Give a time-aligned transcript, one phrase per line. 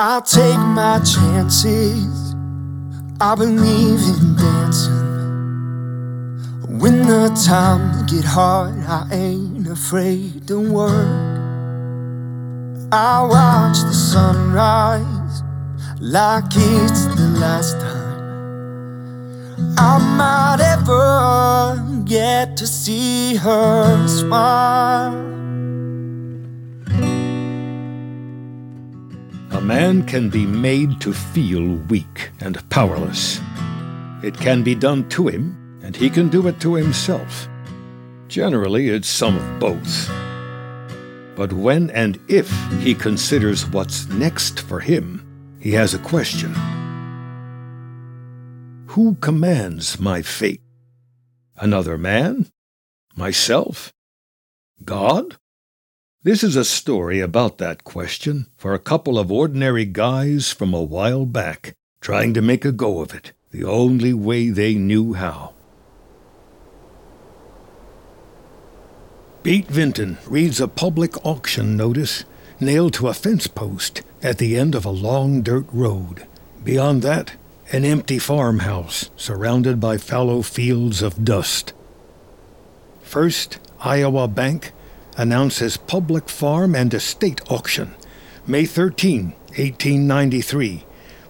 [0.00, 2.36] I'll take my chances.
[3.20, 5.08] I believe in dancing.
[6.78, 11.34] When the times get hard, I ain't afraid to work.
[12.92, 15.42] I watch the sunrise
[16.00, 18.22] like it's the last time.
[19.76, 25.27] I might ever get to see her smile.
[29.68, 33.38] Man can be made to feel weak and powerless.
[34.22, 37.46] It can be done to him, and he can do it to himself.
[38.28, 40.08] Generally, it's some of both.
[41.36, 42.48] But when and if
[42.80, 45.04] he considers what's next for him,
[45.60, 46.54] he has a question
[48.92, 50.62] Who commands my fate?
[51.58, 52.46] Another man?
[53.16, 53.92] Myself?
[54.82, 55.36] God?
[56.28, 60.82] This is a story about that question for a couple of ordinary guys from a
[60.82, 65.54] while back, trying to make a go of it the only way they knew how.
[69.42, 72.24] Pete Vinton reads a public auction notice
[72.60, 76.26] nailed to a fence post at the end of a long dirt road.
[76.62, 77.36] Beyond that,
[77.72, 81.72] an empty farmhouse surrounded by fallow fields of dust.
[83.00, 84.74] First, Iowa Bank
[85.18, 87.94] announces public farm and estate auction,
[88.46, 90.84] May 13, 1893,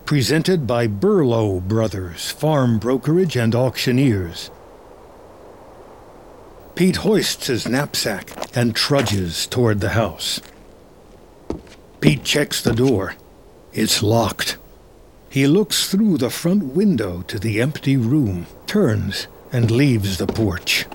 [0.05, 4.51] presented by Burlow Brothers, farm brokerage and auctioneers.
[6.75, 10.41] Pete hoists his knapsack and trudges toward the house.
[12.01, 13.17] Pete checks the door.
[13.73, 14.59] It's locked.
[15.31, 20.87] He looks through the front window to the empty room, turns, and leaves the porch.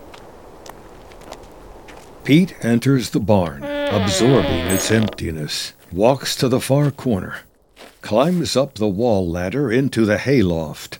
[2.23, 7.39] Pete enters the barn, absorbing its emptiness, walks to the far corner,
[8.01, 10.99] climbs up the wall ladder into the hayloft.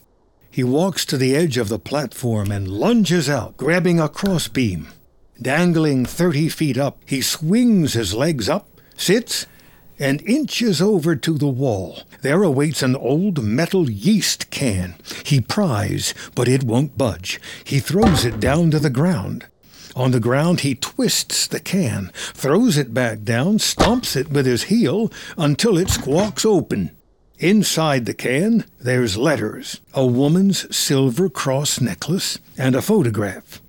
[0.52, 4.90] He walks to the edge of the platform and lunges out, grabbing a crossbeam.
[5.42, 9.48] Dangling thirty feet up, he swings his legs up, sits,
[9.98, 12.02] and inches over to the wall.
[12.22, 14.96] There awaits an old metal yeast can.
[15.26, 17.40] He pries, but it won't budge.
[17.64, 19.46] He throws it down to the ground.
[19.96, 24.64] On the ground, he twists the can, throws it back down, stomps it with his
[24.64, 26.92] heel until it squawks open.
[27.38, 33.62] Inside the can, there's letters, a woman's silver cross necklace, and a photograph.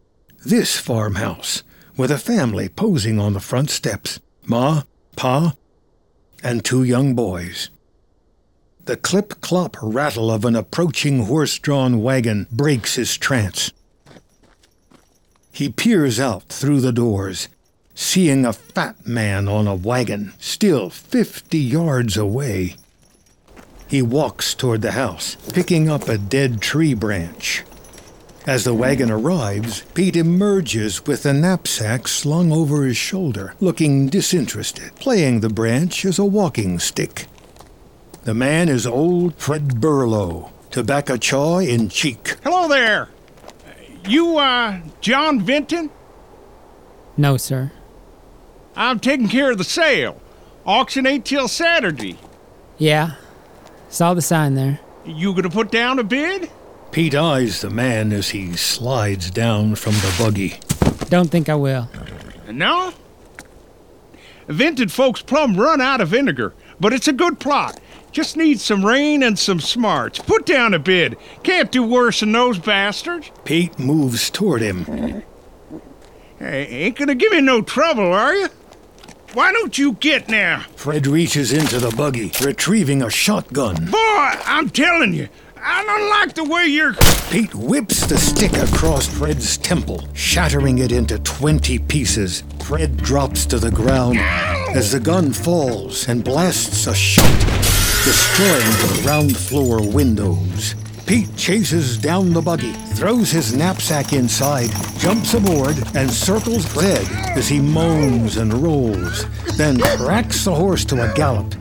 [0.44, 1.62] This farmhouse,
[1.96, 4.82] with a family posing on the front steps Ma,
[5.16, 5.54] Pa,
[6.42, 7.70] and two young boys.
[8.84, 13.72] The clip clop rattle of an approaching horse drawn wagon breaks his trance.
[15.54, 17.48] He peers out through the doors,
[17.94, 22.74] seeing a fat man on a wagon, still fifty yards away.
[23.86, 27.62] He walks toward the house, picking up a dead tree branch.
[28.48, 34.96] As the wagon arrives, Pete emerges with a knapsack slung over his shoulder, looking disinterested,
[34.96, 37.26] playing the branch as a walking stick.
[38.24, 42.38] The man is old Fred Burlow, tobacco chaw in cheek.
[42.42, 43.08] Hello there.
[44.06, 45.90] You, uh, John Vinton?
[47.16, 47.72] No, sir.
[48.76, 50.20] I'm taking care of the sale.
[50.66, 52.18] Auction ain't till Saturday.
[52.78, 53.12] Yeah.
[53.88, 54.80] Saw the sign there.
[55.04, 56.50] You gonna put down a bid?
[56.90, 60.58] Pete eyes the man as he slides down from the buggy.
[61.08, 61.88] Don't think I will.
[62.50, 62.92] No?
[64.48, 67.78] Vinton folks plumb run out of vinegar, but it's a good plot.
[68.14, 70.20] Just needs some rain and some smarts.
[70.20, 71.16] Put down a bid.
[71.42, 73.32] Can't do worse than those bastards.
[73.44, 75.24] Pete moves toward him.
[76.38, 78.48] Hey, ain't gonna give me no trouble, are you?
[79.32, 80.60] Why don't you get now?
[80.76, 83.86] Fred reaches into the buggy, retrieving a shotgun.
[83.86, 85.28] Boy, I'm telling you,
[85.60, 86.94] I don't like the way you're.
[87.30, 92.44] Pete whips the stick across Fred's temple, shattering it into 20 pieces.
[92.62, 97.24] Fred drops to the ground as the gun falls and blasts a shot,
[98.04, 100.74] destroying the ground floor windows.
[101.06, 104.68] Pete chases down the buggy, throws his knapsack inside,
[104.98, 109.24] jumps aboard, and circles Fred as he moans and rolls,
[109.56, 111.54] then cracks the horse to a gallop.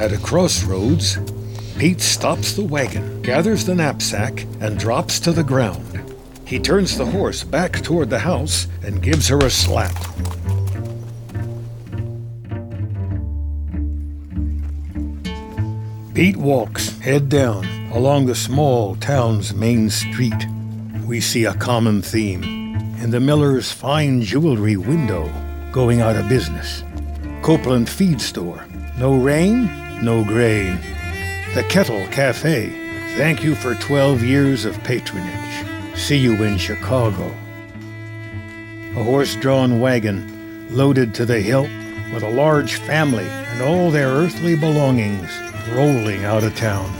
[0.00, 1.18] At a crossroads,
[1.78, 6.02] Pete stops the wagon, gathers the knapsack, and drops to the ground.
[6.44, 9.94] He turns the horse back toward the house and gives her a slap.
[16.16, 20.46] Pete walks, head down, along the small town's main street.
[21.04, 22.42] We see a common theme.
[23.02, 25.30] In the miller's fine jewelry window,
[25.72, 26.82] going out of business.
[27.42, 28.66] Copeland Feed Store.
[28.96, 29.66] No rain,
[30.02, 30.78] no grain.
[31.54, 32.70] The Kettle Cafe.
[33.18, 35.66] Thank you for 12 years of patronage.
[35.98, 37.26] See you in Chicago.
[38.96, 41.68] A horse drawn wagon, loaded to the hilt,
[42.14, 45.30] with a large family and all their earthly belongings,
[45.68, 46.92] rolling out of town.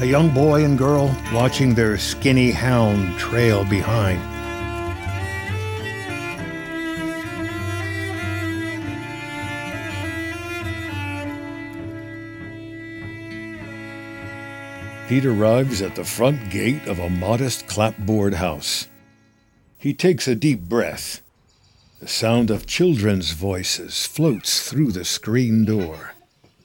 [0.00, 4.20] A young boy and girl watching their skinny hound trail behind.
[15.08, 18.88] Pete arrives at the front gate of a modest clapboard house.
[19.76, 21.20] He takes a deep breath.
[22.00, 26.11] The sound of children's voices floats through the screen door.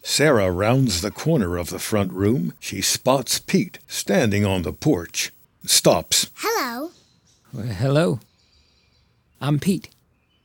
[0.09, 2.53] Sarah rounds the corner of the front room.
[2.61, 5.33] She spots Pete standing on the porch.
[5.65, 6.31] Stops.
[6.35, 6.91] Hello.
[7.51, 8.19] Well, hello.
[9.41, 9.89] I'm Pete.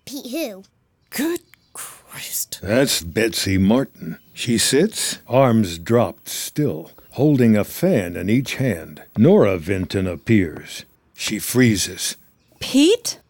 [0.04, 0.64] Pete who?
[1.10, 1.42] Good
[1.74, 2.58] Christ.
[2.60, 4.18] That's Betsy Martin.
[4.34, 9.04] She sits, arms dropped still, holding a fan in each hand.
[9.16, 10.84] Nora Vinton appears.
[11.14, 12.16] She freezes.
[12.58, 13.20] Pete?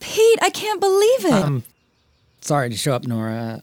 [0.00, 1.44] Pete, I can't believe it.
[1.44, 1.64] I'm
[2.40, 3.62] sorry to show up, Nora.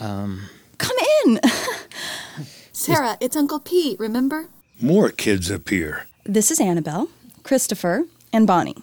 [0.00, 1.40] Um, Come in.
[2.72, 4.46] Sarah, it's Uncle Pete, remember?
[4.80, 6.06] More kids appear.
[6.24, 7.08] this is Annabelle,
[7.42, 8.76] Christopher, and Bonnie.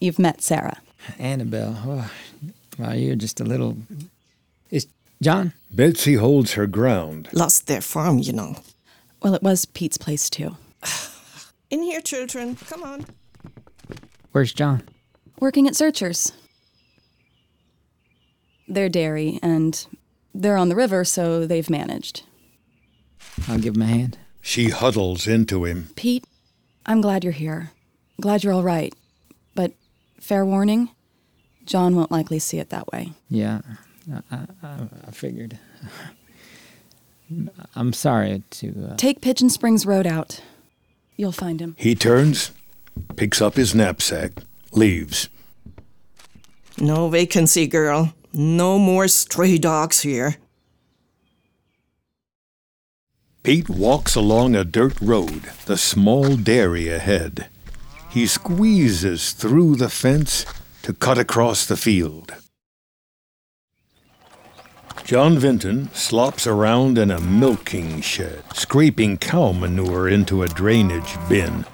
[0.00, 0.78] You've met Sarah.
[1.18, 1.76] Annabelle.
[1.84, 2.10] Oh,
[2.78, 3.76] well, you're just a little.
[4.70, 4.86] Is
[5.22, 5.52] John?
[5.70, 7.28] Betsy holds her ground.
[7.32, 8.56] Lost their farm, you know.
[9.22, 10.56] Well, it was Pete's place, too.
[11.70, 12.56] In here, children.
[12.56, 13.06] Come on.
[14.32, 14.82] Where's John?
[15.40, 16.32] Working at Zurcher's.
[18.68, 19.86] They're dairy, and
[20.34, 22.22] they're on the river, so they've managed.
[23.48, 24.18] I'll give him a hand.
[24.42, 25.88] She huddles into him.
[25.96, 26.24] Pete,
[26.86, 27.70] I'm glad you're here.
[28.20, 28.94] Glad you're all right.
[29.54, 29.72] But
[30.20, 30.90] fair warning,
[31.64, 33.12] John won't likely see it that way.
[33.30, 33.60] Yeah,
[34.12, 35.58] I, I, I- I figured.
[37.74, 38.90] I'm sorry to.
[38.92, 40.40] Uh, Take Pigeon Springs Road out.
[41.16, 41.74] You'll find him.
[41.78, 42.50] He turns,
[43.16, 44.32] picks up his knapsack,
[44.72, 45.28] leaves.
[46.78, 48.12] No vacancy, girl.
[48.36, 50.38] No more stray dogs here.
[53.44, 57.46] Pete walks along a dirt road, the small dairy ahead.
[58.10, 60.44] He squeezes through the fence
[60.82, 62.34] to cut across the field.
[65.04, 71.66] John Vinton slops around in a milking shed, scraping cow manure into a drainage bin.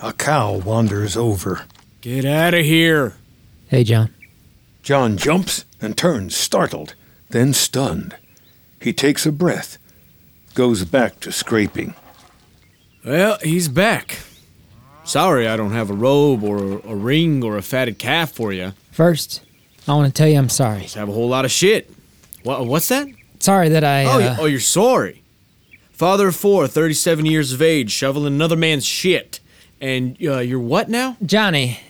[0.00, 1.66] A cow wanders over.
[2.00, 3.16] Get out of here.
[3.68, 4.14] hey, John.
[4.82, 6.94] John jumps and turns, startled,
[7.30, 8.16] then stunned.
[8.80, 9.78] He takes a breath,
[10.54, 11.94] goes back to scraping.
[13.04, 14.18] Well, he's back.
[15.04, 18.52] Sorry I don't have a robe or a, a ring or a fatted calf for
[18.52, 18.72] you.
[18.92, 19.42] First,
[19.86, 20.82] I want to tell you I'm sorry.
[20.82, 21.90] Just have a whole lot of shit.
[22.42, 23.06] What, what's that?
[23.40, 24.04] Sorry that I.
[24.04, 25.22] Oh, Uh, you- oh, you're sorry.
[25.92, 29.40] Father of four, 37 years of age, shoveling another man's shit.
[29.80, 31.16] And uh, you're what now?
[31.24, 31.80] Johnny,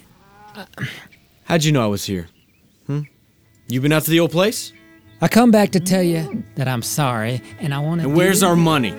[1.45, 2.29] How'd you know I was here?
[3.71, 4.73] You been out to the old place?
[5.21, 8.07] I come back to tell you that I'm sorry, and I want to.
[8.09, 8.93] And where's our money?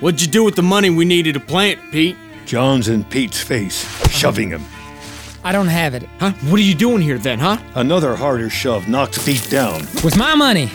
[0.00, 2.16] What'd you do with the money we needed to plant, Pete?
[2.46, 4.64] John's in Pete's face, shoving him.
[5.44, 6.04] I don't have it.
[6.20, 6.32] Huh?
[6.48, 7.58] What are you doing here then, huh?
[7.74, 9.82] Another harder shove knocks Pete down.
[10.02, 10.70] With my money,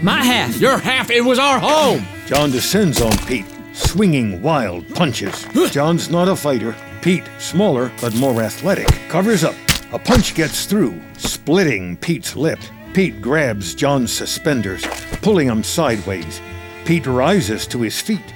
[0.00, 0.56] my half.
[0.60, 2.06] Your half, it was our home!
[2.26, 5.44] John descends on Pete, swinging wild punches.
[5.72, 6.76] John's not a fighter.
[7.02, 9.56] Pete, smaller but more athletic, covers up.
[9.92, 12.60] A punch gets through, splitting Pete's lip.
[12.94, 14.86] Pete grabs John's suspenders,
[15.20, 16.40] pulling him sideways.
[16.84, 18.32] Pete rises to his feet.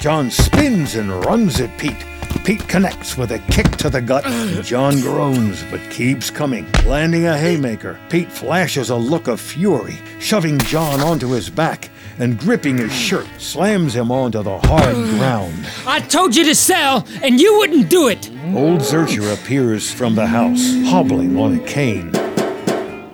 [0.00, 2.04] John spins and runs at Pete.
[2.44, 4.24] Pete connects with a kick to the gut.
[4.64, 8.00] John groans but keeps coming, landing a haymaker.
[8.08, 13.26] Pete flashes a look of fury, shoving John onto his back and gripping his shirt,
[13.38, 15.66] slams him onto the hard ground.
[15.86, 18.30] I told you to sell, and you wouldn't do it.
[18.54, 22.12] Old Zurcher appears from the house, hobbling on a cane.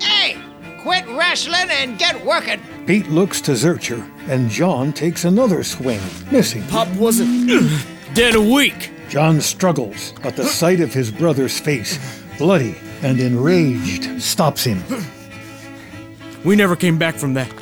[0.01, 0.37] Hey,
[0.81, 2.61] quit wrestling and get working.
[2.87, 6.63] Pete looks to Zurcher, and John takes another swing, missing.
[6.69, 7.49] Pop wasn't
[8.15, 8.91] dead a week.
[9.09, 11.99] John struggles, but the sight of his brother's face,
[12.39, 14.83] bloody and enraged, stops him.
[16.45, 17.53] We never came back from that.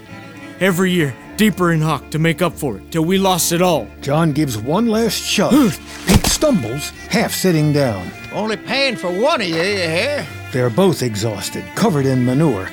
[0.61, 3.89] Every year, deeper in hock to make up for it, till we lost it all.
[4.03, 5.81] John gives one last shove.
[6.07, 8.11] Pete stumbles, half sitting down.
[8.31, 10.27] Only paying for one of you, you hear?
[10.53, 12.69] They're both exhausted, covered in manure.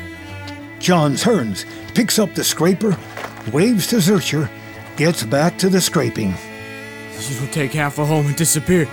[0.79, 2.97] John turns, picks up the scraper,
[3.53, 4.49] waves to Zurcher,
[4.97, 6.33] gets back to the scraping.
[7.21, 8.83] You don't take half a home and disappear.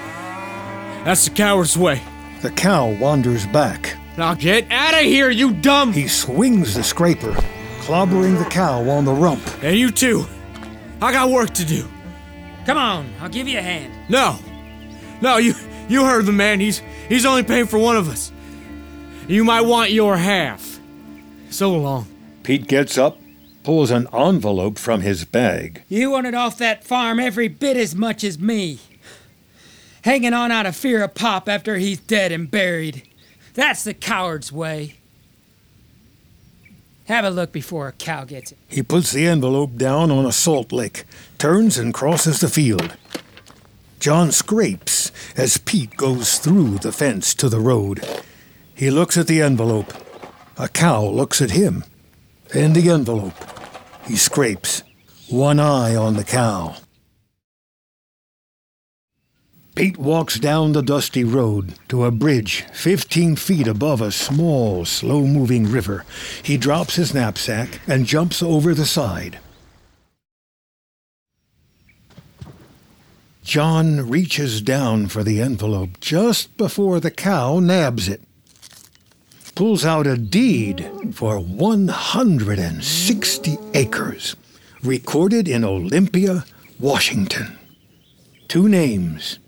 [1.04, 2.00] That's the coward's way.
[2.42, 5.92] The cow wanders back, Now get out of here, you dumb!
[5.92, 7.36] He swings the scraper,
[7.84, 9.42] clobbering the cow on the rump.
[9.62, 10.24] And you too.
[11.02, 11.86] I got work to do.
[12.64, 13.92] Come on, I'll give you a hand.
[14.08, 14.38] No.
[15.20, 15.54] No, you
[15.88, 16.60] you heard the man.
[16.60, 18.32] He's he's only paying for one of us.
[19.28, 20.80] You might want your half.
[21.50, 22.06] So long.
[22.42, 23.18] Pete gets up,
[23.62, 25.82] pulls an envelope from his bag.
[25.88, 28.78] You want it off that farm every bit as much as me.
[30.02, 33.02] Hanging on out of fear of Pop after he's dead and buried.
[33.52, 34.96] That's the coward's way.
[37.06, 38.58] Have a look before a cow gets it.
[38.66, 41.04] He puts the envelope down on a salt lick,
[41.36, 42.96] turns and crosses the field.
[44.00, 48.06] John scrapes as Pete goes through the fence to the road.
[48.74, 49.92] He looks at the envelope.
[50.56, 51.84] A cow looks at him.
[52.54, 53.34] And the envelope.
[54.06, 54.82] He scrapes,
[55.28, 56.76] one eye on the cow.
[59.74, 65.26] Pete walks down the dusty road to a bridge 15 feet above a small, slow
[65.26, 66.04] moving river.
[66.44, 69.40] He drops his knapsack and jumps over the side.
[73.42, 78.22] John reaches down for the envelope just before the cow nabs it.
[79.56, 84.36] Pulls out a deed for 160 acres,
[84.84, 86.44] recorded in Olympia,
[86.78, 87.58] Washington.
[88.46, 89.40] Two names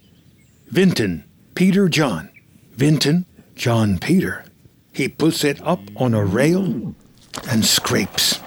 [0.68, 2.30] Vinton, Peter John.
[2.72, 4.44] Vinton, John Peter.
[4.92, 6.94] He puts it up on a rail
[7.48, 8.40] and scrapes.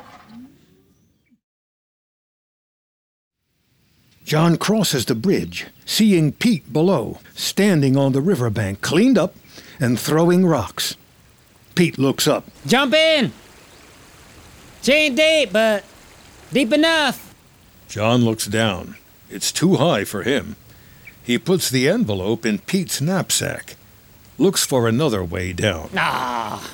[4.25, 9.33] John crosses the bridge, seeing Pete below, standing on the riverbank, cleaned up
[9.79, 10.95] and throwing rocks.
[11.73, 12.45] Pete looks up.
[12.67, 13.31] Jump in!
[14.81, 15.83] She ain't deep, but
[16.53, 17.33] deep enough.
[17.87, 18.97] John looks down.
[19.29, 20.57] It's too high for him.
[21.29, 23.75] He puts the envelope in Pete's knapsack.
[24.39, 25.91] Looks for another way down.
[25.95, 26.73] Ah,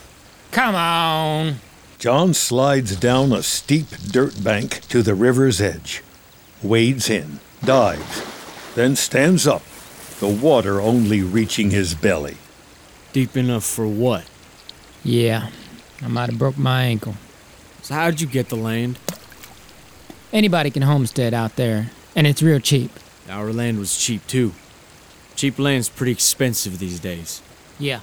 [0.51, 1.59] come on.
[1.99, 6.01] John slides down a steep dirt bank to the river's edge,
[6.63, 8.23] wades in, dives,
[8.75, 9.63] then stands up,
[10.21, 12.37] the water only reaching his belly.
[13.11, 14.23] Deep enough for what?
[15.03, 15.49] Yeah,
[16.01, 17.15] I might have broke my ankle.
[17.81, 18.99] So how'd you get the land?
[20.31, 22.91] Anybody can homestead out there, and it's real cheap.
[23.29, 24.53] Our land was cheap too.
[25.35, 27.41] Cheap land's pretty expensive these days.
[27.79, 28.01] Yeah.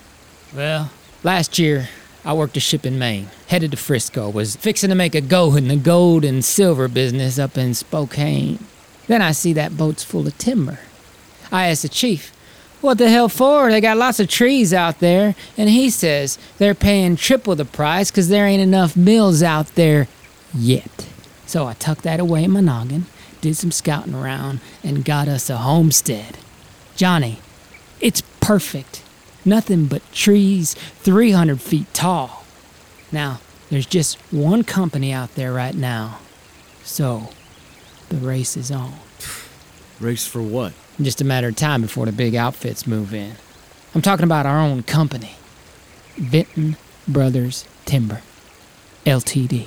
[0.55, 0.91] Well,
[1.23, 1.88] last year
[2.25, 5.57] I worked a ship in Maine, headed to Frisco, was fixing to make a go
[5.57, 8.59] in the gold and silver business up in Spokane.
[9.07, 10.79] Then I see that boat's full of timber.
[11.50, 12.33] I asked the chief,
[12.81, 13.71] what the hell for?
[13.71, 15.35] They got lots of trees out there.
[15.57, 20.09] And he says they're paying triple the price 'cause there ain't enough mills out there
[20.55, 21.07] yet.
[21.47, 23.07] So I tucked that away in my noggin,
[23.43, 26.39] did some scouting around, and got us a homestead.
[26.97, 27.41] Johnny,
[28.01, 29.03] it's perfect.
[29.45, 32.45] Nothing but trees 300 feet tall.
[33.11, 36.21] Now, there's just one company out there right now.
[36.85, 37.31] So,
[38.09, 38.95] the race is on.
[40.01, 40.73] Race for what?
[41.01, 43.35] Just a matter of time before the big outfits move in.
[43.95, 45.37] I'm talking about our own company
[46.17, 46.77] Vinton
[47.09, 48.23] Brothers Timber,
[49.05, 49.67] LTD.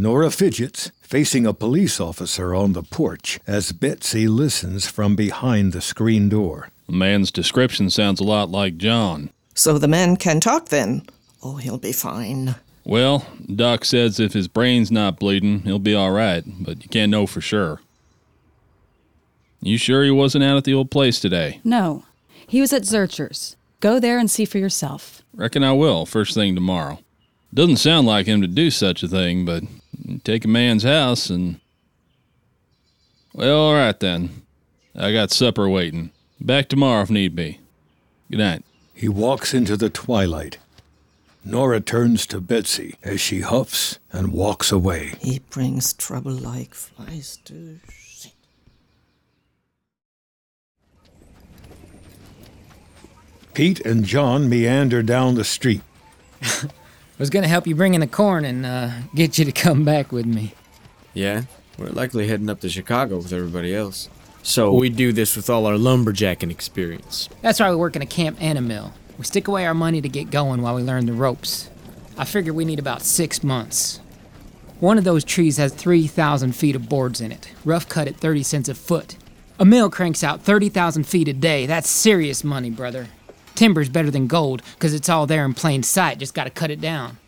[0.00, 5.80] Nora fidgets, facing a police officer on the porch as Betsy listens from behind the
[5.80, 6.70] screen door.
[6.86, 9.30] The man's description sounds a lot like John.
[9.54, 11.02] So the man can talk then.
[11.42, 12.54] Oh, he'll be fine.
[12.84, 17.10] Well, Doc says if his brain's not bleeding, he'll be all right, but you can't
[17.10, 17.80] know for sure.
[19.60, 21.60] You sure he wasn't out at the old place today?
[21.64, 22.04] No,
[22.46, 23.56] he was at Zurcher's.
[23.80, 25.22] Go there and see for yourself.
[25.34, 27.00] Reckon I will, first thing tomorrow.
[27.52, 29.64] Doesn't sound like him to do such a thing, but
[30.04, 31.60] you take a man's house and.
[33.32, 34.42] Well, all right then.
[34.96, 36.10] I got supper waiting.
[36.40, 37.60] Back tomorrow if need be.
[38.30, 38.64] Good night.
[38.94, 40.58] He walks into the twilight.
[41.44, 45.14] Nora turns to Betsy as she huffs and walks away.
[45.20, 47.78] He brings trouble like flies to.
[53.54, 55.82] Pete and John meander down the street.
[57.18, 59.84] I was gonna help you bring in the corn and uh, get you to come
[59.84, 60.54] back with me.
[61.14, 61.42] Yeah,
[61.76, 64.08] we're likely heading up to Chicago with everybody else.
[64.44, 67.28] So we do this with all our lumberjacking experience.
[67.42, 68.92] That's why we work in a camp and a mill.
[69.18, 71.68] We stick away our money to get going while we learn the ropes.
[72.16, 73.98] I figure we need about six months.
[74.78, 78.44] One of those trees has 3,000 feet of boards in it, rough cut at 30
[78.44, 79.16] cents a foot.
[79.58, 81.66] A mill cranks out 30,000 feet a day.
[81.66, 83.08] That's serious money, brother.
[83.58, 86.80] Timber's better than gold because it's all there in plain sight, just gotta cut it
[86.80, 87.18] down.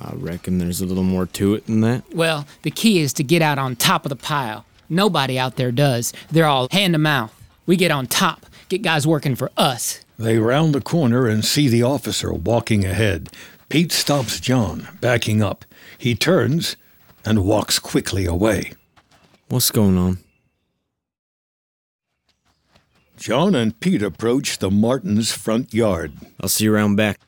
[0.00, 2.02] I reckon there's a little more to it than that.
[2.14, 4.64] Well, the key is to get out on top of the pile.
[4.88, 6.14] Nobody out there does.
[6.30, 7.30] They're all hand to mouth.
[7.66, 10.00] We get on top, get guys working for us.
[10.18, 13.28] They round the corner and see the officer walking ahead.
[13.68, 15.66] Pete stops John, backing up.
[15.98, 16.76] He turns
[17.22, 18.72] and walks quickly away.
[19.48, 20.18] What's going on?
[23.16, 26.12] John and Pete approach the Martins' front yard.
[26.40, 27.18] I'll see you around back.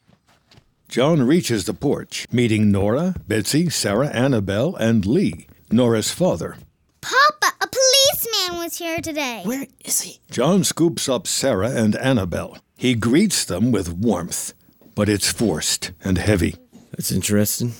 [0.89, 6.57] John reaches the porch, meeting Nora, Betsy, Sarah, Annabelle, and Lee, Nora's father.
[7.01, 9.43] Papa, a policeman was here today.
[9.45, 10.21] Where is he?
[10.31, 12.59] John scoops up Sarah and Annabelle.
[12.77, 14.55] He greets them with warmth,
[14.95, 16.57] but it's forced and heavy.
[16.93, 17.75] That's interesting.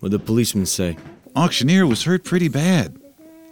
[0.00, 0.96] What'd the policeman say?
[1.36, 2.98] Auctioneer was hurt pretty bad.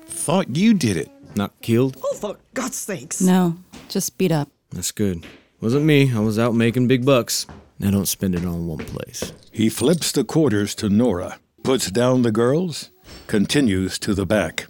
[0.07, 1.11] Thought you did it.
[1.35, 1.97] Not killed?
[2.03, 3.21] Oh, for God's sakes.
[3.21, 3.57] No,
[3.89, 4.49] just beat up.
[4.71, 5.25] That's good.
[5.61, 6.13] Wasn't me.
[6.15, 7.47] I was out making big bucks.
[7.79, 9.33] Now don't spend it all in one place.
[9.53, 12.91] He flips the quarters to Nora, puts down the girls,
[13.27, 14.67] continues to the back.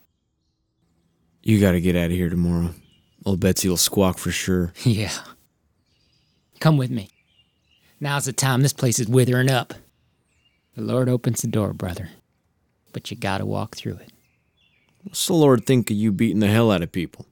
[1.42, 2.74] You gotta get out of here tomorrow.
[3.24, 4.72] Old Betsy will squawk for sure.
[4.84, 5.12] Yeah.
[6.60, 7.08] Come with me.
[8.00, 8.62] Now's the time.
[8.62, 9.74] This place is withering up.
[10.74, 12.10] The Lord opens the door, brother.
[12.92, 14.12] But you gotta walk through it.
[15.08, 17.24] What's the Lord think of you beating the hell out of people?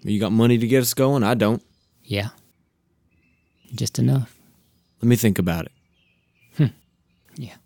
[0.00, 1.22] You got money to get us going?
[1.22, 1.62] I don't.
[2.02, 2.30] Yeah.
[3.74, 4.34] Just enough.
[5.02, 5.72] Let me think about it.
[6.56, 6.66] Hmm.
[7.36, 7.56] Yeah.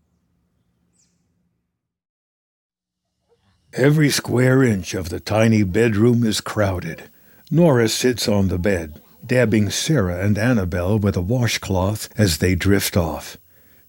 [3.73, 7.05] Every square inch of the tiny bedroom is crowded.
[7.53, 12.97] Nora sits on the bed, dabbing Sarah and Annabelle with a washcloth as they drift
[12.97, 13.37] off.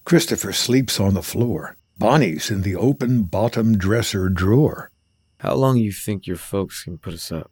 [0.04, 1.77] Christopher sleeps on the floor.
[1.98, 4.92] Bonnie's in the open bottom dresser drawer.
[5.40, 7.50] How long you think your folks can put us up?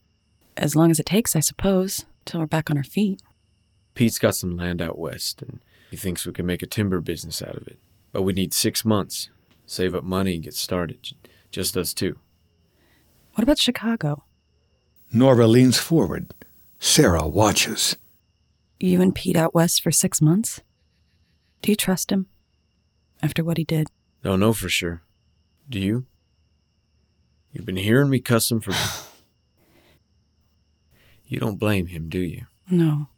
[0.57, 3.21] As long as it takes, I suppose, till we're back on our feet.
[3.95, 5.59] Pete's got some land out west, and
[5.91, 7.81] he thinks we can make a timber business out of it.
[8.13, 9.31] But we need six months.
[9.67, 10.99] Save up money and get started.
[11.51, 12.21] Just us two.
[13.35, 14.23] What about Chicago?
[15.13, 16.33] Nora leans forward.
[16.79, 17.97] Sarah watches.
[18.79, 20.61] You and Pete out west for six months?
[21.63, 22.27] Do you trust him?
[23.21, 23.89] After what he did?
[24.25, 25.03] Oh, don't know for sure.
[25.69, 26.07] Do you?
[27.53, 28.73] You've been hearing me cuss him for.
[31.27, 32.47] you don't blame him, do you?
[32.71, 33.09] No.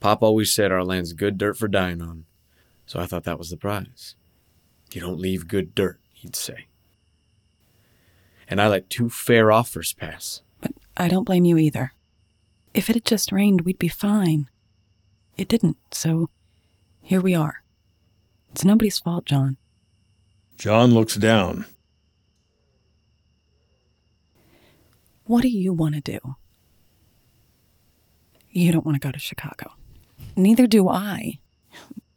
[0.00, 2.26] Pop always said our land's good dirt for dying on,
[2.84, 4.16] so I thought that was the prize.
[4.92, 6.66] You don't leave good dirt, he'd say.
[8.46, 10.42] And I let two fair offers pass.
[10.60, 11.94] But I don't blame you either.
[12.74, 14.48] If it had just rained, we'd be fine.
[15.38, 16.28] It didn't, so
[17.00, 17.63] here we are.
[18.54, 19.56] It's nobody's fault, John.
[20.58, 21.66] John looks down.
[25.24, 26.36] What do you want to do?
[28.52, 29.72] You don't want to go to Chicago.
[30.36, 31.40] Neither do I.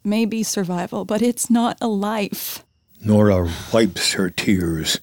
[0.03, 2.63] Maybe survival, but it's not a life.
[3.03, 4.99] Nora wipes her tears.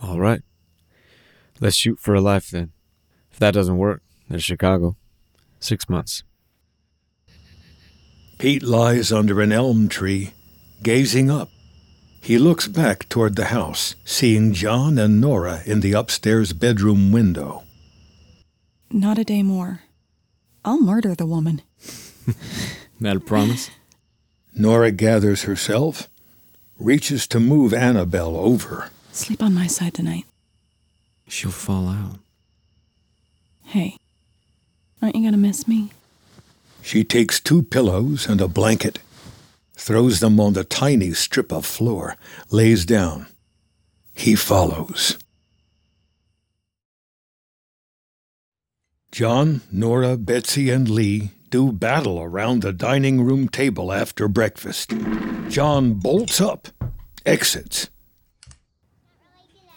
[0.00, 0.40] All right.
[1.60, 2.72] Let's shoot for a life then.
[3.30, 4.96] If that doesn't work, there's Chicago.
[5.60, 6.24] Six months.
[8.44, 10.34] Pete lies under an elm tree,
[10.82, 11.48] gazing up.
[12.20, 17.62] He looks back toward the house, seeing John and Nora in the upstairs bedroom window.
[18.90, 19.80] Not a day more.
[20.62, 21.62] I'll murder the woman.
[23.00, 23.70] That a promise?
[24.54, 26.10] Nora gathers herself,
[26.78, 28.90] reaches to move Annabelle over.
[29.10, 30.26] Sleep on my side tonight.
[31.28, 32.18] She'll fall out.
[33.62, 33.96] Hey,
[35.00, 35.92] aren't you gonna miss me?
[36.84, 38.98] She takes two pillows and a blanket,
[39.72, 42.18] throws them on the tiny strip of floor,
[42.50, 43.26] lays down.
[44.12, 45.16] He follows.
[49.10, 54.92] John, Nora, Betsy, and Lee do battle around the dining room table after breakfast.
[55.48, 56.68] John bolts up,
[57.24, 57.88] exits.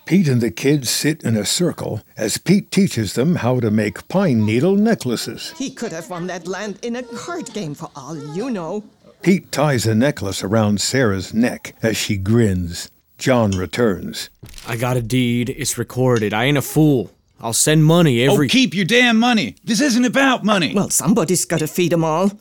[0.08, 4.08] Pete and the kids sit in a circle as Pete teaches them how to make
[4.08, 5.52] pine needle necklaces.
[5.58, 8.86] He could have won that land in a card game for all you know.
[9.22, 12.90] Pete ties a necklace around Sarah's neck as she grins.
[13.18, 14.30] John returns.
[14.66, 15.50] I got a deed.
[15.50, 16.34] It's recorded.
[16.34, 17.12] I ain't a fool.
[17.42, 18.48] I'll send money oh, every.
[18.48, 19.56] Oh, keep your damn money.
[19.66, 20.74] This isn't about money.
[20.74, 22.32] Well, somebody's got to feed 'em all.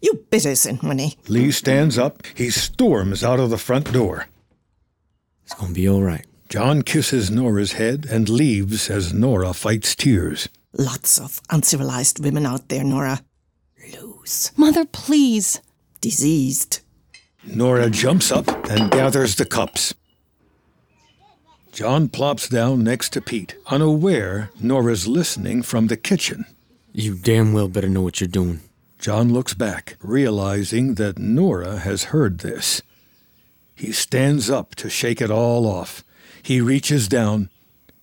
[0.00, 1.16] You better send money.
[1.26, 2.22] Lee stands up.
[2.36, 4.28] He storms out of the front door.
[5.44, 6.24] It's gonna be all right.
[6.48, 10.48] John kisses Nora's head and leaves as Nora fights tears.
[10.72, 13.22] Lots of uncivilized women out there, Nora.
[13.92, 14.52] Loose.
[14.56, 15.60] Mother, please.
[16.00, 16.80] Diseased.
[17.44, 19.94] Nora jumps up and gathers the cups.
[21.72, 26.46] John plops down next to Pete, unaware Nora's listening from the kitchen.
[26.92, 28.60] You damn well better know what you're doing.
[28.98, 32.82] John looks back, realizing that Nora has heard this.
[33.74, 36.02] He stands up to shake it all off.
[36.46, 37.50] He reaches down,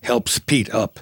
[0.02, 1.00] helps Pete up.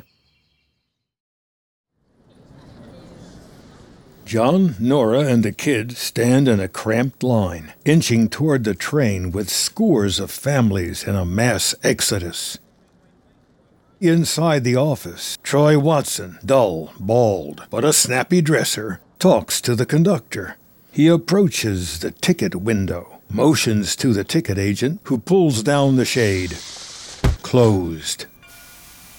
[4.25, 9.51] John, Nora, and the kid stand in a cramped line, inching toward the train with
[9.51, 12.59] scores of families in a mass exodus.
[14.01, 20.59] Inside the office, Troy Watson, dull, bald, but a snappy dresser, talks to the conductor.
[20.93, 26.57] He approaches the ticket window, motions to the ticket agent, who pulls down the shade.
[27.43, 28.27] Closed.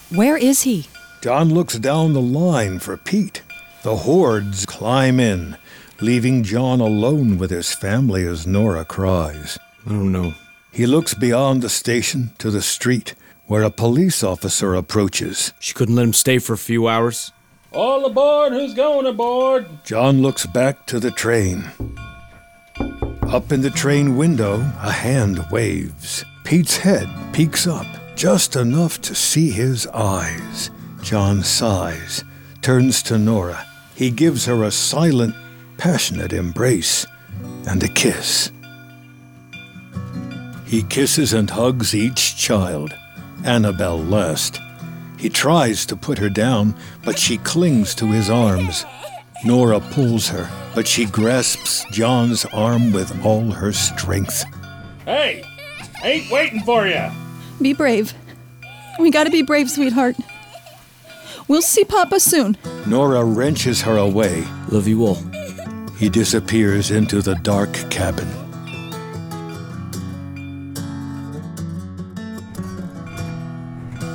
[0.10, 0.88] Where is he?
[1.22, 3.42] John looks down the line for Pete.
[3.84, 5.58] The hordes climb in,
[6.02, 9.58] leaving John alone with his family as Nora cries.
[9.88, 10.34] Oh no.
[10.72, 13.14] He looks beyond the station to the street,
[13.46, 15.54] where a police officer approaches.
[15.60, 17.32] She couldn't let him stay for a few hours.
[17.72, 19.68] All aboard who's going aboard?
[19.84, 21.72] John looks back to the train.
[23.28, 26.24] Up in the train window, a hand waves.
[26.44, 27.88] Pete's head peeks up,
[28.24, 30.72] just enough to see his eyes.
[31.02, 32.24] John sighs,
[32.62, 33.68] turns to Nora.
[33.96, 35.36] He gives her a silent,
[35.76, 37.06] passionate embrace
[37.68, 38.50] and a kiss.
[40.66, 42.98] He kisses and hugs each child,
[43.44, 44.58] Annabelle last.
[45.20, 48.86] He tries to put her down, but she clings to his arms.
[49.44, 54.46] Nora pulls her, but she grasps John's arm with all her strength.
[55.04, 55.44] Hey,
[56.02, 57.12] ain't waiting for you.
[57.64, 58.14] Be brave.
[59.00, 60.18] We gotta be brave, sweetheart.
[61.48, 62.58] We'll see Papa soon.
[62.86, 64.44] Nora wrenches her away.
[64.68, 65.24] Love you all.
[65.98, 68.28] He disappears into the dark cabin.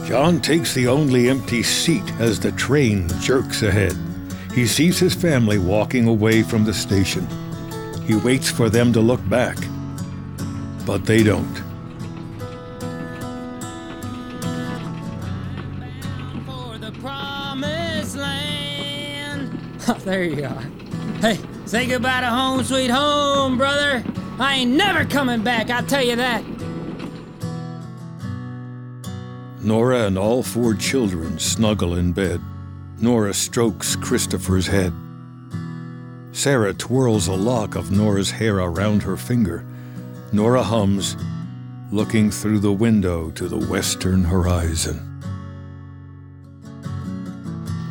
[0.07, 3.97] John takes the only empty seat as the train jerks ahead.
[4.55, 7.27] He sees his family walking away from the station.
[8.05, 9.57] He waits for them to look back,
[10.85, 11.68] but they don't.
[20.05, 20.63] there you are.
[21.21, 24.05] Hey, say goodbye to home, sweet home, brother.
[24.39, 26.45] I ain't never coming back, I'll tell you that.
[29.63, 32.41] Nora and all four children snuggle in bed.
[33.01, 34.93] Nora strokes Christopher's head.
[36.33, 39.65] Sarah twirls a lock of Nora's hair around her finger.
[40.33, 41.17] Nora hums,
[41.91, 45.08] looking through the window to the western horizon.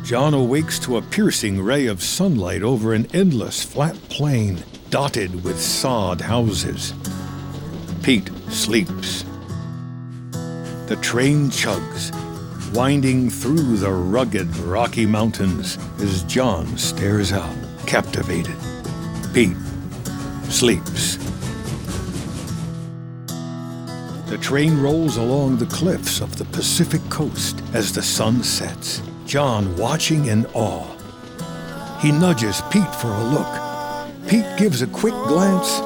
[0.08, 5.60] John awakes to a piercing ray of sunlight over an endless flat plain dotted with
[5.60, 6.94] sod houses.
[8.02, 9.26] Pete sleeps.
[10.86, 12.10] The train chugs,
[12.72, 17.54] winding through the rugged Rocky Mountains as John stares out,
[17.86, 18.56] captivated.
[19.34, 19.58] Pete
[20.48, 21.18] sleeps.
[24.30, 29.76] The train rolls along the cliffs of the Pacific coast as the sun sets, John
[29.76, 30.86] watching in awe.
[32.00, 33.60] He nudges Pete for a look.
[34.26, 35.82] Pete gives a quick glance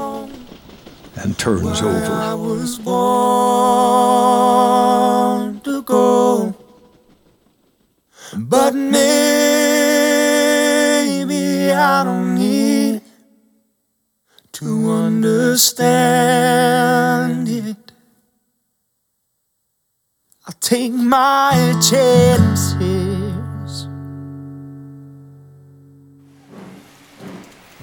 [1.17, 2.13] and turns over.
[2.13, 3.01] I was born
[5.63, 6.55] to go,
[8.37, 9.03] but maybe
[11.73, 13.03] I don't need
[14.53, 15.89] to understand
[17.49, 17.91] it.
[20.47, 22.52] I'll take my chances.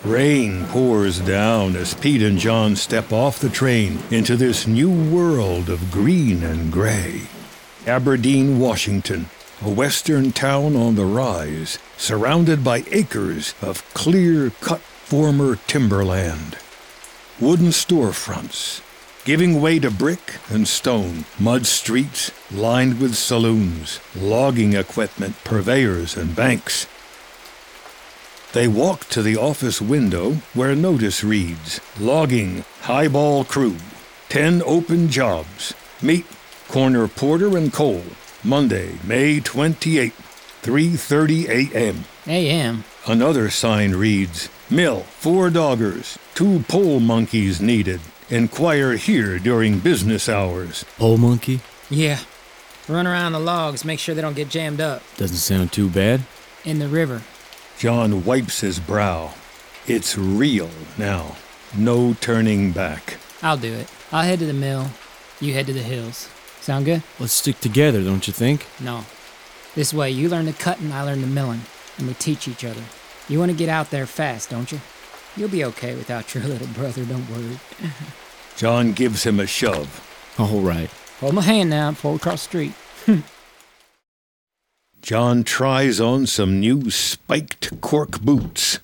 [0.10, 5.70] Rain pours down as Pete and John step off the train into this new world
[5.70, 7.28] of green and gray.
[7.86, 9.30] Aberdeen, Washington,
[9.62, 16.58] a western town on the rise, surrounded by acres of clear cut former timberland.
[17.40, 18.82] Wooden storefronts,
[19.26, 26.36] giving way to brick and stone, mud streets lined with saloons, logging equipment, purveyors, and
[26.36, 26.88] banks.
[28.52, 33.76] They walk to the office window where a notice reads Logging Highball Crew.
[34.30, 35.76] 10 open jobs.
[36.02, 36.26] Meet
[36.68, 38.04] Corner Porter and Coal.
[38.44, 40.14] Monday, May 28th,
[40.64, 42.06] 3:30 a.m.
[42.26, 42.84] A.M.
[43.06, 48.02] Another sign reads Mill, four doggers, two pole monkeys needed.
[48.30, 50.86] Inquire here during business hours.
[50.98, 51.60] Pole monkey?
[51.90, 52.20] Yeah.
[52.88, 55.04] Run around the logs, make sure they don't get jammed up.
[55.18, 56.22] Doesn't sound too bad.
[56.66, 57.22] In the river.
[57.80, 59.34] John wipes his brow.
[59.88, 61.38] It's real now.
[61.74, 63.16] No turning back.
[63.42, 63.90] I'll do it.
[64.12, 64.90] I'll head to the mill.
[65.40, 66.28] You head to the hills.
[66.60, 67.04] Sound good?
[67.22, 68.66] Let's stick together, don't you think?
[68.82, 69.06] No.
[69.76, 71.62] This way, you learn the cutting, I learn the milling,
[71.98, 72.84] and we teach each other.
[73.30, 74.82] You want to get out there fast, don't you?
[75.38, 77.60] You'll be okay without your little brother, don't worry.
[78.58, 80.06] John gives him a shove.
[80.38, 80.90] All right.
[81.22, 82.74] Hold my hand now before we cross the
[83.06, 83.24] street.
[85.02, 88.80] John tries on some new spiked cork boots.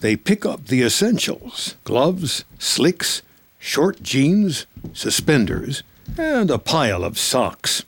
[0.00, 3.22] They pick up the essentials gloves, slicks,
[3.58, 5.82] short jeans, suspenders,
[6.18, 7.82] and a pile of socks.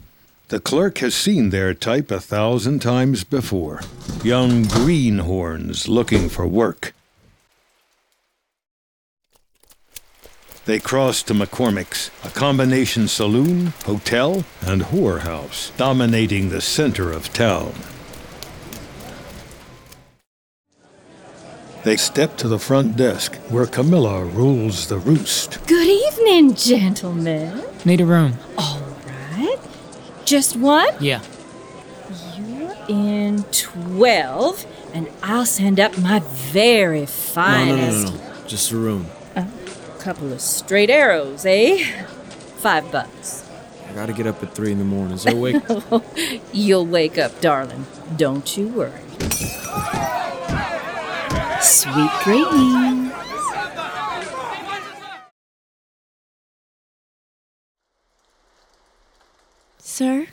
[0.49, 3.83] The clerk has seen their type a thousand times before
[4.25, 6.95] young greenhorns looking for work.
[10.67, 17.73] They cross to McCormick's, a combination saloon, hotel, and whorehouse, dominating the center of town.
[21.85, 25.65] They step to the front desk, where Camilla rules the roost.
[25.69, 27.63] Good evening, gentlemen.
[27.85, 28.35] Need a room.
[28.59, 28.81] All
[29.37, 29.59] right.
[30.25, 30.89] Just one?
[30.99, 31.23] Yeah.
[32.37, 38.49] You're in 12, and I'll send up my very No, no, no, no, no.
[38.49, 39.07] Just a room.
[40.07, 41.83] A couple of straight arrows, eh?
[42.59, 43.45] Five bucks.
[43.91, 45.19] I gotta get up at three in the morning.
[45.19, 45.61] So wake.
[46.53, 47.85] You'll wake up, darling.
[48.17, 48.93] Don't you worry.
[51.61, 53.13] Sweet dreams.
[59.81, 60.29] Sir?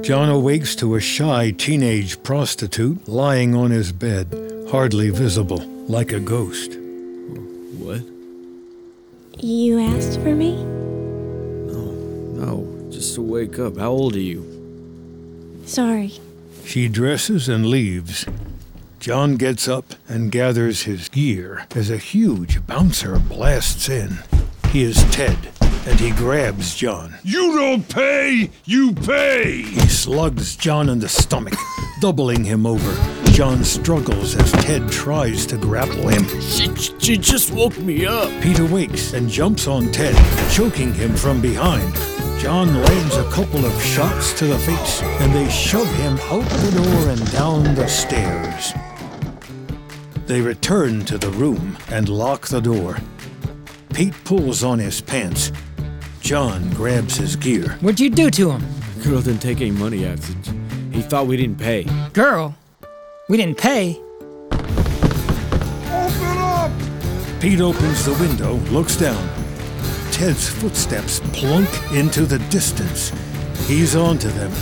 [0.00, 6.18] John awakes to a shy teenage prostitute lying on his bed, hardly visible, like a
[6.18, 6.76] ghost.
[9.36, 9.44] What?
[9.44, 10.56] You asked for me?
[11.66, 13.76] No, no, just to wake up.
[13.76, 15.62] How old are you?
[15.66, 16.14] Sorry.
[16.64, 18.24] She dresses and leaves.
[18.98, 24.18] John gets up and gathers his gear as a huge bouncer blasts in.
[24.70, 25.36] He is Ted,
[25.86, 27.14] and he grabs John.
[27.22, 29.62] You don't pay, you pay!
[29.62, 31.54] He slugs John in the stomach,
[32.00, 33.15] doubling him over.
[33.36, 36.24] John struggles as Ted tries to grapple him.
[36.40, 38.30] She, she just woke me up.
[38.40, 40.16] Pete awakes and jumps on Ted,
[40.50, 41.94] choking him from behind.
[42.40, 46.80] John lands a couple of shots to the face, and they shove him out the
[46.80, 48.72] door and down the stairs.
[50.24, 52.96] They return to the room and lock the door.
[53.92, 55.52] Pete pulls on his pants.
[56.20, 57.76] John grabs his gear.
[57.82, 58.64] What'd you do to him?
[59.04, 60.20] Girl didn't take any money out.
[60.90, 61.84] He thought we didn't pay.
[62.14, 62.56] Girl?
[63.28, 64.00] We didn't pay.
[64.52, 66.70] Open up!
[67.40, 69.28] Pete opens the window, looks down.
[70.12, 73.10] Ted's footsteps plunk into the distance.
[73.66, 74.52] He's onto them.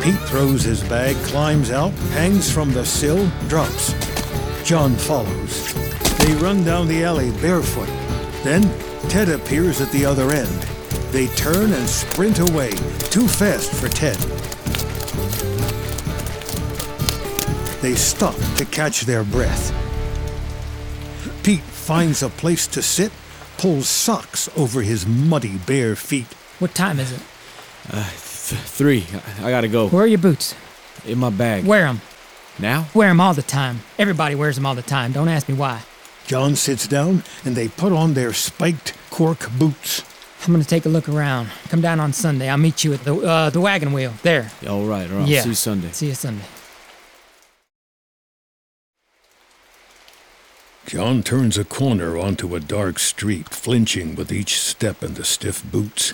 [0.00, 3.92] Pete throws his bag, climbs out, hangs from the sill, drops.
[4.64, 5.74] John follows.
[6.16, 7.90] They run down the alley barefoot.
[8.42, 8.62] Then
[9.10, 10.62] Ted appears at the other end.
[11.12, 12.70] They turn and sprint away,
[13.10, 14.16] too fast for Ted.
[17.82, 19.72] They stop to catch their breath.
[21.42, 23.10] Pete finds a place to sit,
[23.58, 26.32] pulls socks over his muddy bare feet.
[26.60, 27.20] What time is it?
[27.90, 29.04] Uh, th- three.
[29.40, 29.88] I, I gotta go.
[29.88, 30.54] Where are your boots?
[31.04, 31.64] In my bag.
[31.64, 32.00] Wear them.
[32.60, 32.86] Now?
[32.94, 33.80] Wear them all the time.
[33.98, 35.10] Everybody wears them all the time.
[35.10, 35.82] Don't ask me why.
[36.24, 40.04] John sits down and they put on their spiked cork boots.
[40.46, 41.48] I'm gonna take a look around.
[41.68, 42.48] Come down on Sunday.
[42.48, 44.12] I'll meet you at the uh, the wagon wheel.
[44.22, 44.50] There.
[44.68, 45.28] All right, all right.
[45.28, 45.42] yeah.
[45.42, 45.90] See you Sunday.
[45.90, 46.44] See you Sunday.
[50.86, 55.64] John turns a corner onto a dark street, flinching with each step in the stiff
[55.70, 56.12] boots.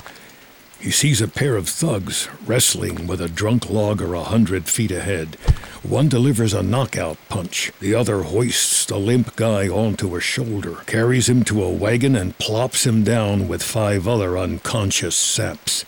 [0.79, 5.35] He sees a pair of thugs wrestling with a drunk logger a hundred feet ahead.
[5.83, 7.73] One delivers a knockout punch.
[7.81, 12.39] The other hoists the limp guy onto a shoulder, carries him to a wagon, and
[12.39, 15.85] plops him down with five other unconscious saps.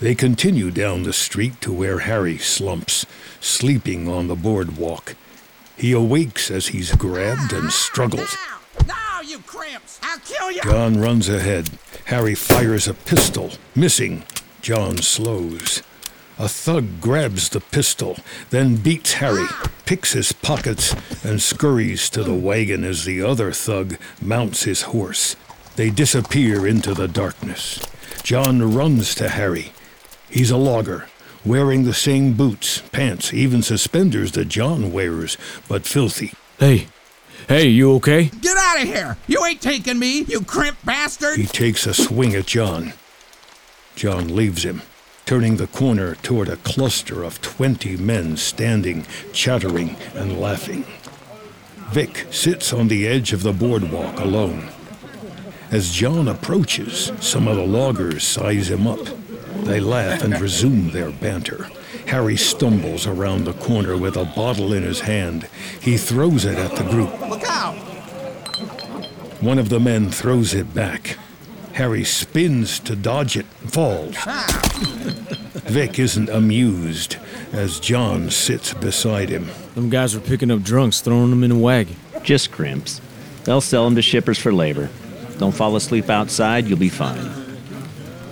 [0.00, 3.06] They continue down the street to where Harry slumps,
[3.40, 5.14] sleeping on the boardwalk.
[5.78, 8.36] He awakes as he's grabbed and struggles.
[8.86, 10.00] Now, you crimps!
[10.02, 10.60] I'll kill you!
[10.62, 11.70] John runs ahead.
[12.06, 14.24] Harry fires a pistol, missing.
[14.60, 15.82] John slows.
[16.36, 18.16] A thug grabs the pistol,
[18.50, 19.46] then beats Harry,
[19.86, 25.36] picks his pockets, and scurries to the wagon as the other thug mounts his horse.
[25.76, 27.80] They disappear into the darkness.
[28.24, 29.72] John runs to Harry.
[30.28, 31.08] He's a logger,
[31.48, 36.32] wearing the same boots, pants, even suspenders that John wears, but filthy.
[36.58, 36.88] Hey,
[37.48, 38.24] hey, you okay?
[38.24, 39.16] Get out of here!
[39.26, 41.38] You ain't taking me, you crimp bastard!
[41.38, 42.92] He takes a swing at John.
[43.96, 44.82] John leaves him,
[45.26, 50.84] turning the corner toward a cluster of twenty men standing, chattering, and laughing.
[51.90, 54.68] Vic sits on the edge of the boardwalk alone.
[55.70, 59.06] As John approaches, some of the loggers size him up.
[59.64, 61.68] They laugh and resume their banter.
[62.06, 65.48] Harry stumbles around the corner with a bottle in his hand.
[65.80, 67.10] He throws it at the group.
[67.28, 67.76] Look out!
[69.40, 71.16] One of the men throws it back.
[71.74, 74.16] Harry spins to dodge it, falls.
[75.66, 77.16] Vic isn't amused
[77.52, 79.48] as John sits beside him.
[79.74, 81.96] Them guys were picking up drunks, throwing them in a wagon.
[82.22, 83.00] Just crimps.
[83.44, 84.90] They'll sell them to shippers for labor.
[85.38, 87.47] Don't fall asleep outside, you'll be fine.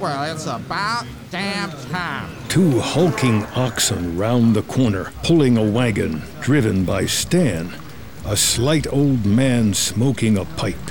[0.01, 2.31] Well, it's about damn time.
[2.49, 7.75] Two hulking oxen round the corner, pulling a wagon, driven by Stan,
[8.27, 10.91] a slight old man smoking a pipe.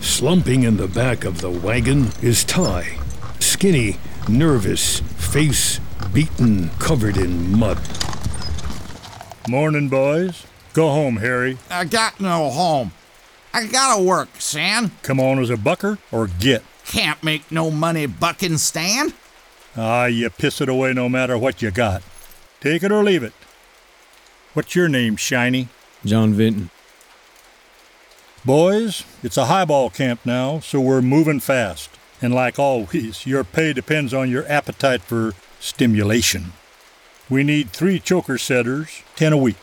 [0.00, 2.96] Slumping in the back of the wagon is Ty,
[3.40, 5.78] skinny, nervous, face
[6.14, 7.78] beaten, covered in mud.
[9.48, 10.46] Morning, boys.
[10.72, 11.58] Go home, Harry.
[11.70, 12.92] I got no home.
[13.52, 14.92] I gotta work, Stan.
[15.02, 16.62] Come on as a bucker or get.
[16.86, 19.12] Can't make no money bucking Stan.
[19.76, 22.02] Ah, you piss it away no matter what you got.
[22.60, 23.32] Take it or leave it.
[24.52, 25.68] What's your name, Shiny?
[26.04, 26.70] John Vinton.
[28.44, 31.90] Boys, it's a highball camp now, so we're moving fast.
[32.20, 36.52] And like always, your pay depends on your appetite for stimulation.
[37.28, 39.56] We need three choker setters, 10 a week.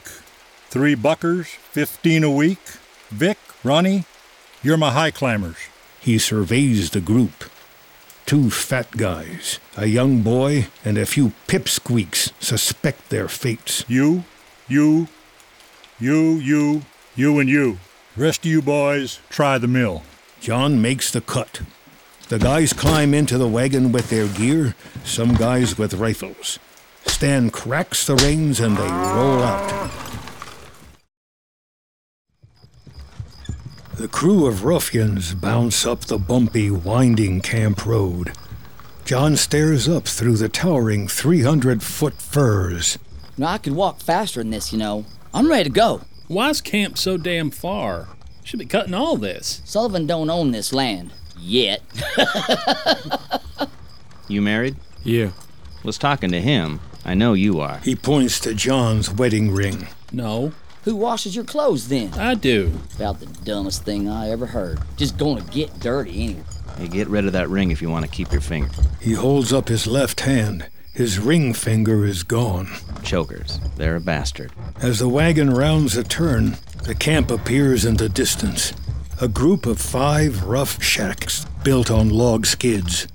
[0.69, 2.59] Three buckers, 15 a week.
[3.09, 4.05] Vic, Ronnie,
[4.63, 5.57] you're my high climbers.
[6.01, 7.45] He surveys the group.
[8.25, 13.85] Two fat guys, a young boy, and a few pipsqueaks suspect their fates.
[13.87, 14.23] You,
[14.67, 15.07] you,
[15.99, 16.81] you, you,
[17.15, 17.77] you, and you.
[18.17, 20.03] Rest of you boys, try the mill.
[20.39, 21.61] John makes the cut.
[22.29, 26.57] The guys climb into the wagon with their gear, some guys with rifles.
[27.05, 30.10] Stan cracks the reins and they roll out.
[34.01, 38.31] The crew of ruffians bounce up the bumpy, winding camp road.
[39.05, 42.97] John stares up through the towering 300 foot firs.
[43.37, 45.05] No, I could walk faster than this, you know.
[45.35, 46.01] I'm ready to go.
[46.27, 48.07] Why's camp so damn far?
[48.43, 49.61] Should be cutting all this.
[49.65, 51.13] Sullivan don't own this land.
[51.37, 51.83] Yet.
[54.27, 54.77] You married?
[55.03, 55.31] Yeah.
[55.83, 56.79] Was talking to him.
[57.03, 57.79] I know you are.
[57.79, 59.89] He points to John's wedding ring.
[60.11, 60.53] No.
[60.83, 62.11] Who washes your clothes then?
[62.13, 62.71] I do.
[62.95, 64.79] About the dumbest thing I ever heard.
[64.97, 66.43] Just going to get dirty anyway.
[66.77, 68.69] Hey, get rid of that ring if you want to keep your finger.
[68.99, 70.67] He holds up his left hand.
[70.93, 72.67] His ring finger is gone.
[73.03, 73.59] Chokers.
[73.75, 74.51] They're a bastard.
[74.81, 78.73] As the wagon rounds a turn, the camp appears in the distance.
[79.21, 83.07] A group of five rough shacks built on log skids.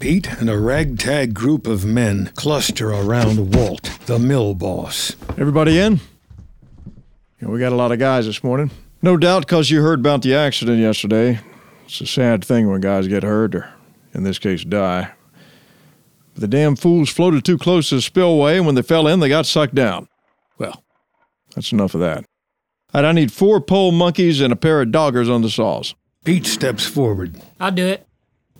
[0.00, 5.14] Pete and a ragtag group of men cluster around Walt, the mill boss.
[5.36, 6.00] Everybody in?
[7.38, 8.70] Yeah, we got a lot of guys this morning.
[9.02, 11.38] No doubt because you heard about the accident yesterday.
[11.84, 13.70] It's a sad thing when guys get hurt, or
[14.14, 15.12] in this case, die.
[16.32, 19.20] But the damn fools floated too close to the spillway, and when they fell in,
[19.20, 20.08] they got sucked down.
[20.56, 20.82] Well,
[21.54, 22.24] that's enough of that.
[22.94, 25.94] All right, I need four pole monkeys and a pair of doggers on the saws.
[26.24, 27.38] Pete steps forward.
[27.60, 28.06] I'll do it.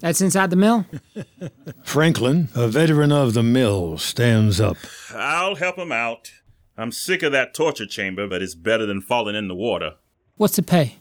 [0.01, 0.87] That's inside the mill?
[1.85, 4.77] Franklin, a veteran of the mill, stands up.
[5.15, 6.33] I'll help him out.
[6.77, 9.97] I'm sick of that torture chamber, but it's better than falling in the water.
[10.37, 10.97] What's the pay?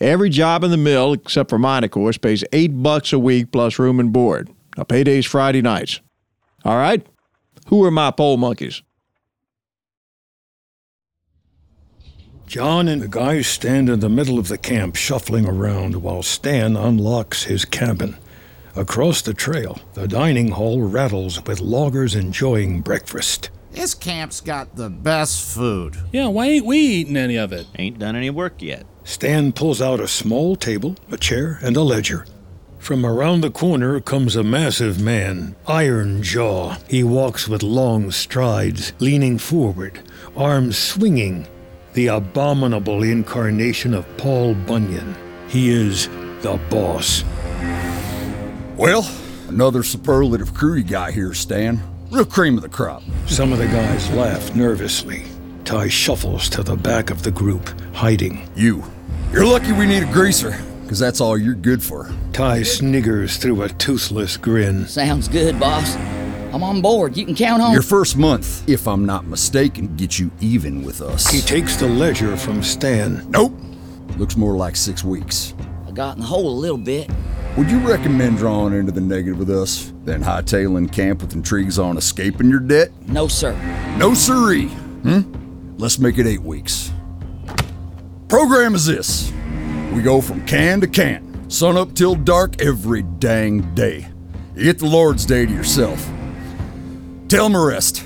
[0.00, 3.50] Every job in the mill, except for mine, of course, pays eight bucks a week
[3.50, 4.50] plus room and board.
[4.76, 6.00] Now, payday's Friday nights.
[6.64, 7.04] All right?
[7.68, 8.82] Who are my pole monkeys?
[12.46, 16.76] John and the guys stand in the middle of the camp shuffling around while Stan
[16.76, 18.16] unlocks his cabin.
[18.76, 23.50] Across the trail, the dining hall rattles with loggers enjoying breakfast.
[23.72, 25.96] This camp's got the best food.
[26.12, 27.66] Yeah, why ain't we eating any of it?
[27.78, 28.86] Ain't done any work yet.
[29.04, 32.26] Stan pulls out a small table, a chair, and a ledger.
[32.78, 36.76] From around the corner comes a massive man, iron jaw.
[36.88, 40.00] He walks with long strides, leaning forward,
[40.36, 41.46] arms swinging.
[41.94, 45.14] The abominable incarnation of Paul Bunyan.
[45.46, 46.08] He is
[46.40, 47.22] the boss.
[48.76, 49.08] Well,
[49.48, 51.80] another superlative crew you got here, Stan.
[52.10, 53.04] Real cream of the crop.
[53.26, 55.22] Some of the guys laugh nervously.
[55.64, 58.48] Ty shuffles to the back of the group, hiding.
[58.56, 58.82] You.
[59.32, 62.10] You're lucky we need a greaser, because that's all you're good for.
[62.32, 64.88] Ty sniggers through a toothless grin.
[64.88, 65.96] Sounds good, boss.
[66.54, 67.16] I'm on board.
[67.16, 71.00] You can count on Your first month, if I'm not mistaken, gets you even with
[71.00, 71.28] us.
[71.28, 73.28] He takes the ledger from Stan.
[73.28, 73.52] Nope.
[74.18, 75.52] Looks more like six weeks.
[75.88, 77.10] I got in the hole a little bit.
[77.56, 81.96] Would you recommend drawing into the negative with us, then hightailing camp with intrigues on
[81.96, 82.90] escaping your debt?
[83.08, 83.52] No, sir.
[83.98, 84.68] No siree.
[84.68, 85.22] Hmm?
[85.76, 86.92] Let's make it eight weeks.
[88.28, 89.32] Program is this.
[89.92, 94.06] We go from can to can, sun up till dark every dang day.
[94.54, 96.08] You get the Lord's Day to yourself.
[97.34, 98.04] Tell 'em the rest.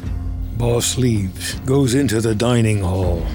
[0.57, 3.27] Boss leaves, goes into the dining hall.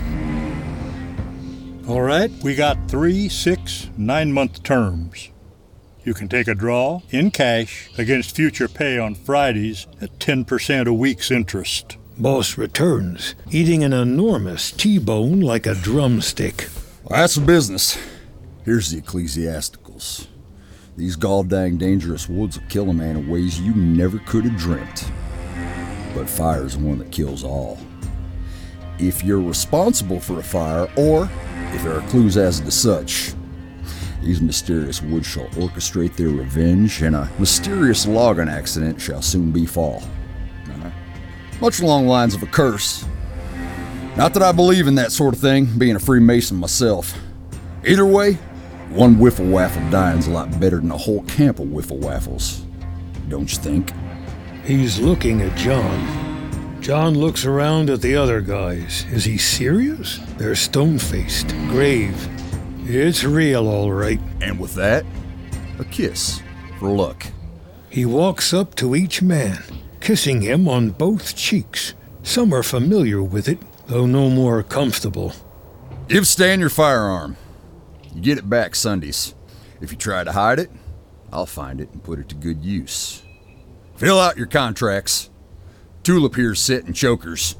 [1.88, 5.30] All right, we got three, six, nine month terms.
[6.04, 10.94] You can take a draw in cash against future pay on Fridays at 10% a
[10.96, 11.98] week's interest.
[12.18, 16.70] Boss returns, eating an enormous T-bone like a drumstick.
[17.04, 18.00] Well, that's the business.
[18.66, 20.26] Here's the ecclesiasticals.
[20.98, 24.58] These gall dang dangerous woods will kill a man in ways you never could have
[24.58, 25.06] dreamt.
[26.14, 27.78] But fire is one that kills all.
[29.00, 31.30] If you're responsible for a fire, or
[31.74, 33.34] if there are clues as to such,
[34.22, 40.04] these mysterious woods shall orchestrate their revenge, and a mysterious logging accident shall soon befall.
[40.70, 40.92] Uh,
[41.60, 43.06] much along the lines of a curse.
[44.16, 47.18] Not that I believe in that sort of thing, being a Freemason myself.
[47.86, 48.34] Either way,
[48.90, 52.64] one whiffle waffle dying's a lot better than a whole camp of whiffle waffles.
[53.28, 53.92] Don't you think?
[54.64, 56.80] He's looking at John.
[56.80, 59.06] John looks around at the other guys.
[59.12, 60.20] Is he serious?
[60.38, 62.16] They're stone faced, grave.
[62.88, 64.22] It's real, all right.
[64.40, 65.06] And with that,
[65.80, 66.42] a kiss
[66.80, 67.26] for luck.
[67.90, 69.62] He walks up to each man,
[70.00, 71.94] kissing him on both cheeks.
[72.22, 75.34] Some are familiar with it, though no more comfortable.
[76.08, 77.36] Give Stan your firearm.
[78.16, 79.36] You get it back Sundays.
[79.82, 80.72] If you try to hide it,
[81.34, 83.24] I'll find it and put it to good use.
[84.04, 85.30] Fill out your contracts.
[86.04, 87.56] Tulip here's setting chokers.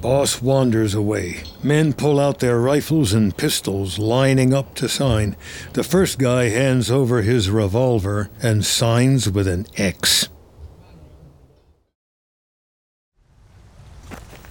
[0.00, 1.44] Boss wanders away.
[1.62, 5.36] Men pull out their rifles and pistols, lining up to sign.
[5.74, 10.28] The first guy hands over his revolver and signs with an X.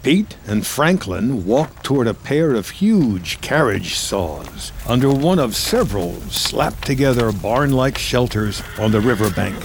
[0.04, 6.22] Pete and Franklin walk toward a pair of huge carriage saws under one of several
[6.32, 9.58] slapped together barn like shelters on the riverbank.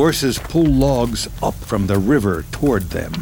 [0.00, 3.12] Horses pull logs up from the river toward them.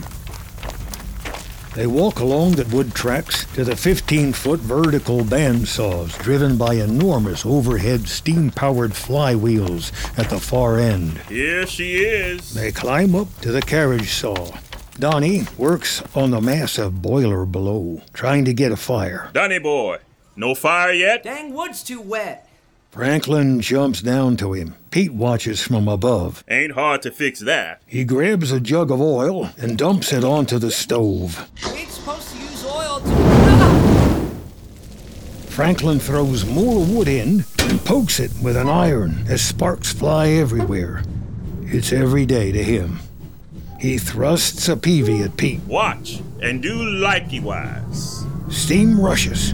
[1.74, 7.44] They walk along the wood tracks to the 15 foot vertical bandsaws driven by enormous
[7.44, 11.18] overhead steam powered flywheels at the far end.
[11.28, 12.54] Here she is.
[12.54, 14.56] They climb up to the carriage saw.
[15.00, 19.30] Donnie works on the massive boiler below, trying to get a fire.
[19.32, 19.98] Donny boy,
[20.36, 21.24] no fire yet?
[21.24, 22.47] Dang wood's too wet.
[22.90, 24.74] Franklin jumps down to him.
[24.90, 26.42] Pete watches from above.
[26.48, 27.82] Ain't hard to fix that.
[27.86, 31.50] He grabs a jug of oil and dumps it onto the stove.
[31.66, 33.10] We ain't supposed to use oil to.
[35.50, 41.02] Franklin throws more wood in and pokes it with an iron as sparks fly everywhere.
[41.64, 43.00] It's every day to him.
[43.78, 45.60] He thrusts a peavey at Pete.
[45.66, 48.24] Watch and do likey wise.
[48.48, 49.52] Steam rushes.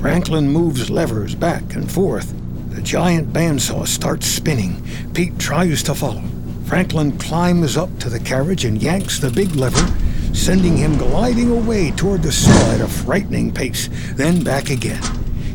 [0.00, 2.32] Franklin moves levers back and forth.
[2.78, 4.80] The giant bandsaw starts spinning.
[5.12, 6.22] Pete tries to follow.
[6.66, 9.84] Franklin climbs up to the carriage and yanks the big lever,
[10.32, 15.02] sending him gliding away toward the saw at a frightening pace, then back again.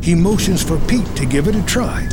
[0.02, 2.06] He motions for Pete to give it a try.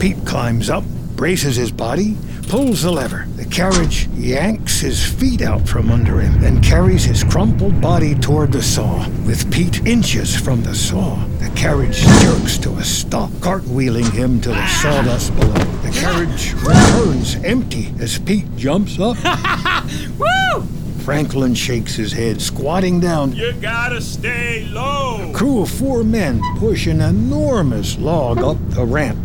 [0.00, 0.82] Pete climbs up,
[1.14, 2.16] braces his body,
[2.50, 3.26] pulls the lever.
[3.36, 8.50] The carriage yanks his feet out from under him and carries his crumpled body toward
[8.50, 9.08] the saw.
[9.24, 14.48] With Pete inches from the saw, the carriage jerks to a stop, cartwheeling him to
[14.48, 15.64] the sawdust below.
[15.84, 19.16] The carriage returns empty as Pete jumps up.
[20.18, 20.79] Woo!
[21.10, 23.32] Franklin shakes his head, squatting down.
[23.32, 25.28] You gotta stay low.
[25.28, 29.18] A crew of four men push an enormous log up the ramp.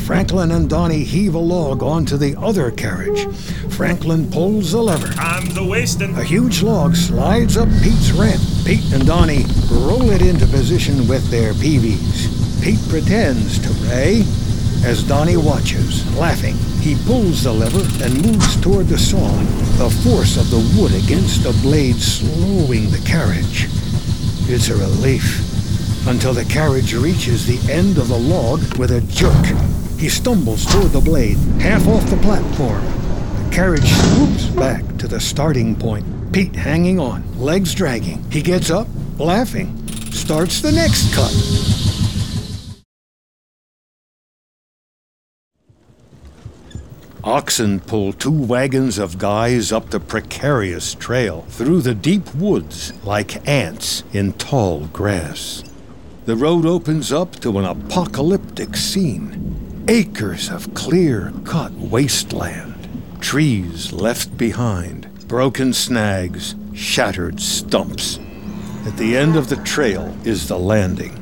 [0.00, 3.32] Franklin and Donnie heave a log onto the other carriage.
[3.70, 5.12] Franklin pulls the lever.
[5.12, 6.16] Time's a wasting.
[6.16, 8.42] A huge log slides up Pete's ramp.
[8.66, 12.34] Pete and Donnie roll it into position with their peaveys.
[12.64, 14.24] Pete pretends to ray
[14.84, 16.56] as Donnie watches, laughing.
[16.80, 19.28] He pulls the lever and moves toward the saw,
[19.76, 23.66] the force of the wood against the blade slowing the carriage.
[24.50, 29.44] It's a relief until the carriage reaches the end of the log with a jerk.
[29.98, 32.82] He stumbles toward the blade, half off the platform.
[33.44, 36.32] The carriage swoops back to the starting point.
[36.32, 38.24] Pete hanging on, legs dragging.
[38.30, 38.86] He gets up,
[39.18, 39.76] laughing,
[40.12, 41.87] starts the next cut.
[47.24, 53.46] Oxen pull two wagons of guys up the precarious trail through the deep woods like
[53.48, 55.64] ants in tall grass.
[56.26, 59.84] The road opens up to an apocalyptic scene.
[59.88, 62.88] Acres of clear cut wasteland,
[63.20, 68.20] trees left behind, broken snags, shattered stumps.
[68.86, 71.14] At the end of the trail is the landing.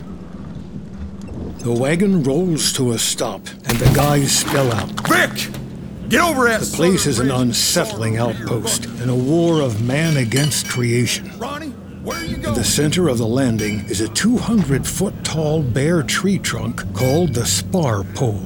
[1.61, 5.66] The wagon rolls to a stop, and the guys spell out Vic!
[6.09, 6.61] Get over it!
[6.61, 11.33] The place is an unsettling outpost in a war of man against creation.
[11.37, 11.71] Ronnie,
[12.05, 12.55] where are you In going?
[12.55, 17.45] the center of the landing is a 200 foot tall bare tree trunk called the
[17.45, 18.41] spar pole.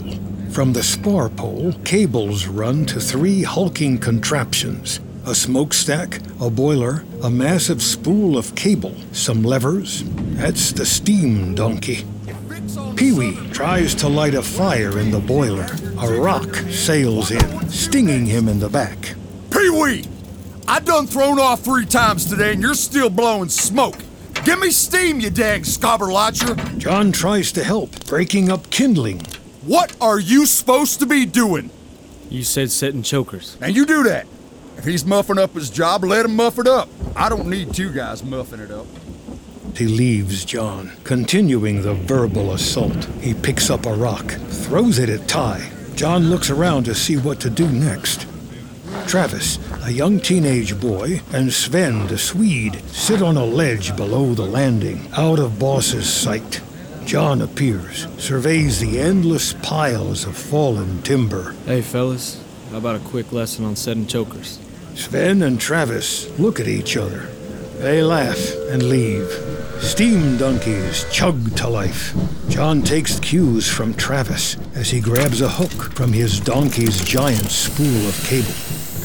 [0.51, 4.99] From the spar pole, cables run to three hulking contraptions.
[5.27, 10.03] A smokestack, a boiler, a massive spool of cable, some levers.
[10.39, 12.07] That's the steam donkey.
[12.97, 15.67] Pee Wee tries to light a fire in the boiler.
[16.03, 19.15] A rock sails in, stinging him in the back.
[19.51, 20.05] Pee Wee!
[20.67, 23.99] I done thrown off three times today and you're still blowing smoke.
[24.47, 26.79] Give me steam, you dang scobberlotcher!
[26.79, 29.21] John tries to help, breaking up kindling.
[29.61, 31.69] What are you supposed to be doing?
[32.31, 33.59] You said setting chokers.
[33.61, 34.27] And you do that.
[34.79, 36.89] If he's muffing up his job, let him muff it up.
[37.15, 38.87] I don't need two guys muffing it up.
[39.77, 43.05] He leaves John, continuing the verbal assault.
[43.21, 45.71] He picks up a rock, throws it at Ty.
[45.95, 48.27] John looks around to see what to do next.
[49.07, 54.45] Travis, a young teenage boy, and Sven, the Swede, sit on a ledge below the
[54.45, 56.61] landing, out of Boss's sight.
[57.05, 61.55] John appears, surveys the endless piles of fallen timber.
[61.67, 64.59] Hey, fellas, how about a quick lesson on setting chokers?
[64.95, 67.29] Sven and Travis look at each other.
[67.79, 69.29] They laugh and leave.
[69.81, 72.15] Steam donkeys chug to life.
[72.49, 78.09] John takes cues from Travis as he grabs a hook from his donkey's giant spool
[78.09, 78.53] of cable.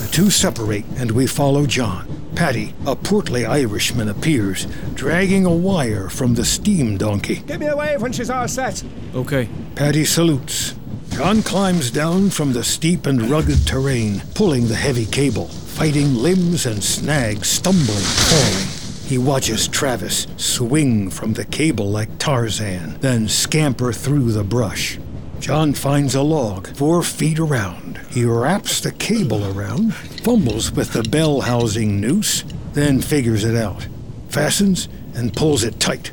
[0.01, 2.07] The two separate and we follow John.
[2.35, 7.35] Paddy, a portly Irishman, appears, dragging a wire from the steam donkey.
[7.47, 8.83] Give me a wave when she's all set.
[9.15, 9.47] Okay.
[9.75, 10.75] Paddy salutes.
[11.11, 16.65] John climbs down from the steep and rugged terrain, pulling the heavy cable, fighting limbs
[16.65, 18.74] and snags, stumbling, falling.
[19.05, 24.97] He watches Travis swing from the cable like Tarzan, then scamper through the brush.
[25.39, 27.99] John finds a log four feet around.
[28.09, 32.43] He wraps the cable around, fumbles with the bell housing noose,
[32.73, 33.87] then figures it out,
[34.29, 36.11] fastens, and pulls it tight.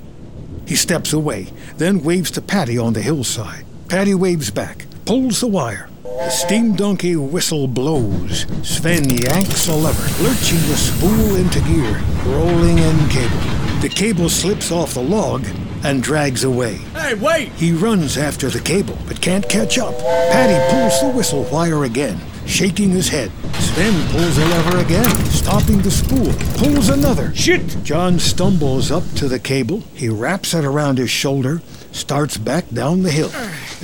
[0.66, 3.64] He steps away, then waves to Paddy on the hillside.
[3.88, 5.88] Paddy waves back, pulls the wire.
[6.18, 8.46] The steam donkey whistle blows.
[8.62, 13.80] Sven yanks a lever, lurching the spool into gear, rolling in cable.
[13.80, 15.46] The cable slips off the log
[15.84, 16.74] and drags away.
[16.94, 17.48] Hey, wait!
[17.52, 19.98] He runs after the cable, but can't catch up.
[19.98, 23.32] Paddy pulls the whistle wire again, shaking his head.
[23.54, 26.32] Sven pulls a lever again, stopping the spool.
[26.58, 27.34] Pulls another.
[27.34, 27.82] Shit!
[27.82, 29.82] John stumbles up to the cable.
[29.94, 33.32] He wraps it around his shoulder, starts back down the hill.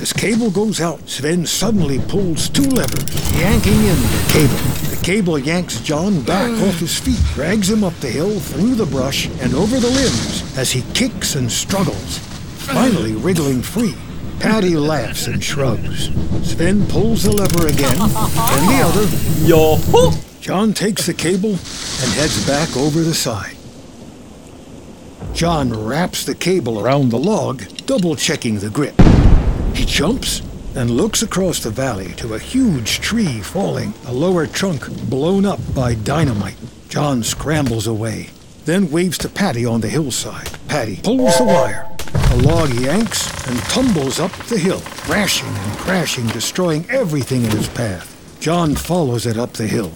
[0.01, 4.95] As cable goes out, Sven suddenly pulls two levers, yanking in the cable.
[4.95, 8.85] The cable yanks John back off his feet, drags him up the hill, through the
[8.85, 13.93] brush, and over the limbs as he kicks and struggles, finally wriggling free.
[14.39, 16.05] Paddy laughs and shrugs.
[16.49, 19.05] Sven pulls the lever again, and the other.
[19.45, 20.11] Yo!
[20.39, 23.57] John takes the cable and heads back over the side.
[25.33, 28.95] John wraps the cable around the log, double checking the grip.
[29.89, 30.41] Jumps
[30.75, 35.59] and looks across the valley to a huge tree falling, a lower trunk blown up
[35.75, 36.55] by dynamite.
[36.87, 38.29] John scrambles away,
[38.63, 40.57] then waves to Paddy on the hillside.
[40.69, 41.89] Paddy pulls the wire.
[42.13, 47.67] A log yanks and tumbles up the hill, crashing and crashing, destroying everything in its
[47.67, 48.15] path.
[48.39, 49.91] John follows it up the hill.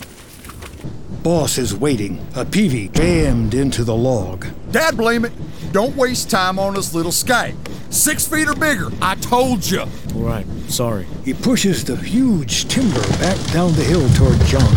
[1.23, 4.45] Boss is waiting, a peavy jammed into the log.
[4.71, 5.31] Dad, blame it.
[5.71, 7.55] Don't waste time on this little skank.
[7.93, 9.79] Six feet or bigger, I told you.
[10.15, 11.05] All right, sorry.
[11.23, 14.75] He pushes the huge timber back down the hill toward John.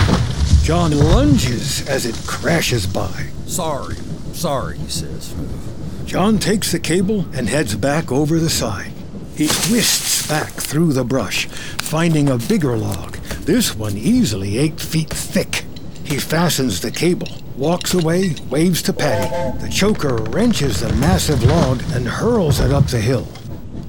[0.62, 3.26] John lunges as it crashes by.
[3.46, 3.96] Sorry,
[4.32, 5.34] sorry, he says.
[6.04, 8.92] John takes the cable and heads back over the side.
[9.34, 13.16] He twists back through the brush, finding a bigger log,
[13.46, 15.65] this one easily eight feet thick.
[16.06, 19.58] He fastens the cable, walks away, waves to Paddy.
[19.58, 23.26] The choker wrenches the massive log and hurls it up the hill.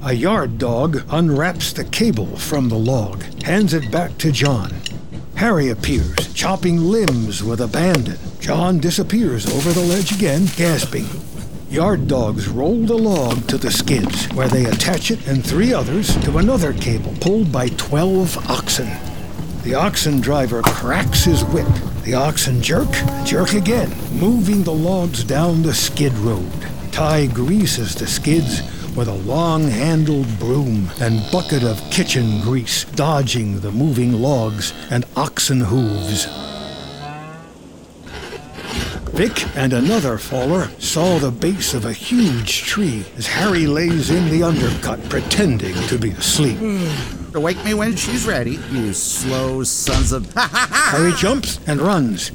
[0.02, 4.72] A yard dog unwraps the cable from the log, hands it back to John.
[5.36, 8.18] Harry appears, chopping limbs with abandon.
[8.40, 11.06] John disappears over the ledge again, gasping.
[11.70, 16.16] Yard dogs roll the log to the skids, where they attach it and three others
[16.24, 18.90] to another cable pulled by 12 oxen.
[19.62, 21.68] The oxen driver cracks his whip.
[22.08, 22.88] The oxen jerk,
[23.26, 26.50] jerk again, moving the logs down the skid road.
[26.90, 28.62] Ty greases the skids
[28.96, 35.04] with a long handled broom and bucket of kitchen grease, dodging the moving logs and
[35.16, 36.24] oxen hooves.
[39.12, 44.30] Vic and another faller saw the base of a huge tree as Harry lays in
[44.30, 46.56] the undercut, pretending to be asleep.
[46.56, 47.17] Hmm.
[47.40, 50.32] Wake me when she's ready, you slow sons of.
[50.36, 52.30] Harry jumps and runs.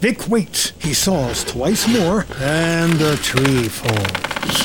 [0.00, 0.72] Vic waits.
[0.80, 4.64] He saws twice more, and the tree falls.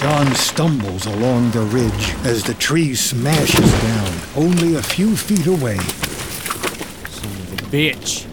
[0.00, 5.78] John stumbles along the ridge as the tree smashes down, only a few feet away.
[7.08, 8.26] Son of a bitch.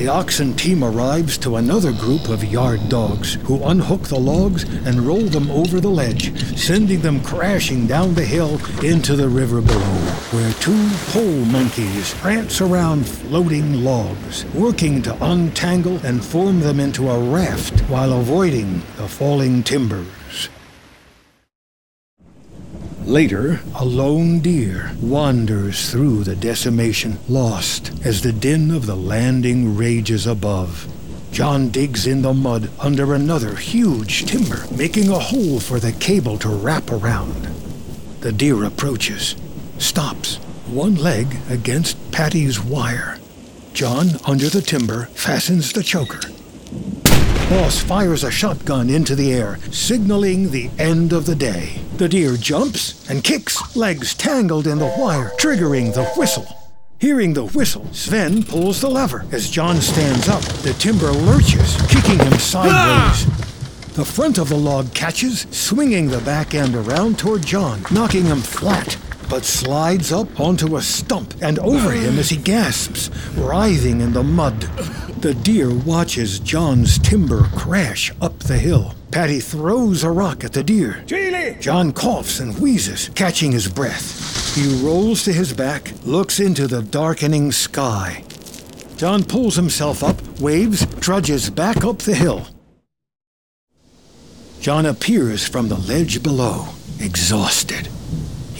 [0.00, 5.02] The oxen team arrives to another group of yard dogs who unhook the logs and
[5.02, 10.00] roll them over the ledge, sending them crashing down the hill into the river below,
[10.32, 17.10] where two pole monkeys prance around floating logs, working to untangle and form them into
[17.10, 20.19] a raft while avoiding the falling timbers.
[23.10, 29.76] Later, a lone deer wanders through the decimation, lost as the din of the landing
[29.76, 30.86] rages above.
[31.32, 36.38] John digs in the mud under another huge timber, making a hole for the cable
[36.38, 37.48] to wrap around.
[38.20, 39.34] The deer approaches,
[39.78, 40.36] stops,
[40.68, 43.18] one leg against Paddy's wire.
[43.72, 46.20] John, under the timber, fastens the choker.
[47.50, 51.80] Boss fires a shotgun into the air, signaling the end of the day.
[51.96, 56.46] The deer jumps and kicks, legs tangled in the wire, triggering the whistle.
[57.00, 59.26] Hearing the whistle, Sven pulls the lever.
[59.32, 63.26] As John stands up, the timber lurches, kicking him sideways.
[63.94, 68.42] The front of the log catches, swinging the back end around toward John, knocking him
[68.42, 68.96] flat,
[69.30, 74.24] but slides up onto a stump and over him as he gasps, writhing in the
[74.24, 74.60] mud.
[75.22, 78.94] The deer watches John's timber crash up the hill.
[79.12, 81.04] Paddy throws a rock at the deer.
[81.06, 81.56] Chile!
[81.60, 84.54] John coughs and wheezes, catching his breath.
[84.56, 88.24] He rolls to his back, looks into the darkening sky.
[88.96, 92.48] John pulls himself up, waves, trudges back up the hill.
[94.60, 96.66] John appears from the ledge below,
[96.98, 97.88] exhausted.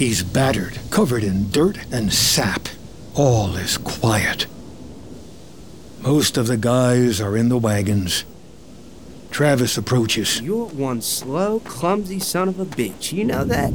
[0.01, 2.70] He's battered, covered in dirt and sap.
[3.14, 4.46] All is quiet.
[6.01, 8.24] Most of the guys are in the wagons.
[9.30, 10.40] Travis approaches.
[10.40, 13.12] You're one slow, clumsy son of a bitch.
[13.12, 13.74] You know that?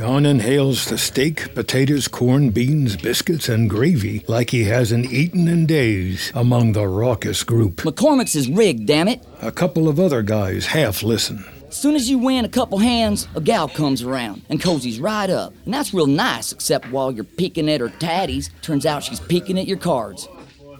[0.00, 5.66] John inhales the steak, potatoes, corn, beans, biscuits, and gravy like he hasn't eaten in
[5.66, 7.76] days among the raucous group.
[7.82, 9.22] McCormick's is rigged, damn it.
[9.42, 11.44] A couple of other guys half listen.
[11.68, 15.52] Soon as you win a couple hands, a gal comes around and cozies right up.
[15.66, 19.58] And that's real nice, except while you're peeking at her tatties, turns out she's peeking
[19.58, 20.26] at your cards.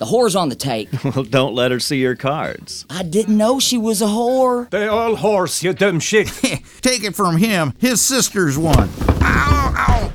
[0.00, 0.88] The whore's on the take.
[1.04, 2.86] well, don't let her see your cards.
[2.88, 4.70] I didn't know she was a whore.
[4.70, 6.26] They all horse, you dumb shit.
[6.80, 7.74] Take it from him.
[7.78, 8.88] His sister's one.
[9.20, 10.12] Ow, ow.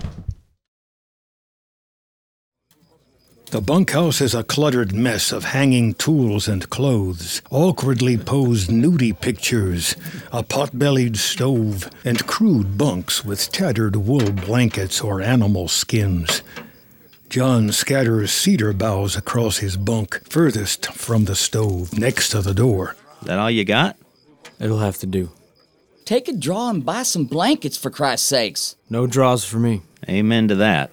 [3.52, 9.96] The bunkhouse is a cluttered mess of hanging tools and clothes, awkwardly posed nudie pictures,
[10.32, 16.42] a pot bellied stove, and crude bunks with tattered wool blankets or animal skins.
[17.30, 22.96] John scatters cedar boughs across his bunk, furthest from the stove, next to the door.
[23.24, 23.98] That all you got?
[24.60, 25.32] It'll have to do.
[26.06, 28.76] Take a draw and buy some blankets, for Christ's sakes.
[28.90, 29.82] No draws for me.
[30.08, 30.92] Amen to that.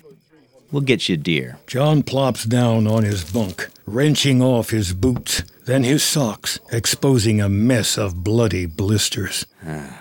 [0.72, 1.59] We'll get you deer.
[1.66, 7.49] John plops down on his bunk, wrenching off his boots, then his socks, exposing a
[7.51, 9.45] mess of bloody blisters.
[9.66, 9.99] Ah.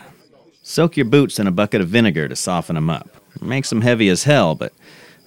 [0.63, 3.09] Soak your boots in a bucket of vinegar to soften them up.
[3.35, 4.71] It makes them heavy as hell, but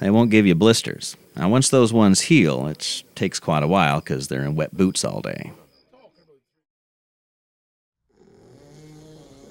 [0.00, 1.16] they won't give you blisters.
[1.36, 5.04] Now, once those ones heal, it takes quite a while because they're in wet boots
[5.04, 5.52] all day.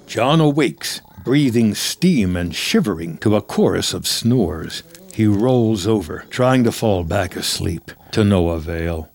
[0.07, 4.83] John awakes, breathing steam and shivering to a chorus of snores.
[5.13, 9.09] He rolls over, trying to fall back asleep, to no avail.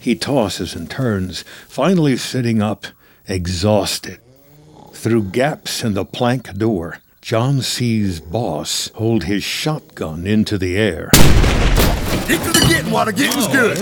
[0.00, 2.86] He tosses and turns, finally sitting up,
[3.26, 4.18] exhausted.
[4.92, 11.10] Through gaps in the plank door, John sees Boss hold his shotgun into the air.
[12.26, 13.78] Get to the getting while the getting's good.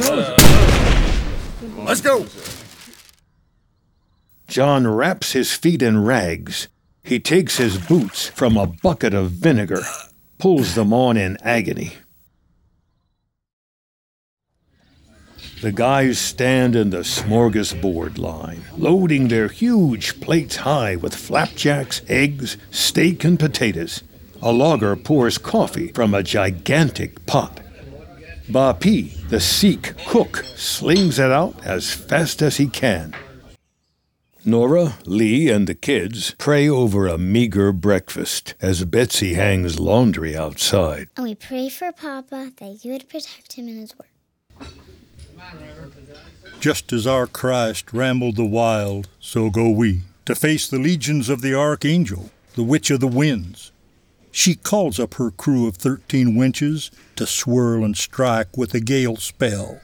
[1.87, 2.27] Let's go.
[4.49, 6.69] John wraps his feet in rags.
[7.05, 9.83] He takes his boots from a bucket of vinegar,
[10.39, 11.93] pulls them on in agony.
[15.61, 22.57] The guys stand in the smorgasbord line, loading their huge plates high with flapjacks, eggs,
[22.71, 24.05] steak, and potatoes.
[24.41, 27.59] A logger pours coffee from a gigantic pot.
[28.49, 33.13] Ba Pi, the Sikh cook, slings it out as fast as he can.
[34.45, 41.09] Nora, Lee, and the kids pray over a meager breakfast as Betsy hangs laundry outside.
[41.17, 44.07] And we pray for Papa that you would protect him in his work.
[46.61, 51.41] Just as our Christ rambled the wild, so go we, to face the legions of
[51.41, 53.71] the Archangel, the Witch of the Winds.
[54.33, 59.17] She calls up her crew of thirteen winches to swirl and strike with a gale
[59.17, 59.81] spell,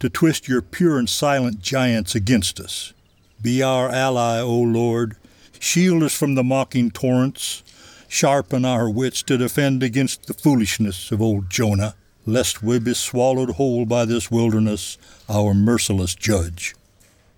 [0.00, 2.92] to twist your pure and silent giants against us.
[3.40, 5.16] Be our ally, O Lord.
[5.58, 7.62] Shield us from the mocking torrents.
[8.08, 11.94] Sharpen our wits to defend against the foolishness of old Jonah,
[12.26, 14.98] lest we be swallowed whole by this wilderness,
[15.28, 16.74] our merciless judge.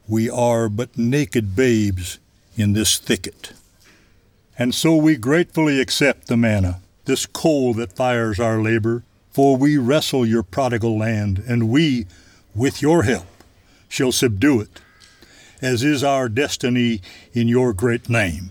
[0.07, 2.19] We are but naked babes
[2.57, 3.53] in this thicket.
[4.59, 9.77] And so we gratefully accept the manna, this coal that fires our labor, for we
[9.77, 12.07] wrestle your prodigal land, and we,
[12.55, 13.27] with your help,
[13.89, 14.81] shall subdue it,
[15.61, 17.01] as is our destiny
[17.33, 18.51] in your great name.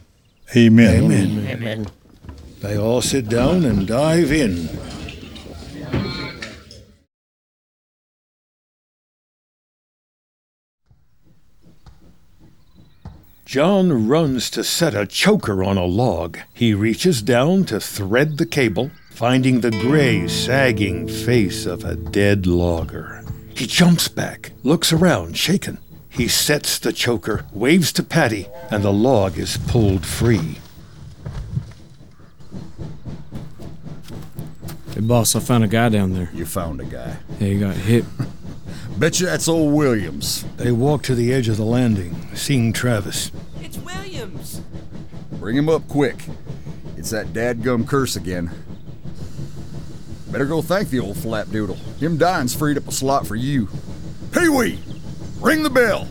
[0.55, 1.05] Amen.
[1.05, 1.47] Amen.
[1.47, 1.88] Amen.
[2.59, 4.69] They all sit down and dive in.
[13.54, 16.39] John runs to set a choker on a log.
[16.56, 22.47] He reaches down to thread the cable, finding the gray, sagging face of a dead
[22.47, 23.24] logger.
[23.54, 25.78] He jumps back, looks around, shaken.
[26.10, 30.58] He sets the choker, waves to Paddy, and the log is pulled free.
[34.95, 36.32] Hey, boss, I found a guy down there.
[36.34, 37.18] You found a guy.
[37.39, 38.06] Yeah, he got hit.
[38.97, 40.45] Bet you that's old Williams.
[40.57, 43.32] They walk to the edge of the landing, seeing Travis.
[43.61, 44.61] It's Williams.
[45.34, 46.26] Bring him up quick.
[46.95, 48.51] It's that dadgum curse again.
[50.32, 51.78] Better go thank the old flapdoodle.
[51.99, 53.68] Him dying's freed up a slot for you.
[54.32, 54.80] Pee Wee!
[55.39, 56.07] Ring the bell!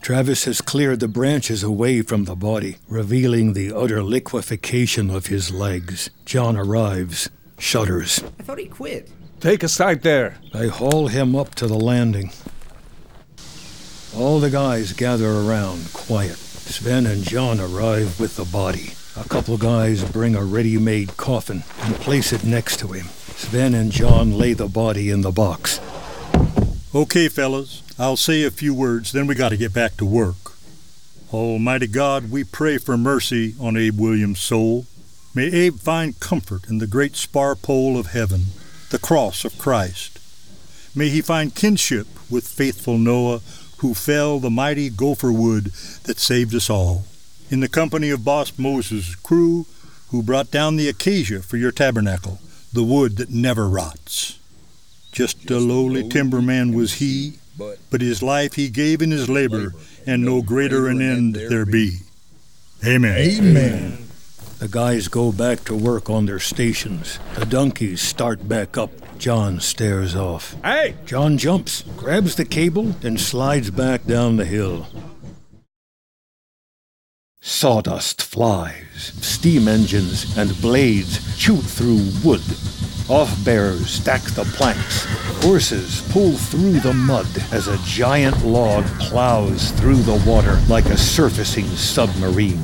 [0.00, 5.52] Travis has cleared the branches away from the body, revealing the utter liquefaction of his
[5.52, 6.10] legs.
[6.24, 8.24] John arrives, shudders.
[8.38, 9.08] I thought he quit.
[9.40, 10.36] Take a sight there.
[10.52, 12.30] They haul him up to the landing.
[14.14, 16.36] All the guys gather around, quiet.
[16.36, 18.92] Sven and John arrive with the body.
[19.16, 23.06] A couple guys bring a ready made coffin and place it next to him.
[23.06, 25.80] Sven and John lay the body in the box.
[26.94, 30.52] Okay, fellas, I'll say a few words, then we got to get back to work.
[31.32, 34.84] Almighty God, we pray for mercy on Abe Williams' soul.
[35.34, 38.46] May Abe find comfort in the great spar pole of heaven,
[38.90, 40.18] the cross of Christ.
[40.94, 43.40] May he find kinship with faithful Noah,
[43.78, 45.66] who fell the mighty gopher wood
[46.04, 47.04] that saved us all.
[47.50, 49.66] In the company of Boss Moses' crew,
[50.10, 52.40] who brought down the acacia for your tabernacle,
[52.72, 54.38] the wood that never rots.
[55.12, 57.38] Just a lowly timberman was he,
[57.90, 59.74] but his life he gave in his labor,
[60.06, 61.98] and no greater an end there be.
[62.84, 63.16] Amen.
[63.18, 64.09] Amen.
[64.60, 67.18] The guys go back to work on their stations.
[67.34, 68.90] The donkeys start back up.
[69.16, 70.54] John stares off.
[70.62, 70.96] Hey!
[71.06, 74.86] John jumps, grabs the cable, and slides back down the hill.
[77.40, 82.42] Sawdust flies, steam engines and blades shoot through wood.
[83.08, 85.06] Off bearers stack the planks.
[85.42, 90.98] Horses pull through the mud as a giant log plows through the water like a
[90.98, 92.60] surfacing submarine.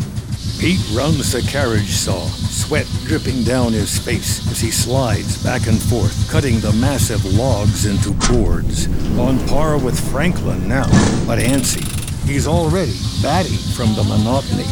[0.59, 5.81] Pete runs the carriage saw, sweat dripping down his face as he slides back and
[5.81, 8.89] forth, cutting the massive logs into boards.
[9.19, 10.87] On par with Franklin now,
[11.27, 11.85] but antsy.
[12.27, 14.65] He's already batty from the monotony.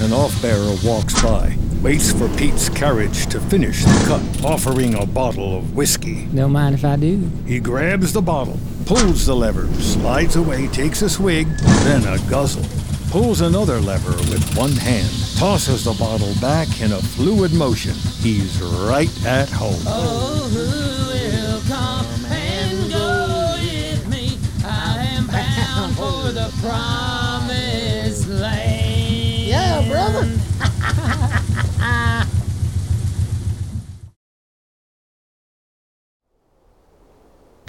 [0.00, 5.58] An off-bearer walks by, waits for Pete's carriage to finish the cut, offering a bottle
[5.58, 6.24] of whiskey.
[6.34, 7.30] Don't mind if I do.
[7.46, 11.46] He grabs the bottle, pulls the lever, slides away, takes a swig,
[11.84, 12.64] then a guzzle.
[13.10, 17.94] Pulls another lever with one hand, tosses the bottle back in a fluid motion.
[18.20, 19.82] He's right at home.
[19.86, 20.64] Oh, who
[21.12, 24.38] will come and go with me?
[24.64, 27.11] I am bound for the promised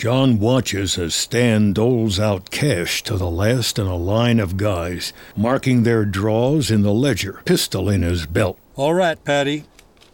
[0.03, 5.13] John watches as Stan doles out cash to the last in a line of guys,
[5.33, 8.59] marking their draws in the ledger, pistol in his belt.
[8.75, 9.63] All right, Paddy.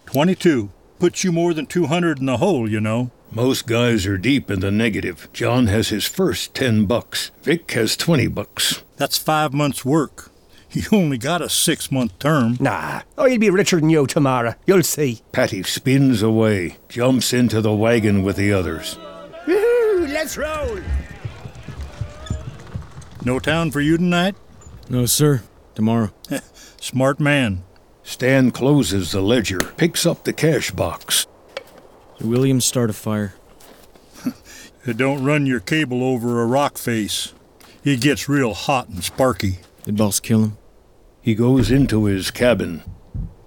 [0.06, 0.70] 22.
[1.00, 3.10] Puts you more than 200 in the hole, you know.
[3.32, 5.28] Most guys are deep in the negative.
[5.34, 7.32] John has his first 10 bucks.
[7.42, 8.84] Vic has 20 bucks.
[8.98, 10.30] That's five months' work.
[10.72, 12.58] You only got a six month term.
[12.60, 14.54] Nah, oh, I'll be richer than you tomorrow.
[14.68, 15.22] You'll see.
[15.32, 18.96] Paddy spins away, jumps into the wagon with the others.
[20.10, 20.80] Woo, let's roll.
[23.24, 24.36] No town for you tonight?
[24.90, 25.44] No, sir.
[25.76, 26.12] Tomorrow.
[26.82, 27.64] Smart man.
[28.04, 31.28] Stan closes the ledger, picks up the cash box.
[32.20, 33.36] Williams start a fire.
[34.96, 37.34] Don't run your cable over a rock face.
[37.84, 39.60] It gets real hot and sparky.
[39.84, 40.58] Did boss kill him?
[41.22, 42.82] He goes into his cabin.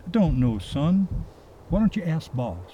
[0.06, 1.08] I don't know, son.
[1.70, 2.70] Why don't you ask boss?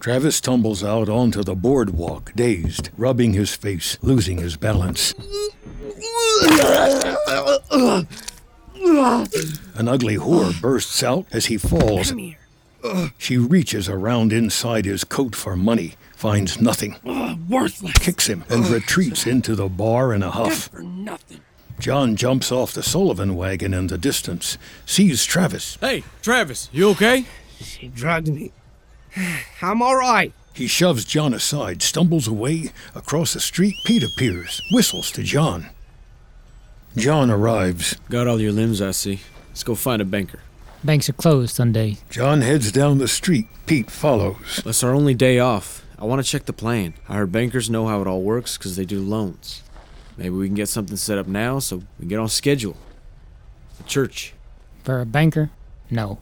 [0.00, 5.12] Travis tumbles out onto the boardwalk, dazed, rubbing his face, losing his balance.
[9.74, 12.12] An ugly whore bursts out as he falls.
[13.18, 16.96] She reaches around inside his coat for money, finds nothing,
[17.48, 17.94] worthless.
[17.94, 20.68] kicks him, and retreats into the bar in a huff.
[20.68, 21.40] For nothing.
[21.80, 25.76] John jumps off the Sullivan wagon in the distance, sees Travis.
[25.80, 27.26] Hey, Travis, you okay?
[27.60, 28.52] She drugged me.
[29.62, 30.32] I'm all right.
[30.52, 32.70] He shoves John aside, stumbles away.
[32.94, 35.68] Across the street, Pete appears, whistles to John.
[36.96, 37.96] John arrives.
[38.10, 39.20] Got all your limbs, I see.
[39.50, 40.40] Let's go find a banker.
[40.82, 41.98] Banks are closed Sunday.
[42.10, 43.46] John heads down the street.
[43.66, 44.62] Pete follows.
[44.64, 45.84] That's our only day off.
[45.98, 46.94] I want to check the plan.
[47.08, 49.62] I heard bankers know how it all works because they do loans.
[50.16, 52.76] Maybe we can get something set up now so we can get on schedule.
[53.78, 54.34] The church.
[54.84, 55.50] For a banker?
[55.90, 56.18] No.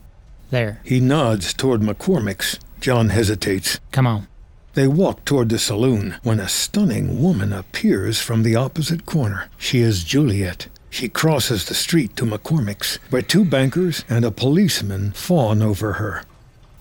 [0.51, 0.81] There.
[0.85, 2.59] He nods toward McCormick's.
[2.81, 3.81] John hesitates.
[3.93, 4.29] Come on.
[4.74, 9.49] They walk toward the saloon when a stunning woman appears from the opposite corner.
[9.57, 10.68] She is Juliet.
[10.91, 16.24] She crosses the street to McCormick's, where two bankers and a policeman fawn over her.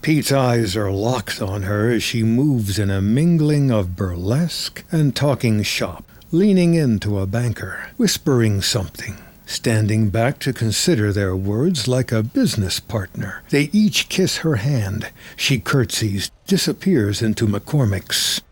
[0.02, 5.16] Pete's eyes are locked on her as she moves in a mingling of burlesque and
[5.16, 9.16] talking shop, leaning into a banker, whispering something,
[9.46, 13.42] standing back to consider their words like a business partner.
[13.48, 15.10] They each kiss her hand.
[15.36, 18.42] She curtsies, disappears into McCormick's.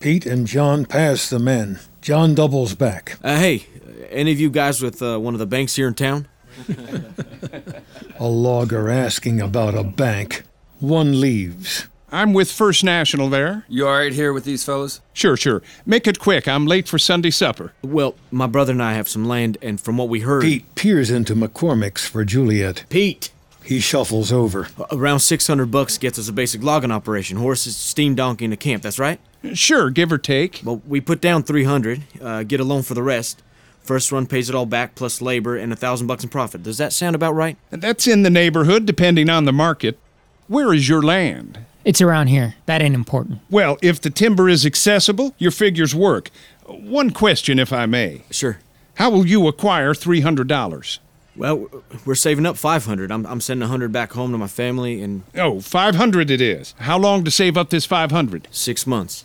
[0.00, 1.80] Pete and John pass the men.
[2.02, 3.18] John doubles back.
[3.24, 3.66] Uh, hey,
[4.10, 6.28] any of you guys with uh, one of the banks here in town?
[8.18, 10.44] A logger asking about a bank.
[10.80, 11.86] One leaves.
[12.12, 13.64] I'm with First National there.
[13.68, 15.00] You all right here with these fellas?
[15.12, 15.60] Sure, sure.
[15.84, 16.46] Make it quick.
[16.46, 17.72] I'm late for Sunday supper.
[17.82, 20.42] Well, my brother and I have some land, and from what we heard.
[20.42, 22.84] Pete peers into McCormick's for Juliet.
[22.90, 23.32] Pete!
[23.64, 24.68] He shuffles over.
[24.92, 27.38] Around 600 bucks gets us a basic logging operation.
[27.38, 29.18] Horses, steam donkey, and a camp, that's right?
[29.54, 30.60] Sure, give or take.
[30.64, 33.42] Well, we put down 300, uh, get a loan for the rest.
[33.82, 36.62] First run pays it all back plus labor and a thousand bucks in profit.
[36.62, 37.56] Does that sound about right?
[37.70, 39.98] That's in the neighborhood, depending on the market.
[40.46, 41.58] Where is your land?
[41.86, 42.56] It's around here.
[42.66, 43.38] That ain't important.
[43.48, 46.30] Well, if the timber is accessible, your figures work.
[46.66, 48.22] One question, if I may.
[48.30, 48.58] Sure.
[48.94, 50.98] How will you acquire $300?
[51.36, 51.68] Well,
[52.04, 53.12] we're saving up 500.
[53.12, 56.74] I'm, I'm sending 100 back home to my family and Oh, 500 it is.
[56.80, 58.48] How long to save up this 500?
[58.50, 59.24] six months.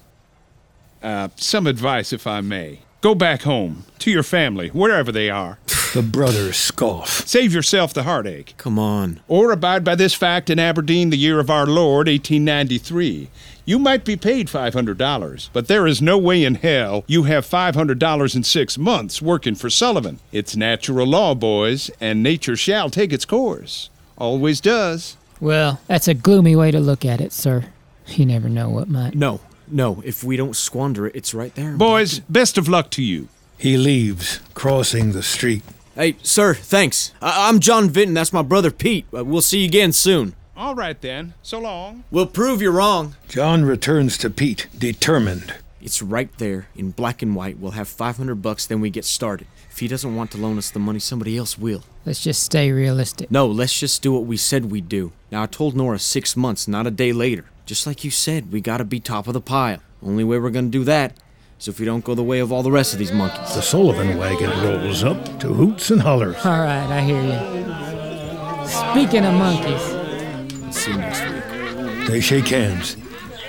[1.01, 2.82] Uh, some advice, if I may.
[3.02, 5.58] Go back home, to your family, wherever they are.
[5.91, 7.28] The brothers scoff.
[7.28, 8.54] Save yourself the heartache.
[8.56, 9.20] Come on.
[9.28, 13.30] Or abide by this fact in Aberdeen, the year of our Lord, 1893.
[13.66, 18.36] You might be paid $500, but there is no way in hell you have $500
[18.36, 20.22] in six months working for Sullivan.
[20.32, 23.89] It's natural law, boys, and nature shall take its course.
[24.18, 25.18] Always does.
[25.41, 27.66] Well, that's a gloomy way to look at it, sir.
[28.08, 29.14] You never know what might.
[29.14, 29.41] No,
[29.72, 30.01] no.
[30.05, 31.74] If we don't squander it, it's right there.
[31.74, 33.28] Boys, best of luck to you.
[33.57, 35.63] He leaves, crossing the street.
[35.95, 37.11] Hey, sir, thanks.
[37.22, 38.13] I- I'm John Vinton.
[38.13, 39.05] That's my brother Pete.
[39.15, 40.34] Uh, we'll see you again soon.
[40.57, 41.34] All right then.
[41.43, 42.03] So long.
[42.11, 43.15] We'll prove you're wrong.
[43.28, 45.55] John returns to Pete, determined.
[45.82, 47.57] It's right there in black and white.
[47.59, 49.47] We'll have 500 bucks, then we get started.
[49.72, 51.84] If he doesn't want to loan us the money, somebody else will.
[52.05, 53.32] Let's just stay realistic.
[53.32, 55.11] No, let's just do what we said we'd do.
[55.32, 57.45] Now, I told Nora six months, not a day later.
[57.72, 59.80] Just like you said, we gotta be top of the pile.
[60.03, 61.13] Only way we're gonna do that
[61.57, 63.55] is if we don't go the way of all the rest of these monkeys.
[63.55, 66.36] The Sullivan wagon rolls up to hoots and hollers.
[66.45, 68.67] All right, I hear you.
[68.67, 72.07] Speaking of monkeys, See you next week.
[72.09, 72.97] They shake hands.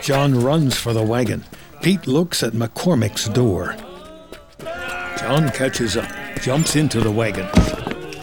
[0.02, 1.42] John runs for the wagon.
[1.82, 3.74] Pete looks at McCormick's door.
[5.18, 6.08] John catches up,
[6.40, 7.48] jumps into the wagon.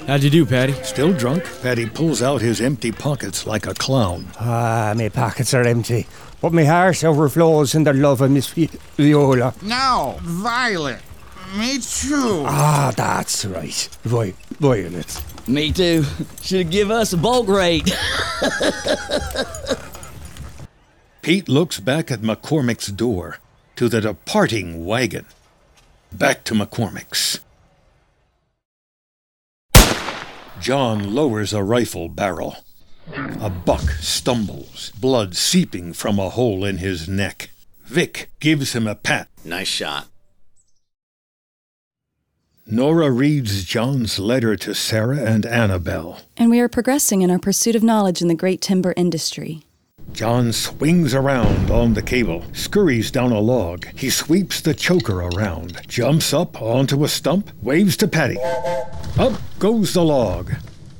[0.09, 0.73] How'd you do, Paddy?
[0.81, 4.25] Still drunk, Paddy pulls out his empty pockets like a clown.
[4.39, 6.07] Ah, my pockets are empty,
[6.41, 9.53] but my heart overflows in the love of Miss Vi- Viola.
[9.61, 10.99] No, Violet.
[11.55, 12.43] Me too.
[12.47, 13.87] Ah, that's right.
[14.03, 15.21] Vi- Violet.
[15.47, 16.03] Me too.
[16.41, 17.95] Should give us a bulk rate.
[21.21, 23.37] Pete looks back at McCormick's door
[23.75, 25.27] to the departing wagon.
[26.11, 27.41] Back to McCormick's.
[30.59, 32.57] John lowers a rifle barrel.
[33.39, 37.49] A buck stumbles, blood seeping from a hole in his neck.
[37.85, 39.29] Vic gives him a pat.
[39.45, 40.07] Nice shot.
[42.67, 46.19] Nora reads John's letter to Sarah and Annabelle.
[46.37, 49.63] And we are progressing in our pursuit of knowledge in the great timber industry.
[50.13, 53.85] John swings around on the cable, scurries down a log.
[53.95, 58.37] He sweeps the choker around, jumps up onto a stump, waves to Paddy.
[59.17, 60.53] Up goes the log.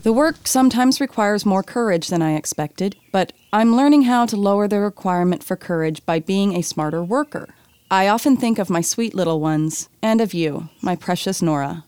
[0.04, 4.68] The work sometimes requires more courage than I expected, but I'm learning how to lower
[4.68, 7.50] the requirement for courage by being a smarter worker.
[7.92, 11.84] I often think of my sweet little ones, and of you, my precious Nora.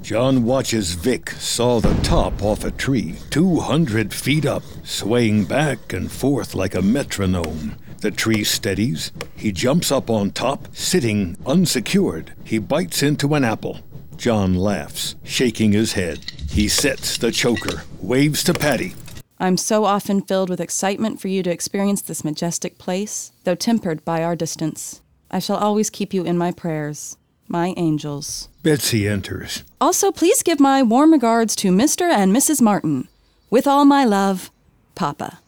[0.00, 6.12] John watches Vic saw the top off a tree, 200 feet up, swaying back and
[6.12, 7.76] forth like a metronome.
[7.98, 9.12] The tree steadies.
[9.34, 12.34] He jumps up on top, sitting unsecured.
[12.44, 13.80] He bites into an apple.
[14.16, 16.18] John laughs, shaking his head.
[16.50, 18.94] He sets the choker, waves to Paddy.
[19.38, 24.04] I'm so often filled with excitement for you to experience this majestic place, though tempered
[24.04, 25.00] by our distance.
[25.30, 27.16] I shall always keep you in my prayers,
[27.48, 28.48] my angels.
[28.62, 29.64] Betsy enters.
[29.80, 32.10] Also, please give my warm regards to Mr.
[32.10, 32.60] and Mrs.
[32.60, 33.08] Martin.
[33.50, 34.50] With all my love,
[34.94, 35.38] Papa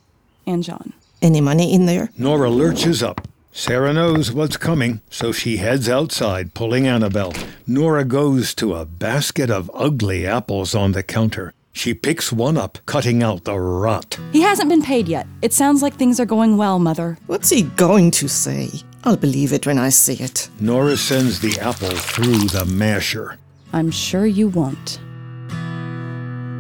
[0.47, 0.93] and John.
[1.23, 2.11] Any money in there?
[2.19, 3.27] Nora lurches up.
[3.53, 7.33] Sarah knows what's coming, so she heads outside, pulling Annabelle.
[7.67, 11.55] Nora goes to a basket of ugly apples on the counter.
[11.73, 14.19] She picks one up, cutting out the rot.
[14.33, 15.27] He hasn't been paid yet.
[15.43, 17.19] It sounds like things are going well, Mother.
[17.27, 18.69] What's he going to say?
[19.07, 20.51] I'll believe it when I see it.
[20.59, 23.39] Nora sends the apple through the masher.
[23.73, 24.99] I'm sure you won't.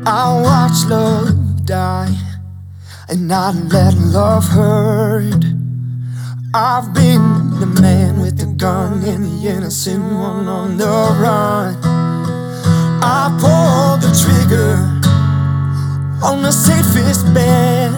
[0.06, 2.14] I'll watch love die
[3.08, 5.44] and not let love hurt.
[6.54, 11.74] I've been the man with the gun and the innocent one on the run.
[13.02, 14.74] I pulled the trigger
[16.24, 17.90] on the safest bet.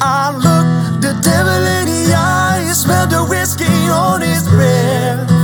[0.00, 2.35] I looked the devil in the eye,
[2.76, 5.35] smelled the whiskey on his breath.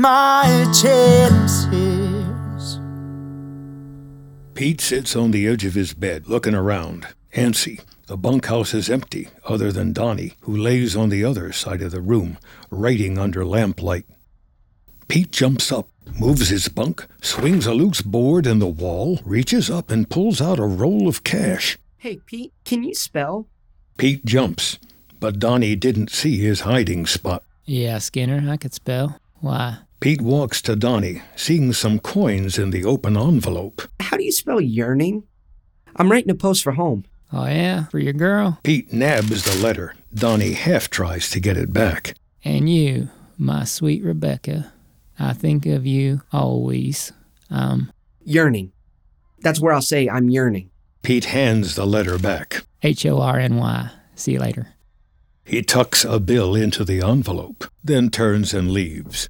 [0.00, 1.68] My chances.
[4.54, 7.06] Pete sits on the edge of his bed, looking around.
[7.34, 7.80] Antsy.
[8.06, 12.00] The bunkhouse is empty, other than Donnie, who lays on the other side of the
[12.00, 12.38] room,
[12.70, 14.04] writing under lamplight.
[15.06, 15.88] Pete jumps up,
[16.18, 20.58] moves his bunk, swings a loose board in the wall, reaches up and pulls out
[20.58, 21.78] a roll of cash.
[21.98, 23.46] Hey, Pete, can you spell?
[23.96, 24.78] Pete jumps,
[25.20, 27.44] but Donnie didn't see his hiding spot.
[27.64, 29.20] Yeah, Skinner, I could spell.
[29.40, 29.78] Why?
[30.00, 33.82] Pete walks to Donnie, seeing some coins in the open envelope.
[34.00, 35.24] How do you spell yearning?
[35.94, 37.04] I'm writing a post for home.
[37.34, 37.84] Oh, yeah?
[37.88, 38.58] For your girl?
[38.62, 39.94] Pete nabs the letter.
[40.14, 42.14] Donnie half tries to get it back.
[42.42, 44.72] And you, my sweet Rebecca,
[45.18, 47.12] I think of you always.
[47.50, 47.92] Um,
[48.24, 48.72] Yearning.
[49.40, 50.70] That's where I'll say I'm yearning.
[51.02, 52.64] Pete hands the letter back.
[52.82, 53.90] H O R N Y.
[54.14, 54.68] See you later.
[55.44, 59.28] He tucks a bill into the envelope, then turns and leaves.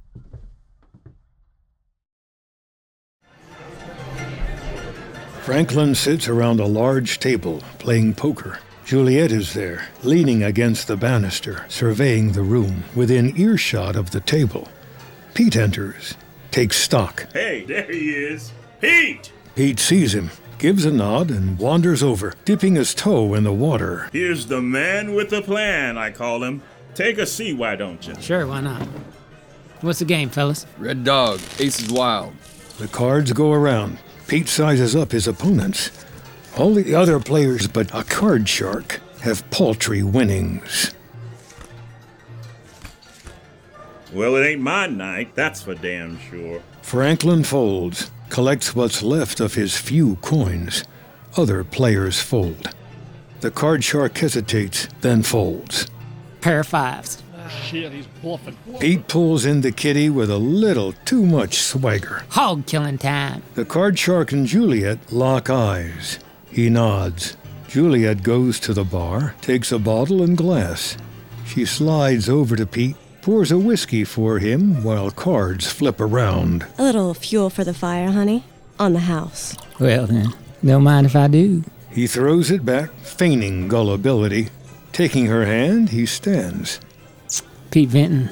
[5.51, 8.59] Franklin sits around a large table playing poker.
[8.85, 14.69] Juliet is there, leaning against the banister, surveying the room within earshot of the table.
[15.33, 16.15] Pete enters,
[16.51, 17.27] takes stock.
[17.33, 18.53] Hey, there he is.
[18.79, 19.33] Pete!
[19.53, 24.09] Pete sees him, gives a nod, and wanders over, dipping his toe in the water.
[24.13, 26.61] Here's the man with the plan, I call him.
[26.95, 28.15] Take a seat, why don't you?
[28.21, 28.87] Sure, why not?
[29.81, 30.65] What's the game, fellas?
[30.77, 32.31] Red dog, ace is wild.
[32.77, 33.97] The cards go around.
[34.31, 35.91] Pete sizes up his opponents.
[36.55, 40.93] All the other players but a card shark have paltry winnings.
[44.13, 46.63] Well, it ain't my night, that's for damn sure.
[46.81, 50.85] Franklin folds, collects what's left of his few coins.
[51.35, 52.69] Other players fold.
[53.41, 55.87] The card shark hesitates, then folds.
[56.39, 57.21] Pair of fives.
[57.63, 58.57] Shit, he's bluffing.
[58.79, 62.23] Pete pulls in the kitty with a little too much swagger.
[62.29, 63.43] Hog killing time.
[63.55, 66.19] The card shark and Juliet lock eyes.
[66.51, 67.37] He nods.
[67.67, 70.97] Juliet goes to the bar, takes a bottle and glass.
[71.45, 76.65] She slides over to Pete, pours a whiskey for him while cards flip around.
[76.77, 78.43] A little fuel for the fire, honey.
[78.79, 79.55] On the house.
[79.79, 80.33] Well, then,
[80.65, 81.63] don't mind if I do.
[81.91, 84.49] He throws it back, feigning gullibility.
[84.91, 86.79] Taking her hand, he stands.
[87.71, 88.29] Pete Vinton,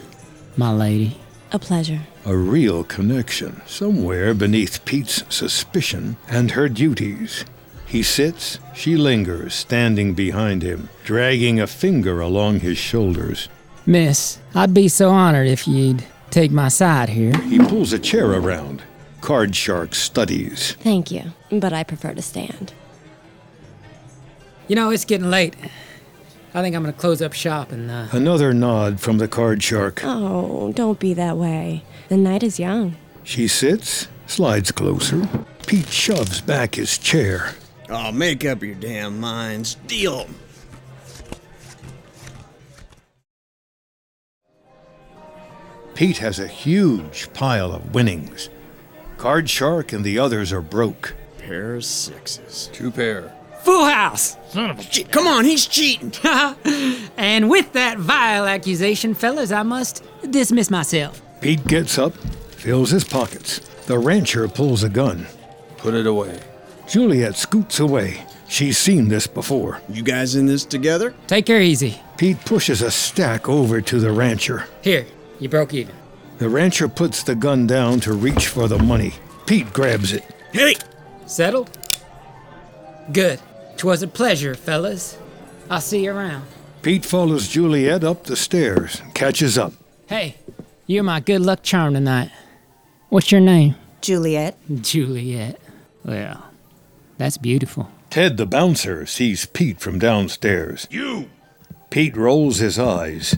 [0.58, 1.18] my lady.
[1.54, 2.02] A pleasure.
[2.26, 7.46] A real connection, somewhere beneath Pete's suspicion and her duties.
[7.86, 13.48] He sits, she lingers, standing behind him, dragging a finger along his shoulders.
[13.86, 17.36] Miss, I'd be so honored if you'd take my side here.
[17.44, 18.84] He pulls a chair around.
[19.22, 20.74] Card Shark studies.
[20.82, 22.74] Thank you, but I prefer to stand.
[24.68, 25.56] You know, it's getting late.
[26.54, 28.08] I think I'm gonna close up shop and, uh.
[28.12, 30.02] Another nod from the card shark.
[30.04, 31.84] Oh, don't be that way.
[32.10, 32.96] The night is young.
[33.24, 35.28] She sits, slides closer.
[35.68, 37.54] Pete shoves back his chair.
[37.90, 39.76] Oh, make up your damn minds.
[39.86, 40.28] Deal.
[45.94, 48.50] Pete has a huge pile of winnings.
[49.18, 51.14] Card Shark and the others are broke.
[51.38, 52.70] Pair of sixes.
[52.72, 53.36] Two pair.
[53.64, 54.38] Full house!
[54.50, 55.04] Son of a.
[55.06, 56.12] Come on, he's cheating.
[57.18, 61.22] and with that vile accusation, fellas, I must dismiss myself.
[61.42, 63.60] Pete gets up, fills his pockets.
[63.86, 65.28] The rancher pulls a gun.
[65.78, 66.40] Put it away.
[66.88, 68.26] Juliet scoots away.
[68.48, 69.82] She's seen this before.
[69.90, 71.14] You guys in this together?
[71.28, 72.02] Take her easy.
[72.18, 74.66] Pete pushes a stack over to the rancher.
[74.82, 75.06] Here,
[75.40, 75.96] you broke even.
[76.40, 79.14] The rancher puts the gun down to reach for the money.
[79.46, 80.24] Pete grabs it.
[80.52, 80.76] Hey!
[81.28, 81.70] Settled?
[83.12, 83.40] Good.
[83.80, 85.18] 'Twas a pleasure, fellas.
[85.70, 86.46] I'll see you around.
[86.82, 89.72] Pete follows Juliet up the stairs and catches up.
[90.08, 90.36] Hey,
[90.86, 92.30] you're my good luck charm tonight.
[93.08, 93.76] What's your name?
[94.02, 94.58] Juliet.
[94.82, 95.62] Juliet.
[96.04, 96.46] Well,
[97.18, 97.90] that's beautiful.
[98.10, 100.86] Ted the bouncer sees Pete from downstairs.
[100.92, 101.30] You!
[101.90, 103.38] Pete rolls his eyes.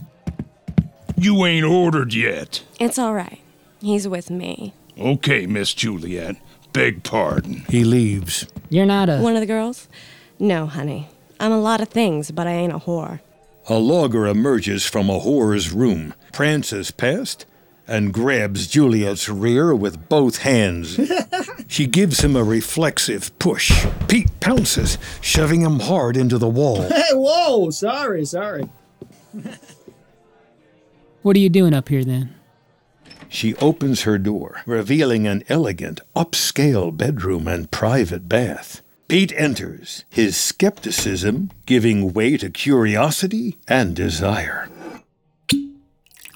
[1.16, 2.64] You ain't ordered yet.
[2.80, 3.40] It's all right.
[3.80, 4.74] He's with me.
[5.00, 6.36] Okay, Miss Juliet.
[6.74, 7.64] Beg pardon.
[7.70, 8.48] He leaves.
[8.70, 9.20] You're not a.
[9.20, 9.88] One of the girls?
[10.42, 11.08] No, honey.
[11.40, 13.20] I'm a lot of things, but I ain't a whore.
[13.68, 17.46] A logger emerges from a whore's room, prances past,
[17.88, 21.00] and grabs Juliet's rear with both hands.
[21.68, 23.86] she gives him a reflexive push.
[24.08, 26.82] Pete pounces, shoving him hard into the wall.
[26.90, 27.70] Hey, whoa!
[27.70, 28.68] Sorry, sorry.
[31.22, 32.34] What are you doing up here then?
[33.30, 38.82] She opens her door, revealing an elegant, upscale bedroom and private bath.
[39.12, 44.70] Pete enters, his skepticism giving way to curiosity and desire.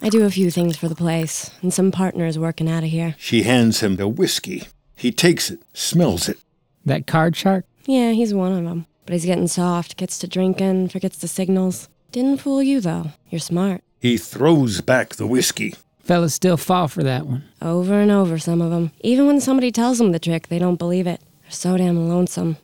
[0.01, 3.15] I do a few things for the place, and some partners working out of here.
[3.17, 4.67] She hands him the whiskey.
[4.93, 6.37] He takes it, smells it.
[6.85, 7.63] That card shark?
[7.85, 8.87] Yeah, he's one of them.
[9.05, 11.87] But he's getting soft, gets to drinking, forgets the signals.
[12.11, 13.11] Didn't fool you, though.
[13.29, 13.83] You're smart.
[14.01, 15.75] He throws back the whiskey.
[16.01, 17.45] Fellas still fall for that one.
[17.61, 18.91] Over and over, some of them.
[18.99, 21.21] Even when somebody tells them the trick, they don't believe it.
[21.43, 22.57] They're so damn lonesome.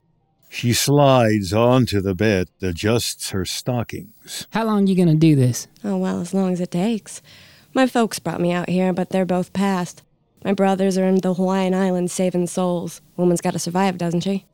[0.53, 4.47] She slides onto the bed, adjusts her stockings.
[4.51, 5.69] How long you gonna do this?
[5.81, 7.21] Oh, well, as long as it takes.
[7.73, 10.03] My folks brought me out here, but they're both past.
[10.43, 12.99] My brothers are in the Hawaiian Islands saving souls.
[13.15, 14.45] Woman's gotta survive, doesn't she?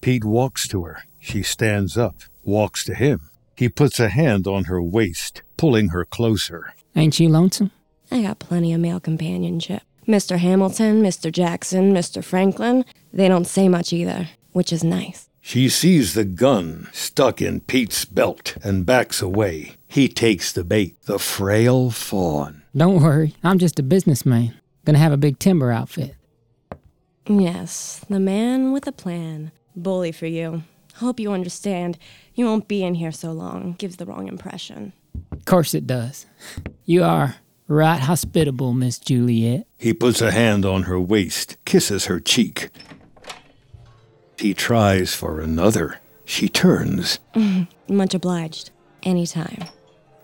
[0.00, 1.02] Pete walks to her.
[1.18, 3.28] She stands up, walks to him.
[3.54, 6.72] He puts a hand on her waist, pulling her closer.
[6.96, 7.70] Ain't you lonesome?
[8.10, 9.82] I got plenty of male companionship.
[10.08, 10.38] Mr.
[10.38, 11.30] Hamilton, Mr.
[11.30, 12.24] Jackson, Mr.
[12.24, 15.28] Franklin, they don't say much either, which is nice.
[15.46, 19.76] She sees the gun stuck in Pete's belt and backs away.
[19.86, 22.62] He takes the bait, the frail fawn.
[22.74, 24.54] Don't worry, I'm just a businessman.
[24.86, 26.16] Gonna have a big timber outfit.
[27.28, 29.52] Yes, the man with a plan.
[29.76, 30.62] Bully for you.
[30.94, 31.98] Hope you understand.
[32.34, 33.74] You won't be in here so long.
[33.76, 34.94] Gives the wrong impression.
[35.30, 36.24] Of course it does.
[36.86, 37.36] You are
[37.68, 39.66] right hospitable, Miss Juliet.
[39.76, 42.70] He puts a hand on her waist, kisses her cheek.
[44.38, 45.98] He tries for another.
[46.24, 47.18] She turns.
[47.88, 48.70] Much obliged.
[49.02, 49.64] Anytime.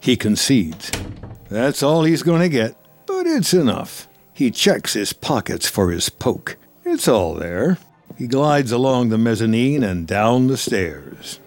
[0.00, 0.90] He concedes.
[1.48, 2.74] That's all he's going to get,
[3.06, 4.08] but it's enough.
[4.32, 6.56] He checks his pockets for his poke.
[6.84, 7.76] It's all there.
[8.16, 11.40] He glides along the mezzanine and down the stairs.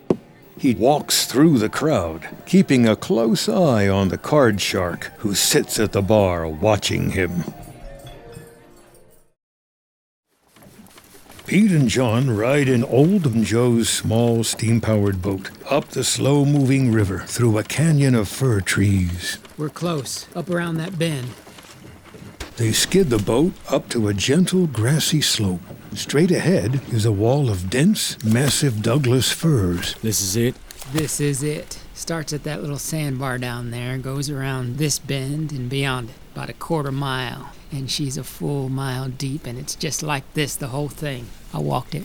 [0.57, 5.79] He walks through the crowd, keeping a close eye on the card shark who sits
[5.79, 7.43] at the bar watching him.
[11.45, 16.93] Pete and John ride in Old Joe's small steam powered boat up the slow moving
[16.93, 19.39] river through a canyon of fir trees.
[19.57, 21.27] We're close, up around that bend.
[22.55, 25.59] They skid the boat up to a gentle grassy slope.
[25.93, 29.95] Straight ahead is a wall of dense, massive Douglas firs.
[30.01, 30.55] This is it?
[30.93, 31.77] This is it.
[31.93, 36.49] Starts at that little sandbar down there, goes around this bend and beyond it, about
[36.49, 37.51] a quarter mile.
[37.73, 41.25] And she's a full mile deep, and it's just like this, the whole thing.
[41.51, 42.03] I walked it.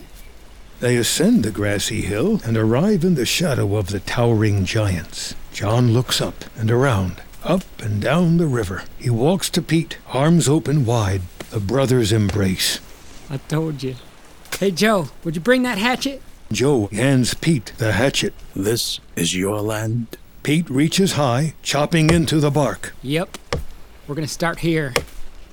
[0.79, 5.35] They ascend the grassy hill and arrive in the shadow of the towering giants.
[5.53, 8.83] John looks up and around, up and down the river.
[8.97, 11.21] He walks to Pete, arms open wide.
[11.51, 12.79] The brothers embrace.
[13.29, 13.95] I told you.
[14.59, 16.21] Hey, Joe, would you bring that hatchet?
[16.51, 18.33] Joe hands Pete the hatchet.
[18.55, 20.17] This is your land?
[20.41, 22.95] Pete reaches high, chopping into the bark.
[23.03, 23.37] Yep.
[24.07, 24.93] We're gonna start here.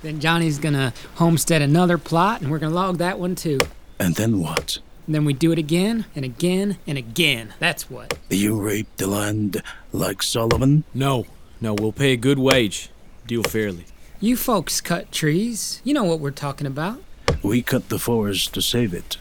[0.06, 3.58] Then Johnny's gonna homestead another plot, and we're gonna log that one too.
[3.98, 4.78] And then what?
[5.04, 7.54] And then we do it again and again and again.
[7.58, 8.16] That's what.
[8.30, 10.84] You rape the land like Sullivan?
[10.94, 11.26] No,
[11.60, 12.88] no, we'll pay a good wage.
[13.26, 13.86] Deal fairly.
[14.20, 15.80] You folks cut trees.
[15.82, 17.02] You know what we're talking about.
[17.42, 19.16] We cut the forest to save it.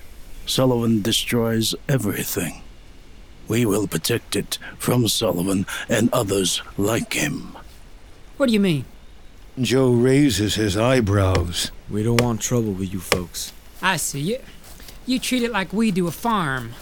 [0.46, 2.62] Sullivan destroys everything.
[3.48, 7.58] We will protect it from Sullivan and others like him.
[8.38, 8.86] What do you mean?
[9.62, 11.72] Joe raises his eyebrows.
[11.90, 13.54] We don't want trouble with you folks.
[13.82, 14.40] I see you.
[15.06, 16.74] You treat it like we do a farm.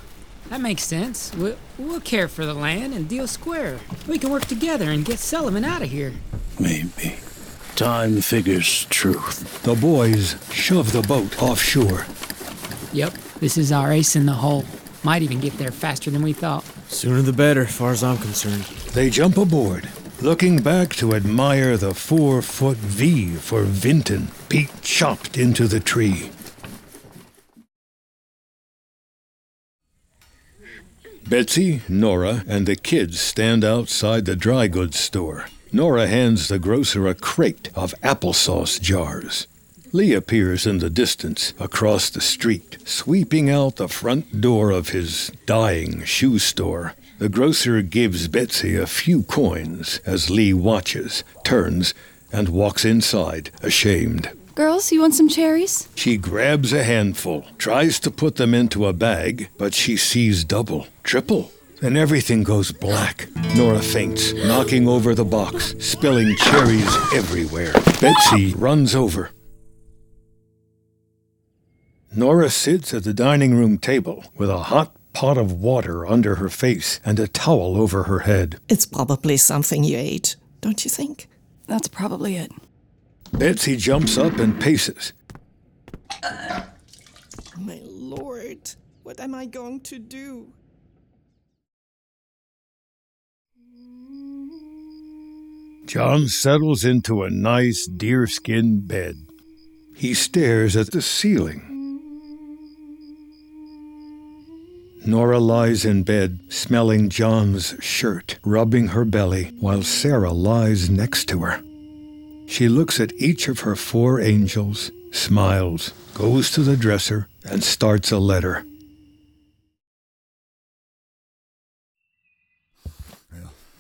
[0.50, 1.32] That makes sense.
[1.36, 3.80] We'll, we'll care for the land and deal square.
[4.08, 6.14] We can work together and get Sullivan out of here.
[6.60, 7.18] Maybe.
[7.76, 9.62] Time figures truth.
[9.62, 12.08] The boys shove the boat offshore.
[12.92, 14.66] Yep, this is our ace in the hole.
[15.04, 16.64] Might even get there faster than we thought.
[16.88, 18.64] Sooner the better, far as I'm concerned.
[18.94, 19.90] They jump aboard,
[20.24, 26.32] looking back to admire the four foot V for Vinton, Pete chopped into the tree.
[31.28, 35.48] Betsy, Nora, and the kids stand outside the dry goods store.
[35.74, 39.48] Nora hands the grocer a crate of applesauce jars.
[39.92, 45.32] Lee appears in the distance across the street, sweeping out the front door of his
[45.46, 46.94] dying shoe store.
[47.20, 51.94] The grocer gives Betsy a few coins as Lee watches, turns,
[52.32, 54.30] and walks inside, ashamed.
[54.56, 55.88] Girls, you want some cherries?
[55.96, 60.88] She grabs a handful, tries to put them into a bag, but she sees double,
[61.04, 61.52] triple.
[61.82, 63.28] Then everything goes black.
[63.56, 67.74] Nora faints, knocking over the box, spilling cherries everywhere.
[68.00, 69.32] Betsy runs over.
[72.16, 76.50] Nora sits at the dining room table with a hot pot of water under her
[76.50, 78.60] face and a towel over her head.
[78.68, 81.28] It's probably something you ate, don't you think?
[81.68, 82.52] That's probably it.
[83.32, 85.14] Betsy jumps up and paces.
[86.22, 86.64] Uh,
[87.58, 88.72] my lord,
[89.04, 90.48] what am I going to do?
[95.86, 99.16] John settles into a nice deerskin bed.
[99.96, 101.73] He stares at the ceiling.
[105.06, 111.40] Nora lies in bed, smelling John's shirt, rubbing her belly, while Sarah lies next to
[111.40, 111.62] her.
[112.48, 118.12] She looks at each of her four angels, smiles, goes to the dresser, and starts
[118.12, 118.66] a letter.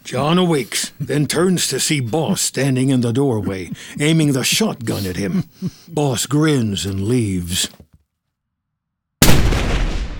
[0.03, 5.15] John awakes, then turns to see Boss standing in the doorway, aiming the shotgun at
[5.15, 5.45] him.
[5.87, 7.69] Boss grins and leaves.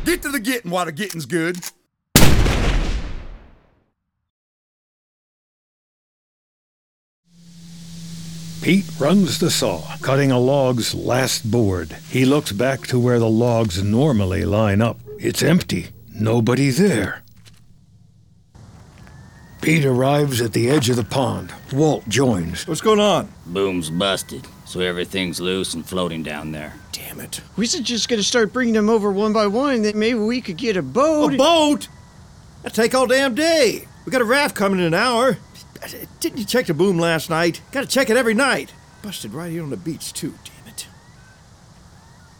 [0.06, 1.58] Get to the getting while the getting's good.
[8.62, 11.98] Pete runs the saw, cutting a log's last board.
[12.10, 15.00] He looks back to where the logs normally line up.
[15.20, 15.88] It's empty.
[16.14, 17.24] Nobody there.
[19.62, 21.54] Pete arrives at the edge of the pond.
[21.74, 22.68] Walt joins.
[22.68, 23.30] What's going on?
[23.46, 26.74] Boom's busted, so everything's loose and floating down there.
[26.92, 27.42] Damn it.
[27.56, 30.58] We should just gonna start bringing them over one by one, then maybe we could
[30.58, 31.36] get a boat.
[31.36, 31.88] A boat?
[32.64, 33.88] That'd take all damn day.
[34.04, 35.38] We got a raft coming in an hour.
[36.20, 37.62] Didn't you check the boom last night?
[37.72, 38.74] Gotta check it every night.
[39.04, 40.88] Busted right here on the beach, too, damn it.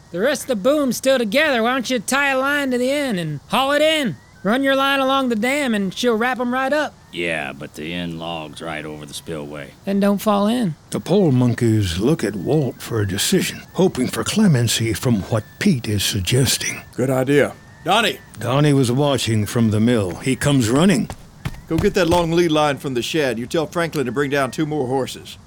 [0.10, 1.62] The rest of the boom's still together.
[1.62, 4.16] Why don't you tie a line to the end and haul it in?
[4.42, 6.96] Run your line along the dam and she'll wrap 'em right up.
[7.14, 9.74] Yeah, but the end log's right over the spillway.
[9.86, 10.74] Then don't fall in.
[10.90, 15.88] The pole monkeys look at Walt for a decision, hoping for clemency from what Pete
[15.88, 16.82] is suggesting.
[16.96, 17.54] Good idea.
[17.86, 20.16] Donnie, Donnie was watching from the mill.
[20.16, 21.10] He comes running.
[21.68, 23.38] go get that long lead line from the shed.
[23.38, 25.38] You tell Franklin to bring down two more horses.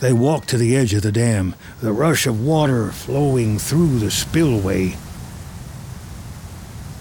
[0.00, 4.10] They walk to the edge of the dam, the rush of water flowing through the
[4.10, 4.96] spillway.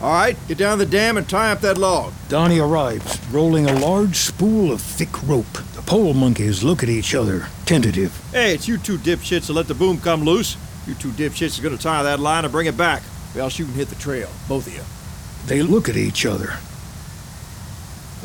[0.01, 2.13] All right, get down the dam and tie up that log.
[2.27, 5.51] Donnie arrives, rolling a large spool of thick rope.
[5.73, 8.15] The pole monkeys look at each other, tentative.
[8.31, 10.57] Hey, it's you two dipshits that let the boom come loose.
[10.85, 13.03] You two dipshits are gonna tie that line and bring it back.
[13.35, 14.81] Or else you can hit the trail, both of you.
[15.47, 16.57] They look at each other.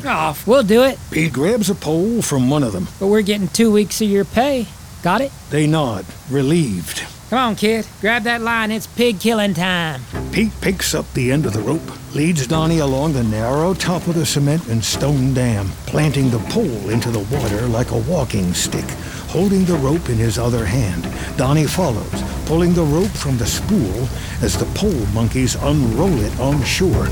[0.05, 0.97] Off, we'll do it.
[1.11, 2.87] Pete grabs a pole from one of them.
[2.99, 4.67] But we're getting two weeks of your pay.
[5.03, 5.31] Got it?
[5.49, 7.05] They nod, relieved.
[7.31, 7.87] Come on, kid.
[8.01, 8.71] Grab that line.
[8.71, 10.01] It's pig killing time.
[10.33, 14.15] Pete picks up the end of the rope, leads Donnie along the narrow top of
[14.15, 18.83] the cement and stone dam, planting the pole into the water like a walking stick,
[19.29, 21.07] holding the rope in his other hand.
[21.37, 24.09] Donnie follows, pulling the rope from the spool
[24.41, 27.07] as the pole monkeys unroll it on shore.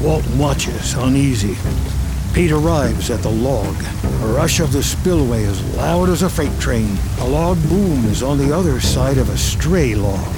[0.00, 1.54] Walt watches, uneasy.
[2.32, 3.76] Pete arrives at the log.
[4.04, 6.96] A rush of the spillway as loud as a freight train.
[7.20, 10.34] A log boom is on the other side of a stray log.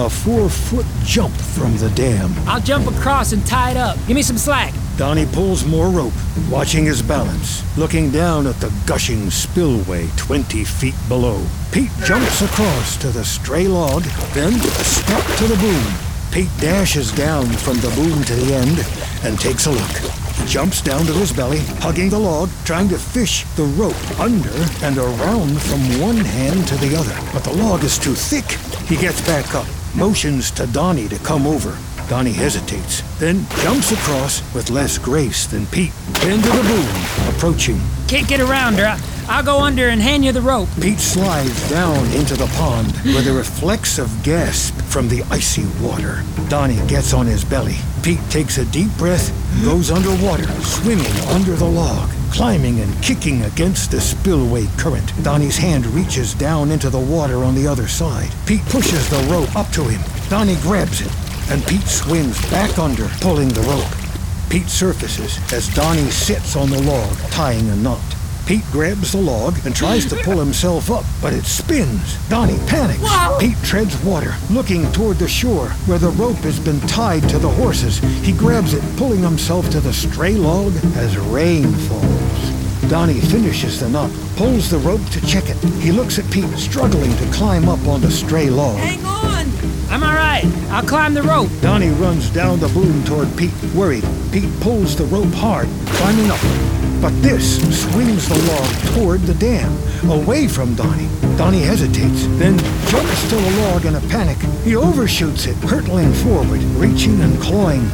[0.00, 2.32] a four foot jump from the dam.
[2.48, 3.96] I'll jump across and tie it up.
[4.06, 4.72] Give me some slack.
[4.96, 6.14] Donnie pulls more rope,
[6.50, 11.44] watching his balance, looking down at the gushing spillway 20 feet below.
[11.72, 14.02] Pete jumps across to the stray log,
[14.32, 15.92] then a step to the boom.
[16.32, 18.78] Pete dashes down from the boom to the end
[19.24, 20.23] and takes a look.
[20.46, 24.50] Jumps down to his belly, hugging the log, trying to fish the rope under
[24.82, 27.16] and around from one hand to the other.
[27.32, 28.58] But the log is too thick.
[28.88, 31.76] He gets back up, motions to Donnie to come over.
[32.08, 35.92] Donnie hesitates, then jumps across with less grace than Pete.
[36.20, 37.80] Then to the boom, approaching.
[38.08, 39.13] Can't get around her.
[39.26, 40.68] I'll go under and hand you the rope.
[40.80, 46.22] Pete slides down into the pond with a reflexive gasp from the icy water.
[46.48, 47.76] Donnie gets on his belly.
[48.02, 49.32] Pete takes a deep breath
[49.64, 55.12] goes underwater, swimming under the log, climbing and kicking against the spillway current.
[55.22, 58.30] Donnie's hand reaches down into the water on the other side.
[58.46, 60.02] Pete pushes the rope up to him.
[60.28, 61.12] Donnie grabs it,
[61.50, 64.50] and Pete swims back under, pulling the rope.
[64.50, 68.02] Pete surfaces as Donnie sits on the log, tying a knot.
[68.46, 72.18] Pete grabs the log and tries to pull himself up, but it spins.
[72.28, 73.00] Donnie panics.
[73.40, 77.48] Pete treads water, looking toward the shore where the rope has been tied to the
[77.48, 77.98] horses.
[78.22, 82.90] He grabs it, pulling himself to the stray log as rain falls.
[82.90, 85.56] Donnie finishes the knot, pulls the rope to check it.
[85.80, 88.76] He looks at Pete, struggling to climb up on the stray log.
[88.76, 89.46] Hang on!
[89.88, 90.44] I'm all right.
[90.68, 91.48] I'll climb the rope.
[91.62, 94.04] Donnie runs down the boom toward Pete, worried.
[94.32, 96.83] Pete pulls the rope hard, climbing up.
[97.04, 99.70] But this swings the log toward the dam,
[100.10, 101.10] away from Donnie.
[101.36, 102.56] Donnie hesitates, then
[102.88, 104.38] jumps to the log in a panic.
[104.64, 107.86] He overshoots it, hurtling forward, reaching and clawing,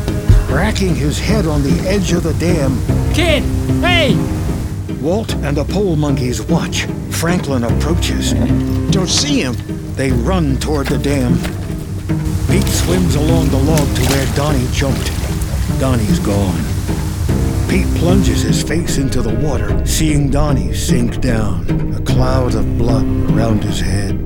[0.47, 2.79] cracking his head on the edge of the dam.
[3.13, 3.43] Kid,
[3.83, 4.15] hey!
[5.01, 6.85] Walt and the pole monkeys watch.
[7.11, 8.33] Franklin approaches.
[8.93, 9.57] Don't see him.
[9.97, 11.35] They run toward the dam.
[12.49, 15.11] Pete swims along the log to where Donnie jumped.
[15.81, 17.00] Donnie's gone.
[17.71, 23.07] Pete plunges his face into the water, seeing Donnie sink down, a cloud of blood
[23.31, 24.19] around his head.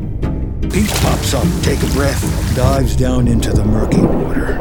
[0.73, 2.23] Pete pops up, take a breath,
[2.57, 4.57] dives down into the murky water.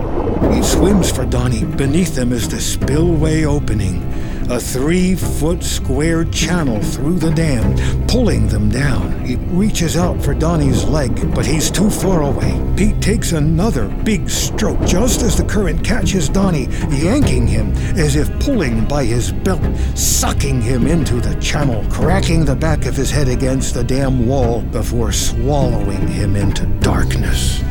[0.53, 1.63] He swims for Donnie.
[1.63, 4.01] Beneath them is the spillway opening,
[4.49, 7.75] a three foot square channel through the dam,
[8.07, 9.23] pulling them down.
[9.25, 12.61] He reaches out for Donnie's leg, but he's too far away.
[12.75, 18.29] Pete takes another big stroke just as the current catches Donnie, yanking him as if
[18.39, 19.61] pulling by his belt,
[19.95, 24.61] sucking him into the channel, cracking the back of his head against the dam wall
[24.61, 27.63] before swallowing him into darkness.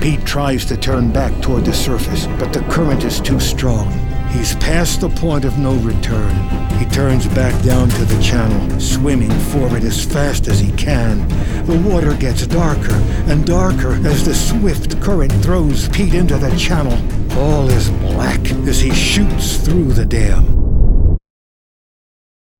[0.00, 4.11] Pete tries to turn back toward the surface, but the current is too strong.
[4.32, 6.34] He's past the point of no return.
[6.78, 11.28] He turns back down to the channel, swimming forward as fast as he can.
[11.66, 12.94] The water gets darker
[13.28, 16.98] and darker as the swift current throws Pete into the channel.
[17.38, 20.61] All is black as he shoots through the dam.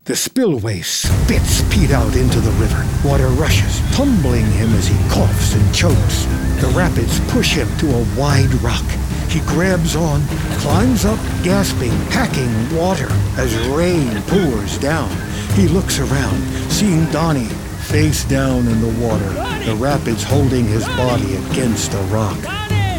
[0.05, 2.85] The spillway spits Pete out into the river.
[3.07, 6.25] Water rushes, tumbling him as he coughs and chokes.
[6.61, 8.83] The rapids push him to a wide rock.
[9.29, 10.21] He grabs on,
[10.59, 13.07] climbs up, gasping, packing water
[13.37, 15.09] as rain pours down.
[15.55, 17.55] He looks around, seeing Donnie
[17.87, 19.31] face down in the water,
[19.65, 22.39] the rapids holding his body against a rock.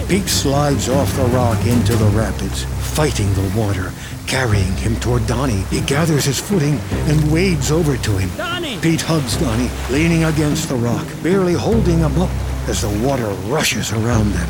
[0.08, 2.64] Pete slides off the rock into the rapids,
[2.96, 3.92] fighting the water,
[4.28, 5.64] carrying him toward Donnie.
[5.70, 6.80] He gathers his footing
[7.10, 8.30] and wades over to him.
[8.38, 8.80] Donnie!
[8.80, 12.30] Pete hugs Donnie, leaning against the rock, barely holding him up
[12.68, 14.50] as the water rushes around them.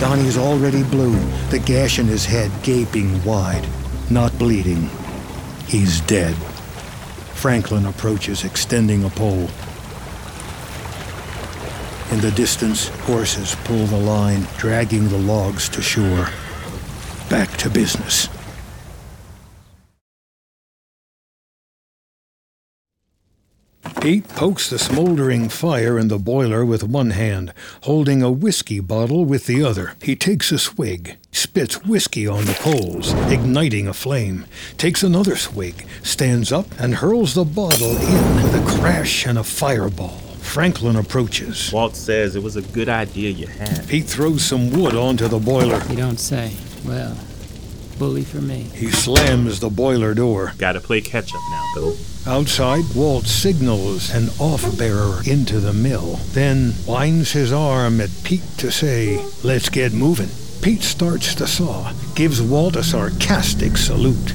[0.00, 1.16] Donnie's already blue,
[1.50, 3.66] the gash in his head gaping wide,
[4.10, 4.90] not bleeding.
[5.66, 6.34] He's dead.
[7.34, 9.48] Franklin approaches, extending a pole.
[12.10, 16.28] In the distance, horses pull the line, dragging the logs to shore.
[17.28, 18.28] Back to business.
[24.00, 29.24] Pete pokes the smoldering fire in the boiler with one hand, holding a whiskey bottle
[29.24, 29.94] with the other.
[30.02, 34.44] He takes a swig, spits whiskey on the coals, igniting a flame,
[34.76, 40.20] takes another swig, stands up, and hurls the bottle in, the crash and a fireball.
[40.40, 41.72] Franklin approaches.
[41.72, 43.88] Walt says it was a good idea you had.
[43.88, 45.82] Pete throws some wood onto the boiler.
[45.88, 46.52] You don't say.
[46.84, 47.16] Well,
[47.98, 48.62] bully for me.
[48.74, 50.52] He slams the boiler door.
[50.58, 51.96] Gotta play catch up now, Bill.
[52.26, 58.48] Outside, Walt signals an off bearer into the mill, then winds his arm at Pete
[58.58, 60.30] to say, Let's get moving.
[60.62, 64.34] Pete starts the saw, gives Walt a sarcastic salute.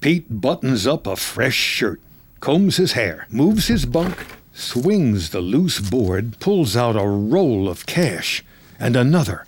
[0.00, 2.00] Pete buttons up a fresh shirt,
[2.40, 7.86] combs his hair, moves his bunk, swings the loose board, pulls out a roll of
[7.86, 8.44] cash,
[8.78, 9.46] and another,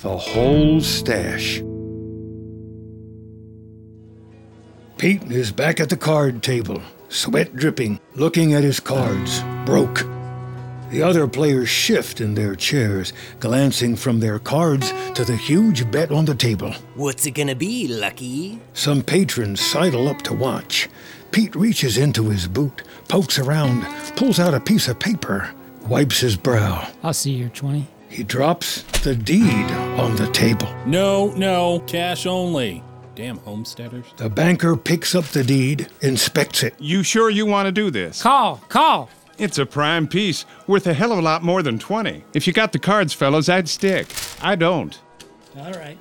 [0.00, 1.62] the whole stash.
[4.96, 10.06] Pete is back at the card table, sweat dripping, looking at his cards, broke.
[10.90, 16.10] The other players shift in their chairs, glancing from their cards to the huge bet
[16.10, 16.72] on the table.
[16.94, 18.58] What's it gonna be, Lucky?
[18.72, 20.88] Some patrons sidle up to watch.
[21.30, 23.84] Pete reaches into his boot, pokes around,
[24.16, 25.50] pulls out a piece of paper,
[25.86, 26.88] wipes his brow.
[27.02, 27.86] I'll see your 20.
[28.10, 29.70] He drops the deed
[30.00, 30.66] on the table.
[30.84, 32.82] No, no, cash only.
[33.14, 34.04] Damn homesteaders.
[34.16, 36.74] The banker picks up the deed, inspects it.
[36.78, 38.20] You sure you want to do this?
[38.22, 39.08] Call, call.
[39.38, 42.24] It's a prime piece, worth a hell of a lot more than 20.
[42.34, 44.08] If you got the cards, fellas, I'd stick.
[44.42, 44.98] I don't.
[45.56, 45.96] All right.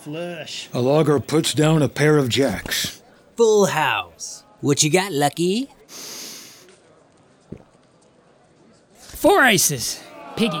[0.00, 0.68] Flush.
[0.72, 3.02] A logger puts down a pair of jacks.
[3.36, 4.44] Full house.
[4.60, 5.70] What you got, Lucky?
[8.98, 10.02] Four aces.
[10.36, 10.60] Piggy.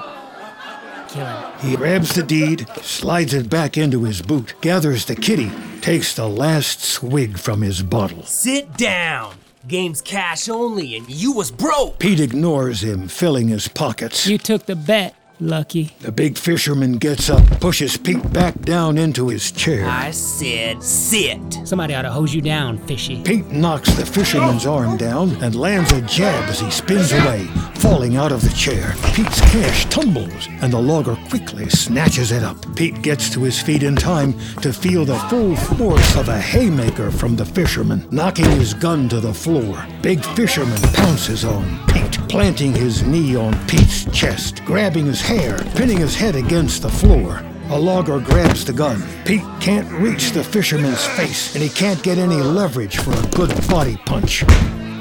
[1.16, 1.58] Kill him.
[1.60, 6.28] He grabs the deed, slides it back into his boot, gathers the kitty, takes the
[6.28, 8.22] last swig from his bottle.
[8.24, 9.34] Sit down.
[9.66, 11.98] Game's cash only, and you was broke.
[11.98, 14.26] Pete ignores him, filling his pockets.
[14.26, 15.94] You took the bet, Lucky.
[16.00, 19.86] The big fisherman gets up, pushes Pete back down into his chair.
[19.86, 21.38] I said sit.
[21.64, 23.22] Somebody ought to hose you down, Fishy.
[23.22, 27.44] Pete knocks the fisherman's arm down and lands a jab as he spins away,
[27.74, 28.94] falling out of the chair.
[29.12, 32.56] Pete's cash tumbles, and the logger quickly snatches it up.
[32.74, 34.32] Pete gets to his feet in time
[34.62, 39.20] to feel the full force of a haymaker from the fisherman, knocking his gun to
[39.20, 39.86] the floor.
[40.00, 41.64] Big fisherman pounces on
[42.06, 46.88] Pete, planting his knee on Pete's chest, grabbing his hair, pinning his head against the
[46.88, 47.42] floor.
[47.70, 49.02] A logger grabs the gun.
[49.24, 53.50] Pete can't reach the fisherman's face, and he can't get any leverage for a good
[53.68, 54.44] body punch.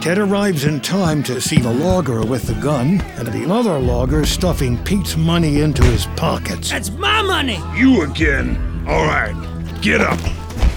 [0.01, 4.25] Ted arrives in time to see the logger with the gun, and the other logger
[4.25, 6.71] stuffing Pete's money into his pockets.
[6.71, 7.59] That's my money.
[7.75, 8.83] You again.
[8.87, 9.35] All right.
[9.81, 10.19] Get up.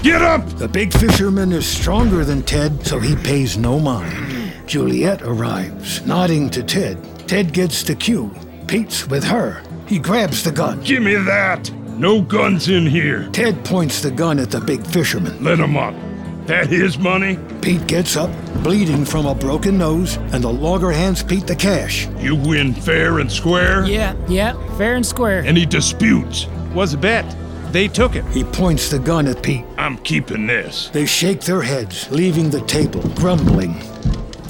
[0.02, 0.46] Get up!
[0.58, 4.37] The big fisherman is stronger than Ted, so he pays no mind.
[4.68, 7.02] Juliet arrives, nodding to Ted.
[7.26, 8.30] Ted gets the cue.
[8.66, 9.62] Pete's with her.
[9.86, 10.82] He grabs the gun.
[10.82, 11.72] Give me that.
[11.96, 13.30] No guns in here.
[13.30, 15.42] Ted points the gun at the big fisherman.
[15.42, 15.94] Let him up.
[16.46, 17.38] That his money?
[17.62, 18.30] Pete gets up,
[18.62, 22.06] bleeding from a broken nose, and the logger hands Pete the cash.
[22.18, 23.86] You win fair and square?
[23.86, 25.40] Yeah, yeah, fair and square.
[25.44, 26.46] Any disputes?
[26.74, 27.24] Was a bet.
[27.72, 28.24] They took it.
[28.26, 29.64] He points the gun at Pete.
[29.78, 30.90] I'm keeping this.
[30.90, 33.74] They shake their heads, leaving the table, grumbling.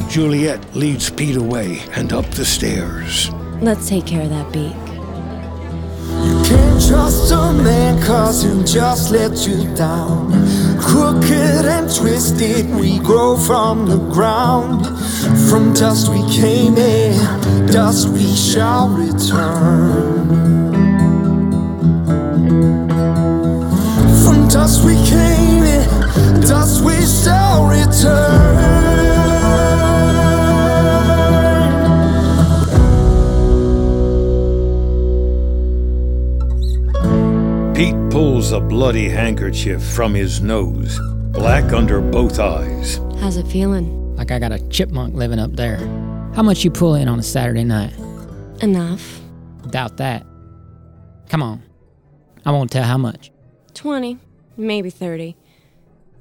[0.06, 3.30] Juliet leads Pete away and up the stairs.
[3.60, 4.74] Let's take care of that beak.
[6.48, 10.32] Can't trust a man cause he'll just let you down.
[10.80, 14.86] Crooked and twisted, we grow from the ground.
[15.50, 20.28] From dust we came in, dust we shall return.
[24.24, 28.47] From dust we came in, dust we shall return.
[38.18, 40.98] Pulls a bloody handkerchief from his nose,
[41.30, 42.96] black under both eyes.
[43.20, 44.16] How's it feeling?
[44.16, 45.76] Like I got a chipmunk living up there.
[46.34, 47.96] How much you pull in on a Saturday night?
[48.60, 49.20] Enough.
[49.70, 50.26] Doubt that.
[51.28, 51.62] Come on.
[52.44, 53.30] I won't tell how much.
[53.74, 54.18] 20,
[54.56, 55.36] maybe 30.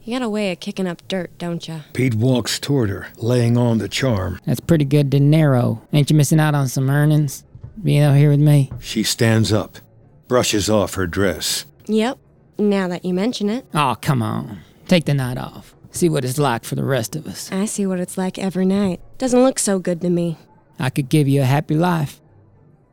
[0.04, 1.82] You got a way of kicking up dirt, don't you?
[1.94, 4.40] Pete walks toward her, laying on the charm.
[4.46, 5.82] That's pretty good dinero.
[5.92, 7.44] Ain't you missing out on some earnings?
[7.84, 8.72] Being out here with me?
[8.80, 9.80] She stands up,
[10.28, 11.66] brushes off her dress.
[11.88, 12.18] Yep,
[12.58, 13.66] now that you mention it.
[13.74, 14.60] Oh, come on.
[14.88, 15.76] Take the night off.
[15.92, 17.52] See what it's like for the rest of us.
[17.52, 19.02] I see what it's like every night.
[19.18, 20.38] Doesn't look so good to me.
[20.80, 22.22] I could give you a happy life.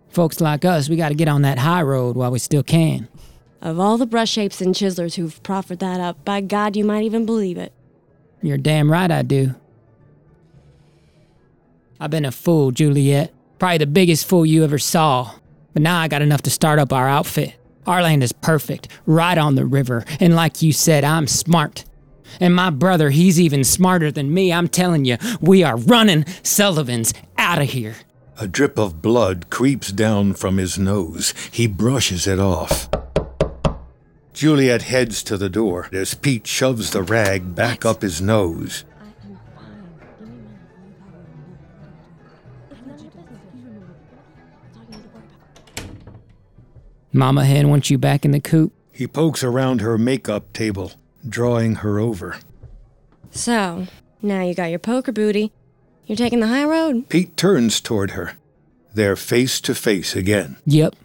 [0.09, 3.09] Folks like us, we gotta get on that high road while we still can.
[3.61, 7.03] Of all the brush shapes and chiselers who've proffered that up, by God, you might
[7.03, 7.73] even believe it.
[8.43, 9.55] You're damn right I do.
[11.99, 13.33] I've been a fool, Juliet.
[13.59, 15.33] Probably the biggest fool you ever saw.
[15.73, 17.55] But now I got enough to start up our outfit.
[17.87, 20.05] Our land is perfect, right on the river.
[20.21, 21.85] And like you said, I'm smart.
[22.41, 24.53] And my brother, he's even smarter than me.
[24.53, 27.97] I'm telling you, we are running Sullivan's out of here.
[28.41, 31.35] A drip of blood creeps down from his nose.
[31.53, 32.89] He brushes it off.
[34.33, 38.85] Juliet heads to the door as Pete shoves the rag back up his nose.
[47.17, 48.73] Mama Hen wants you back in the coop.
[48.93, 50.91] He pokes around her makeup table,
[51.27, 52.37] drawing her over.
[53.31, 53.87] So,
[54.21, 55.53] now you got your poker booty.
[56.07, 57.09] You're taking the high road?
[57.09, 58.33] Pete turns toward her.
[58.95, 60.57] They're face to face again.
[60.67, 60.97] Yep.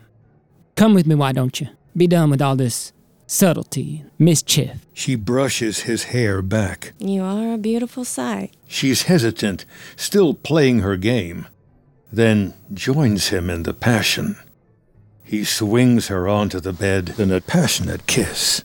[0.75, 1.67] Come with me, why don't you?
[1.95, 2.91] Be done with all this
[3.27, 4.87] subtlety, mischief.
[4.93, 6.93] She brushes his hair back.
[6.97, 8.55] You are a beautiful sight.
[8.67, 9.63] She's hesitant,
[9.95, 11.47] still playing her game,
[12.11, 14.37] then joins him in the passion.
[15.29, 18.63] He swings her onto the bed in a passionate kiss.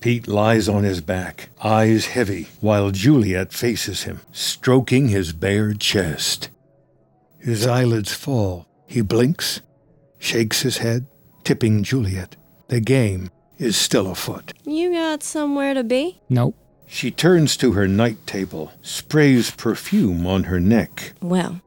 [0.00, 6.48] Pete lies on his back, eyes heavy, while Juliet faces him, stroking his bare chest.
[7.38, 8.66] His eyelids fall.
[8.86, 9.60] He blinks,
[10.18, 11.04] shakes his head,
[11.44, 12.36] tipping Juliet.
[12.68, 13.28] The game
[13.58, 14.54] is still afoot.
[14.64, 16.22] You got somewhere to be?
[16.30, 16.56] Nope.
[16.88, 21.12] She turns to her night table, sprays perfume on her neck.
[21.20, 21.60] Well,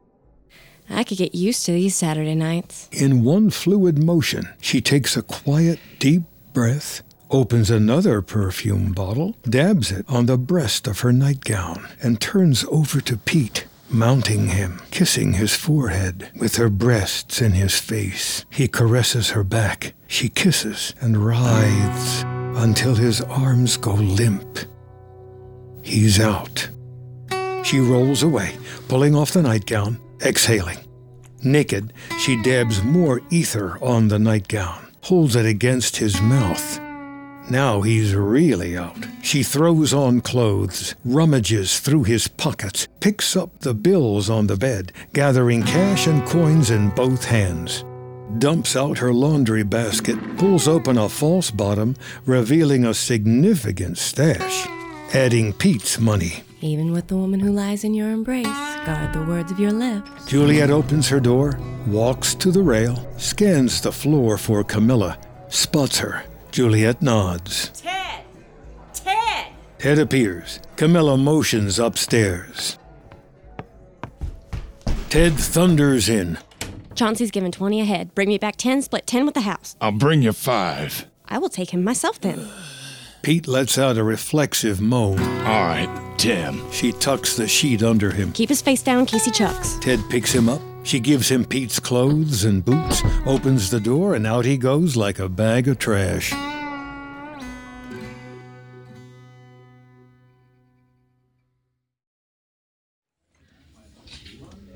[0.89, 2.89] I could get used to these Saturday nights.
[2.91, 6.23] In one fluid motion, she takes a quiet, deep
[6.53, 12.65] breath, opens another perfume bottle, dabs it on the breast of her nightgown, and turns
[12.69, 18.45] over to Pete, mounting him, kissing his forehead, with her breasts in his face.
[18.49, 19.93] He caresses her back.
[20.07, 22.23] She kisses and writhes
[22.57, 24.59] until his arms go limp.
[25.83, 26.69] He's out.
[27.63, 30.79] She rolls away, pulling off the nightgown, exhaling.
[31.43, 36.79] Naked, she dabs more ether on the nightgown, holds it against his mouth.
[37.49, 38.97] Now he's really out.
[39.23, 44.93] She throws on clothes, rummages through his pockets, picks up the bills on the bed,
[45.13, 47.83] gathering cash and coins in both hands.
[48.37, 51.95] Dumps out her laundry basket, pulls open a false bottom,
[52.25, 54.67] revealing a significant stash,
[55.13, 56.43] adding Pete's money.
[56.61, 58.45] Even with the woman who lies in your embrace,
[58.85, 60.25] guard the words of your lips.
[60.25, 65.17] Juliet opens her door, walks to the rail, scans the floor for Camilla,
[65.49, 66.23] spots her.
[66.51, 67.69] Juliet nods.
[67.81, 68.23] Ted!
[68.93, 69.47] Ted!
[69.79, 70.59] Ted appears.
[70.75, 72.77] Camilla motions upstairs.
[75.09, 76.37] Ted thunders in.
[76.95, 78.13] Chauncey's given 20 ahead.
[78.13, 79.75] Bring me back 10, split 10 with the house.
[79.81, 81.07] I'll bring you five.
[81.27, 82.47] I will take him myself then.
[83.21, 85.19] Pete lets out a reflexive moan.
[85.19, 86.71] All right, Tim.
[86.71, 88.31] She tucks the sheet under him.
[88.31, 89.77] Keep his face down Casey case chucks.
[89.79, 90.61] Ted picks him up.
[90.83, 95.19] She gives him Pete's clothes and boots, opens the door, and out he goes like
[95.19, 96.33] a bag of trash.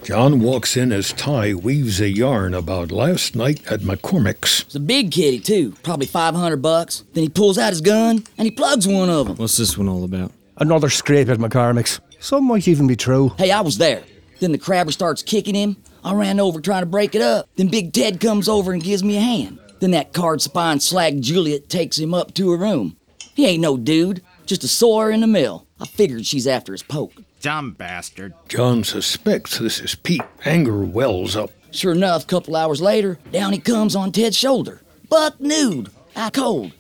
[0.06, 4.62] John walks in as Ty weaves a yarn about last night at McCormick's.
[4.62, 5.72] It's a big kitty, too.
[5.82, 7.04] Probably 500 bucks.
[7.14, 9.36] Then he pulls out his gun and he plugs one of them.
[9.38, 10.32] What's this one all about?
[10.58, 12.02] Another scrape at McCormick's.
[12.20, 13.34] Some might even be true.
[13.40, 14.04] Hey, I was there.
[14.40, 15.76] Then the crabber starts kicking him.
[16.04, 17.50] I ran over trying to break it up.
[17.56, 19.58] Then Big Ted comes over and gives me a hand.
[19.80, 22.96] Then that card spine slag Juliet takes him up to her room.
[23.34, 25.66] He ain't no dude, just a sawyer in the mill.
[25.80, 27.25] I figured she's after his poke.
[27.46, 28.34] Dumb bastard.
[28.50, 30.24] John suspects this is Pete.
[30.46, 31.52] Anger wells up.
[31.70, 34.82] Sure enough, couple hours later, down he comes on Ted's shoulder.
[35.10, 36.74] Buck nude, out cold.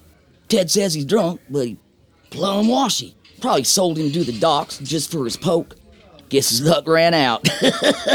[0.50, 1.78] Ted says he's drunk, but he
[2.32, 3.16] plumb washy.
[3.42, 5.76] Probably sold him to the docks just for his poke.
[6.30, 7.48] Guess his luck ran out.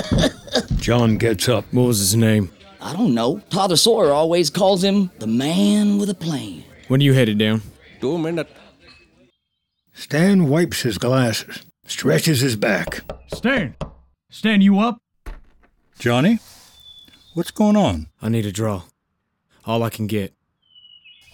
[0.78, 1.66] John gets up.
[1.72, 2.50] What was his name?
[2.80, 3.40] I don't know.
[3.52, 6.64] Father Sawyer always calls him the man with a plan.
[6.88, 7.62] When are you headed down?
[8.00, 8.50] Two minutes.
[9.94, 11.60] Stan wipes his glasses,
[11.90, 13.02] stretches his back.
[13.34, 13.76] Stan!
[14.30, 15.02] Stan, you up?
[15.98, 16.38] Johnny?
[17.34, 18.06] What's going on?
[18.22, 18.84] I need a draw.
[19.66, 20.32] All I can get.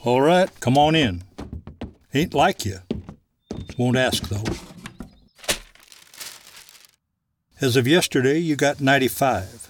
[0.02, 1.22] All right, come on in.
[2.14, 2.78] Ain't like you.
[3.78, 4.44] Won't ask, though.
[7.60, 9.68] As of yesterday, you got 95.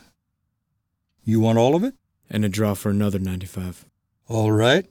[1.24, 1.94] You want all of it?
[2.30, 3.84] And a draw for another 95.
[4.28, 4.86] All right.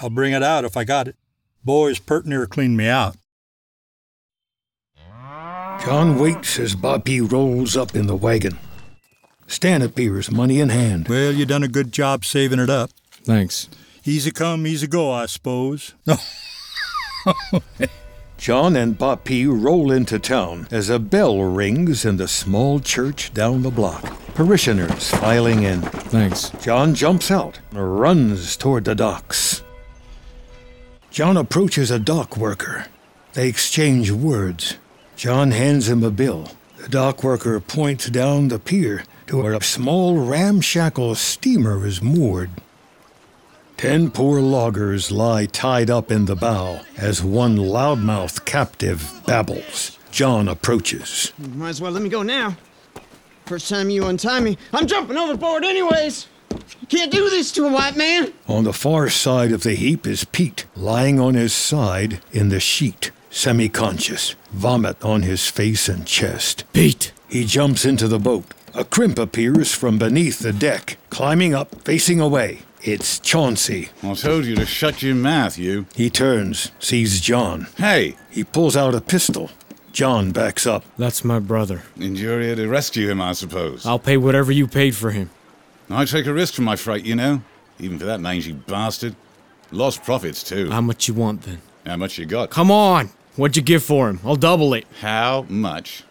[0.00, 1.16] I'll bring it out if I got it.
[1.64, 3.16] Boys pert near cleaned me out.
[5.84, 8.58] John waits as Boppy rolls up in the wagon.
[9.46, 11.08] Stan appears, money in hand.
[11.08, 12.90] Well, you done a good job saving it up.
[13.22, 13.68] Thanks.
[14.04, 15.94] Easy come, easy go, I suppose.
[18.38, 23.62] John and Boppy roll into town as a bell rings in the small church down
[23.62, 24.02] the block.
[24.34, 25.80] Parishioners filing in.
[25.82, 26.50] Thanks.
[26.62, 29.62] John jumps out and runs toward the docks.
[31.10, 32.86] John approaches a dock worker.
[33.32, 34.76] They exchange words.
[35.16, 36.50] John hands him a bill.
[36.76, 42.50] The dock worker points down the pier to where a small ramshackle steamer is moored.
[43.78, 49.98] Ten poor loggers lie tied up in the bow as one loudmouth captive babbles.
[50.10, 51.32] John approaches.
[51.38, 52.56] Might as well let me go now.
[53.46, 56.26] First time you untie me, I'm jumping overboard anyways.
[56.80, 58.32] You can't do this to a white man.
[58.48, 62.60] On the far side of the heap is Pete, lying on his side in the
[62.60, 66.64] sheet, semi conscious, vomit on his face and chest.
[66.72, 67.12] Pete!
[67.28, 68.46] He jumps into the boat.
[68.74, 72.60] A crimp appears from beneath the deck, climbing up, facing away.
[72.82, 73.90] It's Chauncey.
[74.02, 75.86] I told you to shut your mouth, you.
[75.94, 77.66] He turns, sees John.
[77.76, 78.16] Hey!
[78.30, 79.50] He pulls out a pistol.
[79.92, 80.84] John backs up.
[80.96, 81.82] That's my brother.
[81.96, 83.84] And you're here to rescue him, I suppose.
[83.84, 85.30] I'll pay whatever you paid for him.
[85.90, 87.42] I take a risk for my freight, you know.
[87.78, 89.14] Even for that mangy bastard.
[89.72, 90.70] Lost profits, too.
[90.70, 91.60] How much you want, then?
[91.84, 92.50] How much you got?
[92.50, 93.10] Come on!
[93.36, 94.20] What'd you give for him?
[94.24, 94.86] I'll double it.
[95.00, 96.04] How much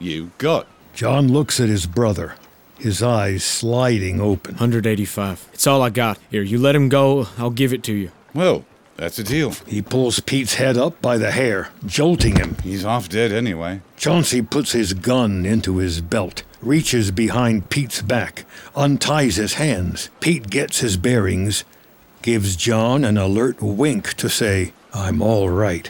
[0.00, 0.66] you got?
[0.94, 2.34] John looks at his brother,
[2.78, 4.54] his eyes sliding open.
[4.54, 5.48] 185.
[5.52, 6.18] It's all I got.
[6.30, 8.10] Here, you let him go, I'll give it to you.
[8.34, 8.64] Well,
[8.96, 9.52] that's a deal.
[9.66, 12.56] He pulls Pete's head up by the hair, jolting him.
[12.64, 13.80] He's half dead anyway.
[13.96, 18.44] Chauncey puts his gun into his belt, reaches behind Pete's back,
[18.74, 20.10] unties his hands.
[20.18, 21.64] Pete gets his bearings,
[22.22, 25.88] gives John an alert wink to say, I'm all right.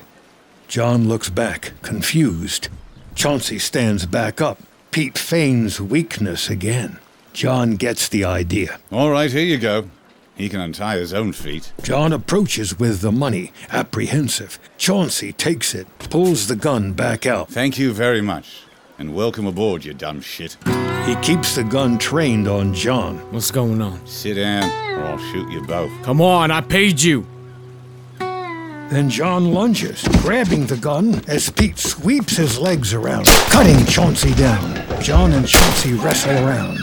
[0.72, 2.68] John looks back, confused.
[3.14, 4.58] Chauncey stands back up.
[4.90, 6.98] Pete feigns weakness again.
[7.34, 8.80] John gets the idea.
[8.90, 9.90] All right, here you go.
[10.34, 11.74] He can untie his own feet.
[11.82, 14.58] John approaches with the money, apprehensive.
[14.78, 17.50] Chauncey takes it, pulls the gun back out.
[17.50, 18.62] Thank you very much.
[18.98, 20.56] And welcome aboard, you dumb shit.
[21.04, 23.18] He keeps the gun trained on John.
[23.30, 24.06] What's going on?
[24.06, 25.92] Sit down, or I'll shoot you both.
[26.02, 27.26] Come on, I paid you.
[28.92, 35.00] Then John lunges, grabbing the gun as Pete sweeps his legs around, cutting Chauncey down.
[35.00, 36.76] John and Chauncey wrestle around.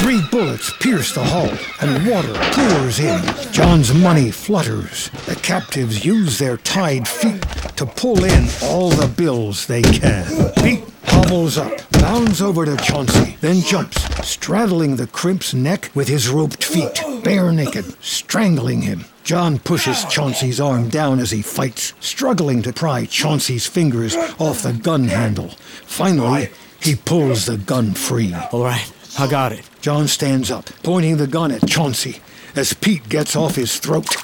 [0.00, 3.22] Three bullets pierce the hull, and water pours in.
[3.52, 5.10] John's money flutters.
[5.26, 7.42] The captives use their tied feet
[7.76, 10.52] to pull in all the bills they can.
[10.54, 16.28] Pete hobbles up, bounds over to Chauncey, then jumps, straddling the crimp's neck with his
[16.28, 19.04] roped feet, bare naked, strangling him.
[19.24, 24.74] John pushes Chauncey's arm down as he fights, struggling to pry Chauncey's fingers off the
[24.74, 25.48] gun handle.
[25.86, 28.34] Finally, he pulls the gun free.
[28.52, 29.68] All right, I got it.
[29.80, 32.20] John stands up, pointing the gun at Chauncey
[32.54, 34.14] as Pete gets off his throat.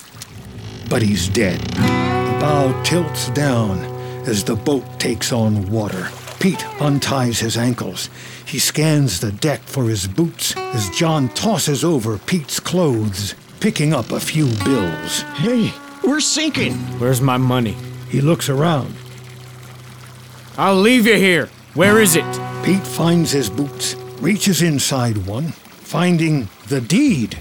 [0.91, 1.61] But he's dead.
[1.61, 3.79] The bow tilts down
[4.27, 6.09] as the boat takes on water.
[6.41, 8.11] Pete unties his ankles.
[8.45, 14.11] He scans the deck for his boots as John tosses over Pete's clothes, picking up
[14.11, 15.23] a few bills.
[15.37, 15.73] Hey,
[16.03, 16.75] we're sinking.
[16.99, 17.77] Where's my money?
[18.09, 18.95] He looks around.
[20.57, 21.49] I'll leave you here.
[21.75, 22.25] Where is it?
[22.65, 27.39] Pete finds his boots, reaches inside one, finding the deed.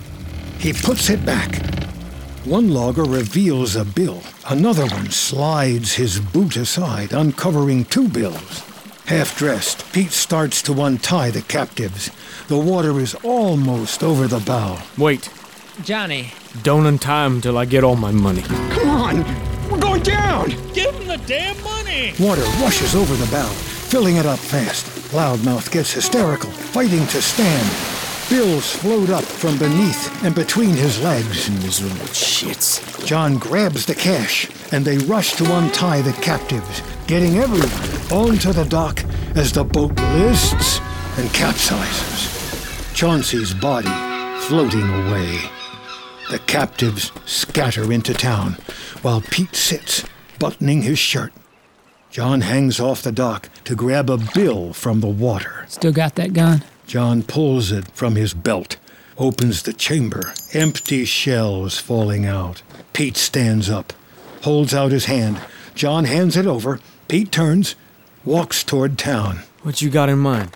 [0.60, 1.56] He puts it back.
[2.46, 4.22] One logger reveals a bill.
[4.48, 8.64] Another one slides his boot aside, uncovering two bills.
[9.06, 12.12] Half dressed, Pete starts to untie the captives.
[12.48, 14.82] The water is almost over the bow.
[14.98, 15.30] Wait,
[15.84, 16.32] Johnny.
[16.64, 18.42] don't untie him till I get all my money.
[18.42, 20.50] Come on, we're going down.
[20.74, 22.14] Give him the damn money!
[22.20, 24.86] Water rushes over the bow, filling it up fast.
[25.14, 27.68] Loudmouth gets hysterical, fighting to stand.
[28.30, 31.50] Bills float up from beneath and between his legs.
[31.50, 33.06] Miserable shits.
[33.06, 38.66] John grabs the cash, and they rush to untie the captives, getting everyone onto the
[38.66, 39.04] dock
[39.36, 40.80] as the boat lists
[41.18, 42.94] and capsizes.
[42.94, 43.90] Chauncey's body
[44.42, 45.59] floating away.
[46.30, 48.58] The captives scatter into town,
[49.02, 50.04] while Pete sits,
[50.38, 51.34] buttoning his shirt.
[52.12, 55.66] John hangs off the dock to grab a bill from the water.
[55.68, 56.64] Still got that gun?
[56.86, 58.78] John pulls it from his belt,
[59.18, 62.62] opens the chamber, empty shells falling out.
[62.94, 63.92] Pete stands up,
[64.44, 65.40] holds out his hand.
[65.74, 66.80] John hands it over.
[67.08, 67.74] Pete turns,
[68.24, 69.40] walks toward town.
[69.64, 70.56] What you got in mind?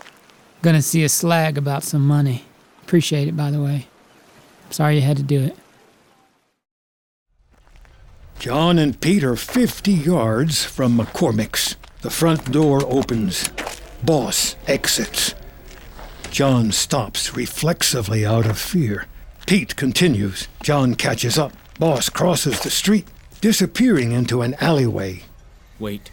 [0.62, 2.46] Gonna see a slag about some money.
[2.84, 3.88] Appreciate it, by the way.
[4.70, 5.58] Sorry you had to do it.
[8.44, 11.78] John and Pete are 50 yards from McCormick's.
[12.02, 13.48] The front door opens.
[14.04, 15.34] Boss exits.
[16.30, 19.06] John stops reflexively out of fear.
[19.48, 20.50] Pete continues.
[20.62, 21.54] John catches up.
[21.80, 23.08] Boss crosses the street,
[23.40, 25.24] disappearing into an alleyway.
[25.80, 26.12] Wait.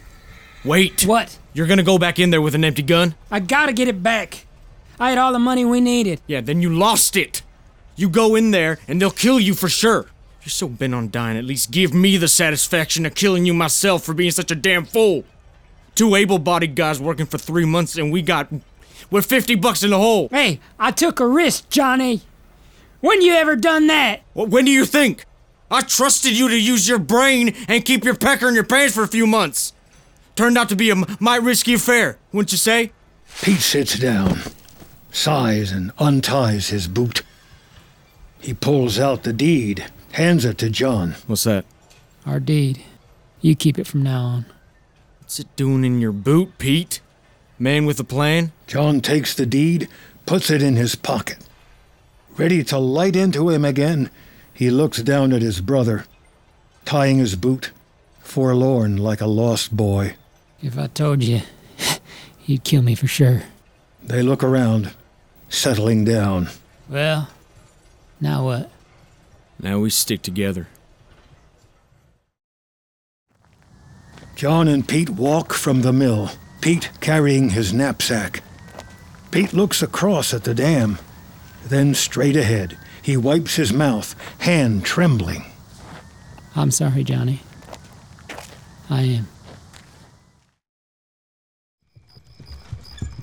[0.63, 1.05] Wait!
[1.05, 1.37] What?
[1.51, 3.15] You're gonna go back in there with an empty gun?
[3.29, 4.45] I gotta get it back.
[5.01, 6.21] I had all the money we needed.
[6.27, 7.41] Yeah, then you lost it.
[7.97, 10.07] You go in there and they'll kill you for sure.
[10.41, 14.03] You're so bent on dying, at least give me the satisfaction of killing you myself
[14.03, 15.23] for being such a damn fool.
[15.93, 18.47] Two able bodied guys working for three months and we got.
[19.11, 20.29] We're 50 bucks in the hole.
[20.31, 22.21] Hey, I took a risk, Johnny.
[23.01, 24.21] When you ever done that?
[24.33, 25.25] Well, when do you think?
[25.69, 29.03] I trusted you to use your brain and keep your pecker in your pants for
[29.03, 29.73] a few months.
[30.35, 32.91] Turned out to be a might risky affair, wouldn't you say?
[33.41, 34.39] Pete sits down,
[35.11, 37.23] sighs, and unties his boot.
[38.39, 41.15] He pulls out the deed, hands it to John.
[41.27, 41.65] What's that?
[42.25, 42.83] Our deed.
[43.41, 44.45] You keep it from now on.
[45.19, 47.01] What's it doing in your boot, Pete?
[47.57, 48.51] Man with a plan?
[48.67, 49.87] John takes the deed,
[50.25, 51.37] puts it in his pocket.
[52.37, 54.09] Ready to light into him again,
[54.53, 56.05] he looks down at his brother,
[56.85, 57.71] tying his boot,
[58.19, 60.15] forlorn like a lost boy.
[60.61, 61.41] If I told you,
[62.45, 63.43] you'd kill me for sure.
[64.03, 64.93] They look around,
[65.49, 66.49] settling down.
[66.89, 67.29] Well,
[68.19, 68.69] now what?
[69.61, 70.67] Now we stick together.
[74.35, 76.31] John and Pete walk from the mill,
[76.61, 78.41] Pete carrying his knapsack.
[79.29, 80.97] Pete looks across at the dam,
[81.63, 82.75] then straight ahead.
[83.03, 85.45] He wipes his mouth, hand trembling.
[86.55, 87.41] I'm sorry, Johnny.
[88.89, 89.27] I am.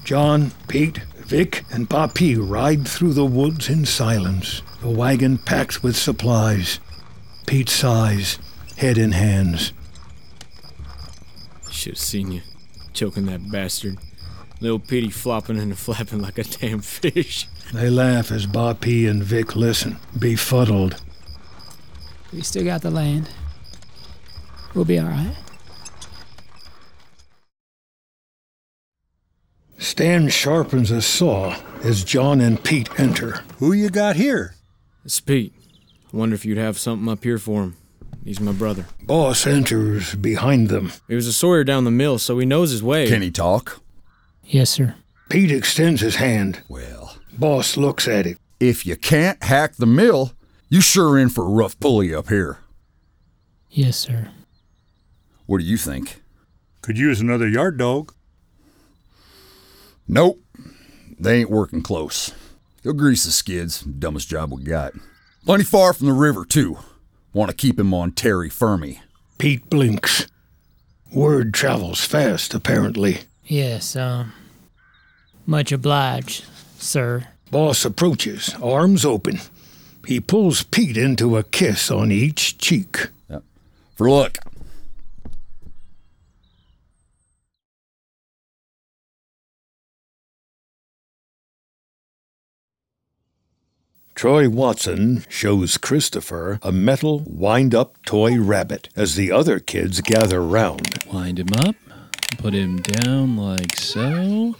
[0.05, 5.97] John, Pete, Vic, and Papi ride through the woods in silence, the wagon packed with
[5.97, 6.81] supplies.
[7.47, 8.39] Pete sighs,
[8.77, 9.73] head in hands.
[11.71, 12.43] Should have seen you
[12.93, 13.97] choking that bastard.
[14.61, 17.47] Little Petey flopping and flapping like a damn fish.
[17.73, 21.01] They laugh as Papi and Vic listen, befuddled.
[22.33, 23.31] We still got the land.
[24.75, 25.37] We'll be all right.
[29.79, 33.45] Stan sharpens a saw as John and Pete enter.
[33.59, 34.55] Who you got here?
[35.05, 35.53] It's Pete.
[36.13, 37.77] I wonder if you'd have something up here for him.
[38.25, 38.87] He's my brother.
[39.03, 40.93] Boss enters behind them.
[41.09, 43.09] He was a sawyer down the mill, so he knows his way.
[43.09, 43.81] Can he talk?
[44.45, 44.95] Yes, sir.
[45.31, 46.63] Pete extends his hand.
[46.69, 48.39] Well, Boss looks at it.
[48.61, 50.33] if you can't hack the mill,
[50.69, 52.59] you sure in for a rough pulley up here.
[53.71, 54.31] Yes, sir.
[55.47, 56.23] What do you think?
[56.83, 58.13] Could use another yard dog.
[60.07, 60.43] Nope.
[61.19, 62.33] They ain't working close.
[62.89, 63.83] They'll grease the skids.
[63.83, 64.95] Dumbest job we got.
[65.45, 66.79] Plenty far from the river, too.
[67.35, 68.95] Want to keep him on Terry firma.
[69.37, 70.27] Pete blinks.
[71.13, 73.25] Word travels fast, apparently.
[73.45, 74.33] Yes, um.
[75.45, 76.47] Much obliged,
[76.79, 77.29] sir.
[77.51, 79.41] Boss approaches, arms open.
[80.07, 83.09] He pulls Pete into a kiss on each cheek.
[83.29, 83.43] Yep.
[83.97, 84.39] For luck.
[94.19, 100.43] Troy Watson shows Christopher a metal wind up toy rabbit as the other kids gather
[100.43, 101.05] round.
[101.13, 101.77] Wind him up,
[102.37, 104.57] put him down like so,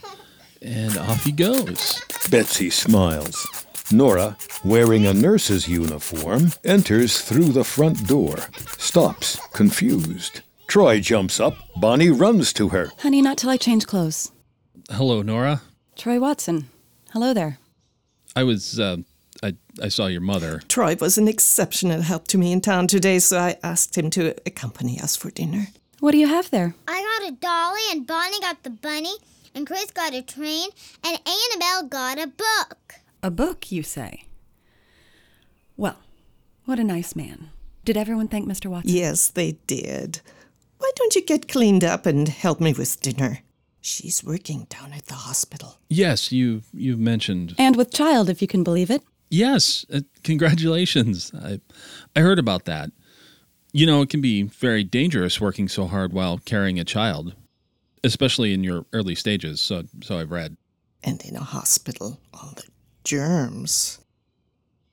[0.61, 2.01] and off he goes.
[2.31, 3.45] Betsy smiles.
[3.91, 8.37] Nora, wearing a nurse's uniform, enters through the front door,
[8.77, 10.39] stops, confused.
[10.67, 11.57] Troy jumps up.
[11.75, 12.91] Bonnie runs to her.
[12.99, 14.31] Honey, not till I change clothes.
[14.89, 15.63] Hello, Nora.
[15.97, 16.69] Troy Watson.
[17.11, 17.59] Hello there.
[18.37, 18.97] I was, uh,
[19.41, 20.61] I, I saw your mother.
[20.67, 24.35] Troy was an exceptional help to me in town today, so I asked him to
[24.45, 25.67] accompany us for dinner.
[25.99, 26.75] What do you have there?
[26.87, 29.15] I got a dolly, and Bonnie got the bunny,
[29.55, 30.69] and Chris got a train,
[31.05, 32.95] and Annabelle got a book.
[33.23, 34.23] A book, you say?
[35.77, 35.97] Well,
[36.65, 37.49] what a nice man.
[37.85, 38.67] Did everyone thank Mr.
[38.69, 38.93] Watson?
[38.93, 40.21] Yes, they did.
[40.77, 43.39] Why don't you get cleaned up and help me with dinner?
[43.81, 45.77] She's working down at the hospital.
[45.89, 47.55] Yes, you you mentioned.
[47.57, 49.01] And with child, if you can believe it.
[49.29, 51.31] Yes, uh, congratulations.
[51.35, 51.59] I
[52.15, 52.91] I heard about that.
[53.71, 57.35] You know, it can be very dangerous working so hard while carrying a child,
[58.03, 59.61] especially in your early stages.
[59.61, 60.57] So so I've read.
[61.03, 62.63] And in a hospital, all the
[63.03, 63.99] germs.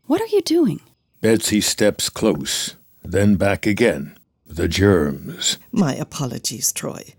[0.04, 0.80] What are you doing?
[1.20, 4.16] Betsy steps close, then back again.
[4.44, 5.58] The germs.
[5.72, 7.14] My apologies, Troy.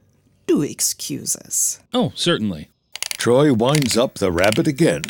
[0.45, 1.79] Do excuse us.
[1.93, 2.69] Oh, certainly.
[3.17, 5.01] Troy winds up the rabbit again.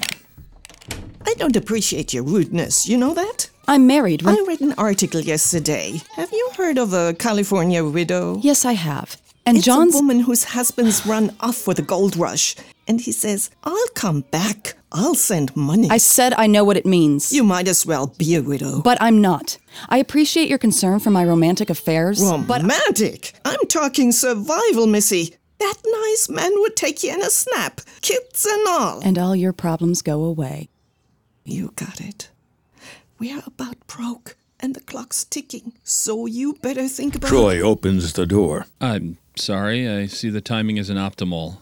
[1.27, 3.49] I don't appreciate your rudeness, you know that?
[3.67, 4.25] I'm married.
[4.25, 6.01] I read an article yesterday.
[6.15, 8.39] Have you heard of a California widow?
[8.41, 9.17] Yes, I have.
[9.45, 12.55] And it's John's a woman whose husband's run off for the gold rush.
[12.87, 14.77] And he says, I'll come back.
[14.93, 15.89] I'll send money.
[15.89, 17.33] I said I know what it means.
[17.33, 18.81] You might as well be a widow.
[18.81, 19.57] But I'm not.
[19.89, 22.21] I appreciate your concern for my romantic affairs.
[22.21, 23.33] But Romantic?
[23.43, 25.35] I'm talking survival, Missy.
[25.59, 29.01] That nice man would take you in a snap, kids and all.
[29.03, 30.69] and all your problems go away.
[31.47, 32.29] You got it.
[33.17, 38.11] We're about broke, and the clock's ticking, so you better think about it Troy opens
[38.11, 38.65] the door.
[38.81, 39.87] I'm sorry.
[39.87, 41.59] I see the timing isn't optimal.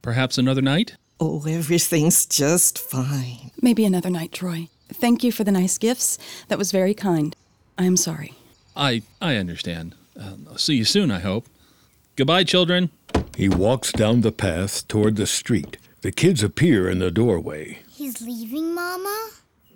[0.00, 0.96] Perhaps another night?
[1.20, 3.50] Oh, everything's just fine.
[3.60, 4.68] Maybe another night, Troy.
[4.88, 6.16] Thank you for the nice gifts.
[6.48, 7.36] That was very kind.
[7.76, 8.32] I am sorry.
[8.74, 9.94] I I understand.
[10.18, 11.10] Uh, I'll see you soon.
[11.10, 11.46] I hope.
[12.16, 12.88] Goodbye, children.
[13.36, 15.76] He walks down the path toward the street.
[16.00, 17.80] The kids appear in the doorway.
[17.96, 19.30] He's leaving, Mama?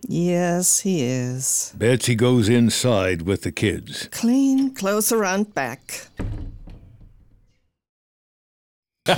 [0.07, 1.73] Yes, he is.
[1.75, 4.09] Betsy goes inside with the kids.
[4.13, 6.09] Clean, close around back.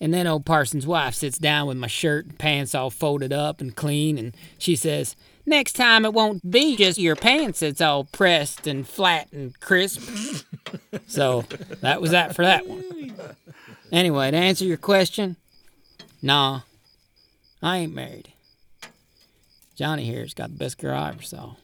[0.00, 3.60] And then old Parsons' wife sits down with my shirt and pants all folded up
[3.60, 5.14] and clean, and she says,
[5.46, 10.02] Next time it won't be just your pants that's all pressed and flat and crisp.
[11.06, 11.44] so
[11.82, 13.14] that was that for that one.
[13.92, 15.36] Anyway, to answer your question,
[16.20, 16.62] nah,
[17.62, 18.32] I ain't married.
[19.76, 21.54] Johnny here's got the best girl I ever saw.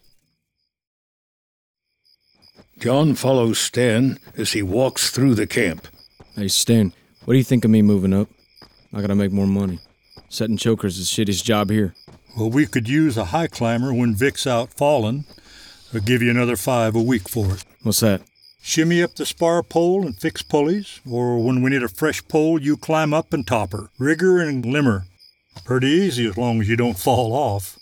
[2.78, 5.88] John follows Stan as he walks through the camp.
[6.34, 6.92] Hey, Stan,
[7.24, 8.28] what do you think of me moving up?
[8.92, 9.78] I gotta make more money.
[10.28, 11.94] Setting chokers is the shittiest job here.
[12.36, 15.24] Well, we could use a high climber when Vic's out falling.
[15.94, 17.64] I'll give you another five a week for it.
[17.82, 18.20] What's that?
[18.60, 22.60] Shimmy up the spar pole and fix pulleys, or when we need a fresh pole,
[22.60, 23.88] you climb up and top her.
[23.98, 25.06] Rigger and limmer.
[25.64, 27.78] Pretty easy as long as you don't fall off.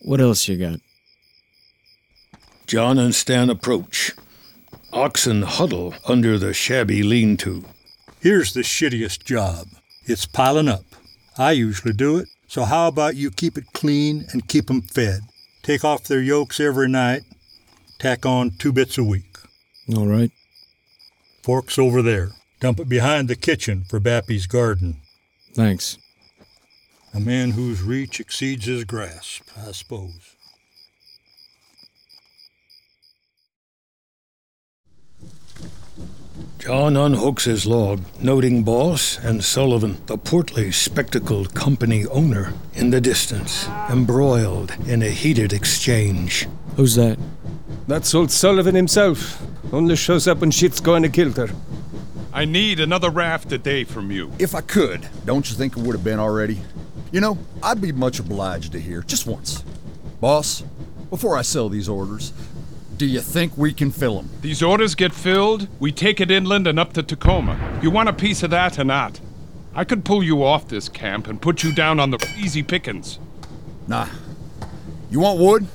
[0.00, 0.80] What else you got?
[2.66, 4.12] John and Stan approach.
[4.92, 7.64] Oxen huddle under the shabby lean to.
[8.20, 9.68] Here's the shittiest job
[10.04, 10.84] it's piling up.
[11.38, 15.20] I usually do it, so how about you keep it clean and keep 'em fed?
[15.62, 17.22] Take off their yokes every night,
[17.98, 19.36] tack on two bits a week.
[19.94, 20.30] All right.
[21.42, 22.32] Forks over there.
[22.60, 24.96] Dump it behind the kitchen for Bappy's garden.
[25.54, 25.98] Thanks.
[27.16, 30.36] A man whose reach exceeds his grasp, I suppose.
[36.58, 43.00] John unhooks his log, noting Boss and Sullivan, the portly, spectacled company owner, in the
[43.00, 46.46] distance, embroiled in a heated exchange.
[46.76, 47.18] Who's that?
[47.88, 49.42] That's old Sullivan himself.
[49.72, 51.48] Only shows up when shit's going to kilter.
[52.34, 54.30] I need another raft a day from you.
[54.38, 56.60] If I could, don't you think it would have been already?
[57.12, 59.62] You know, I'd be much obliged to hear, just once.
[60.20, 60.62] Boss,
[61.10, 62.32] before I sell these orders,
[62.96, 64.30] do you think we can fill them?
[64.40, 67.78] These orders get filled, we take it inland and up to Tacoma.
[67.82, 69.20] You want a piece of that or not?
[69.74, 73.18] I could pull you off this camp and put you down on the easy pickings.
[73.86, 74.08] Nah.
[75.10, 75.66] You want wood?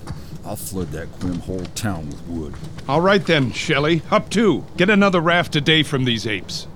[0.44, 2.56] I'll flood that Quim whole town with wood.
[2.90, 4.02] All right then, Shelley.
[4.10, 4.66] Up two.
[4.76, 6.68] Get another raft a day from these apes.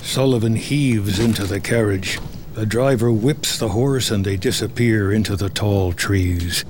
[0.00, 2.20] Sullivan heaves into the carriage.
[2.54, 6.64] The driver whips the horse and they disappear into the tall trees.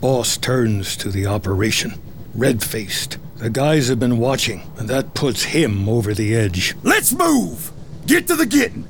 [0.00, 2.00] Boss turns to the operation,
[2.34, 3.18] red faced.
[3.36, 6.74] The guys have been watching, and that puts him over the edge.
[6.82, 7.70] Let's move!
[8.06, 8.88] Get to the getting!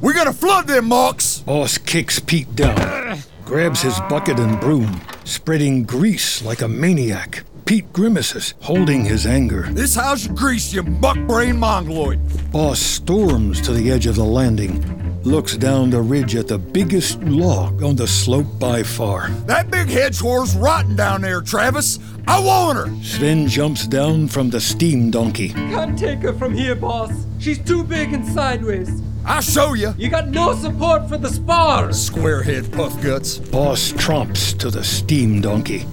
[0.00, 1.40] We're gonna flood them marks!
[1.40, 7.44] Boss kicks Pete down, grabs his bucket and broom, spreading grease like a maniac.
[7.66, 9.68] Pete grimaces, holding his anger.
[9.70, 12.18] This house grease, you buck-brained mongoloid!
[12.50, 17.22] Boss storms to the edge of the landing, looks down the ridge at the biggest
[17.22, 19.28] log on the slope by far.
[19.46, 21.98] That big hedge whore's rotten down there, Travis!
[22.26, 23.02] I want her!
[23.02, 25.50] Sven jumps down from the steam donkey.
[25.50, 27.10] Can't take her from here, boss.
[27.38, 29.02] She's too big and sideways.
[29.24, 29.94] I'll show you!
[29.98, 31.88] You got no support for the spar!
[31.88, 33.38] Squarehead puff guts.
[33.38, 35.86] Boss tromps to the steam donkey.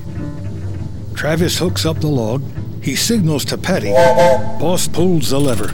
[1.16, 2.44] Travis hooks up the log.
[2.82, 3.92] He signals to Paddy.
[4.60, 5.74] Boss pulls the lever.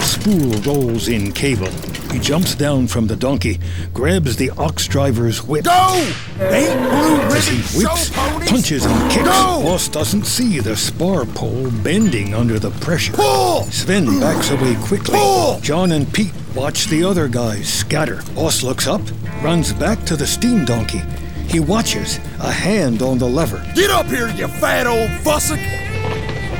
[0.00, 1.68] Spool rolls in cable.
[2.12, 3.60] He jumps down from the donkey,
[3.94, 5.64] grabs the ox driver's whip.
[5.64, 6.12] Go!
[6.40, 8.10] Ain't blue As he whips,
[8.50, 9.62] punches, and kicks, Go!
[9.62, 13.12] Boss doesn't see the spar pole bending under the pressure.
[13.12, 13.62] Pull!
[13.66, 15.16] Sven backs away quickly.
[15.16, 15.60] Pull!
[15.60, 18.22] John and Pete watch the other guys scatter.
[18.34, 19.02] Boss looks up,
[19.40, 21.02] runs back to the steam donkey.
[21.46, 23.64] He watches, a hand on the lever.
[23.74, 25.60] Get up here, you fat old fussock!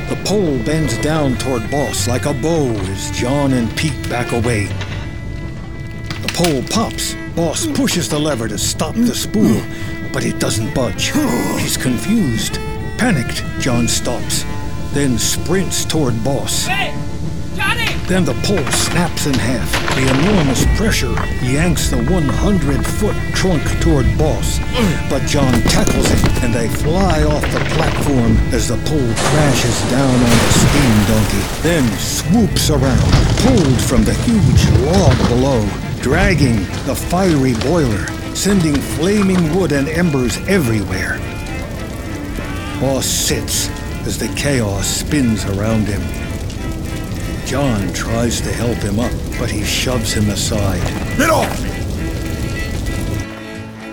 [0.09, 4.67] The pole bends down toward Boss like a bow as John and Pete back away.
[6.33, 7.15] Pole pops.
[7.35, 9.61] Boss pushes the lever to stop the spool,
[10.11, 11.11] but it doesn't budge.
[11.59, 12.55] He's confused.
[12.97, 14.43] Panicked, John stops,
[14.93, 16.65] then sprints toward Boss.
[16.65, 16.93] Hey!
[17.55, 17.93] Johnny!
[18.07, 19.69] Then the pole snaps in half.
[19.95, 21.13] The enormous pressure
[21.43, 24.59] yanks the 100 foot trunk toward Boss.
[25.09, 30.15] But John tackles him, and they fly off the platform as the pole crashes down
[30.15, 31.43] on the steam donkey.
[31.61, 33.11] Then swoops around,
[33.43, 35.61] pulled from the huge log below,
[36.01, 41.19] dragging the fiery boiler, sending flaming wood and embers everywhere.
[42.79, 43.69] Boss sits
[44.07, 46.01] as the chaos spins around him.
[47.45, 50.81] John tries to help him up, but he shoves him aside.
[51.17, 51.59] Get off!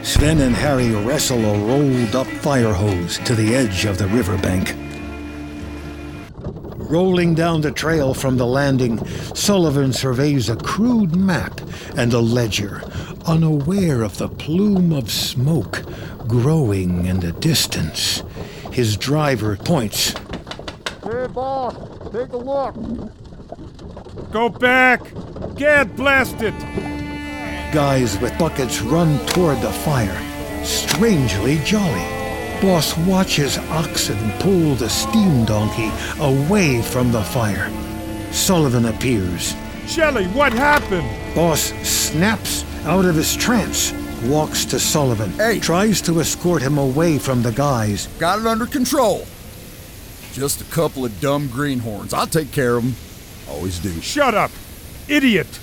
[0.02, 4.74] Sven and Harry wrestle a rolled up fire hose to the edge of the riverbank.
[6.88, 9.04] Rolling down the trail from the landing,
[9.34, 11.60] Sullivan surveys a crude map
[11.96, 12.82] and a ledger,
[13.26, 15.82] unaware of the plume of smoke
[16.26, 18.22] growing in the distance.
[18.72, 20.14] His driver points.
[21.04, 21.74] Hey, boss,
[22.10, 22.74] take a look.
[24.30, 25.00] Go back!
[25.56, 26.54] Get blasted!
[27.72, 32.17] Guys with buckets run toward the fire, strangely jolly.
[32.60, 37.70] Boss watches oxen pull the steam donkey away from the fire.
[38.32, 39.54] Sullivan appears.
[39.86, 41.08] Shelley, what happened?
[41.36, 43.92] Boss snaps out of his trance,
[44.24, 48.08] walks to Sullivan, tries to escort him away from the guys.
[48.18, 49.24] Got it under control.
[50.32, 52.12] Just a couple of dumb greenhorns.
[52.12, 52.96] I'll take care of them.
[53.48, 54.00] Always do.
[54.00, 54.50] Shut up!
[55.06, 55.60] Idiot!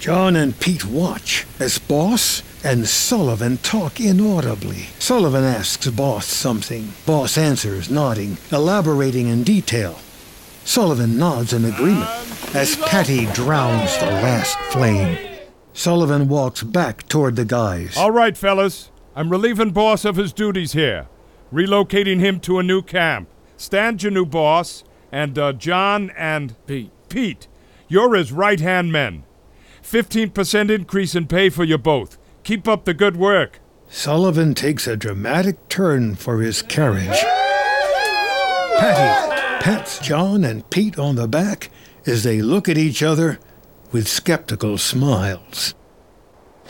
[0.00, 4.86] John and Pete watch as Boss and Sullivan talk inaudibly.
[4.98, 6.92] Sullivan asks Boss something.
[7.04, 9.98] Boss answers, nodding, elaborating in detail.
[10.64, 12.08] Sullivan nods in agreement
[12.54, 15.18] as Paddy drowns the last flame.
[15.74, 17.96] Sullivan walks back toward the guys.
[17.96, 18.90] All right, fellas.
[19.14, 21.06] I'm relieving boss of his duties here,
[21.52, 23.28] relocating him to a new camp.
[23.56, 24.82] Stan's your new boss,
[25.12, 26.90] and uh, John and Pete.
[27.08, 27.46] Pete,
[27.86, 29.24] you're his right hand men.
[29.82, 32.18] 15% increase in pay for you both.
[32.44, 33.58] Keep up the good work.
[33.88, 37.24] Sullivan takes a dramatic turn for his carriage.
[38.78, 41.70] Paddy pats John and Pete on the back
[42.04, 43.38] as they look at each other
[43.92, 45.74] with skeptical smiles.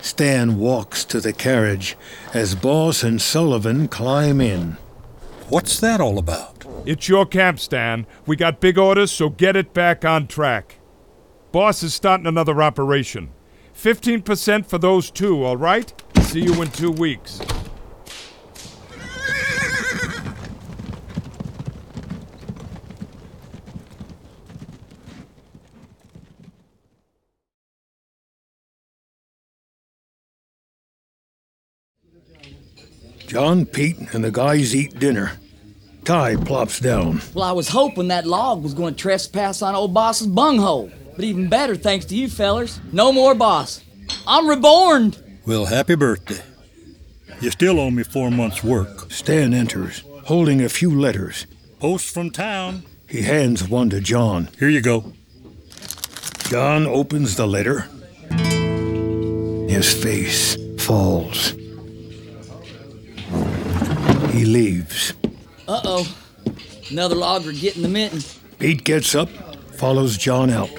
[0.01, 1.97] Stan walks to the carriage
[2.33, 4.77] as Boss and Sullivan climb in.
[5.49, 6.65] What's that all about?
[6.87, 8.07] It's your camp, Stan.
[8.27, 10.79] We got big orders, so get it back on track.
[11.51, 13.31] Boss is starting another operation.
[13.75, 15.93] 15% for those two, all right?
[16.23, 17.41] See you in two weeks.
[33.27, 35.33] John, Pete, and the guys eat dinner.
[36.05, 37.21] Ty plops down.
[37.35, 40.93] Well, I was hoping that log was going to trespass on old boss's bunghole.
[41.17, 42.81] But even better, thanks to you fellers.
[42.93, 43.83] No more boss.
[44.27, 45.15] I'm reborn.
[45.47, 46.43] Well, happy birthday.
[47.41, 49.11] You still owe me four months' work.
[49.11, 51.47] Stan enters, holding a few letters.
[51.79, 52.85] Post from town.
[53.09, 54.49] He hands one to John.
[54.59, 55.13] Here you go.
[56.49, 57.87] John opens the letter.
[59.69, 61.51] His face falls.
[64.33, 65.13] He leaves.
[65.69, 66.17] Uh oh.
[66.91, 68.21] Another logger getting the mitten.
[68.59, 69.29] Pete gets up,
[69.77, 70.71] follows John out.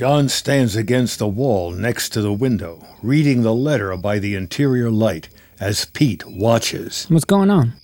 [0.00, 4.90] John stands against the wall next to the window, reading the letter by the interior
[4.90, 5.28] light
[5.60, 7.04] as Pete watches.
[7.10, 7.74] What's going on?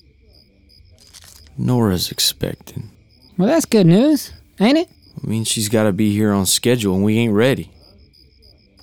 [1.59, 2.89] Nora's expecting.
[3.37, 4.89] Well, that's good news, ain't it?
[5.23, 7.71] I mean, she's got to be here on schedule, and we ain't ready.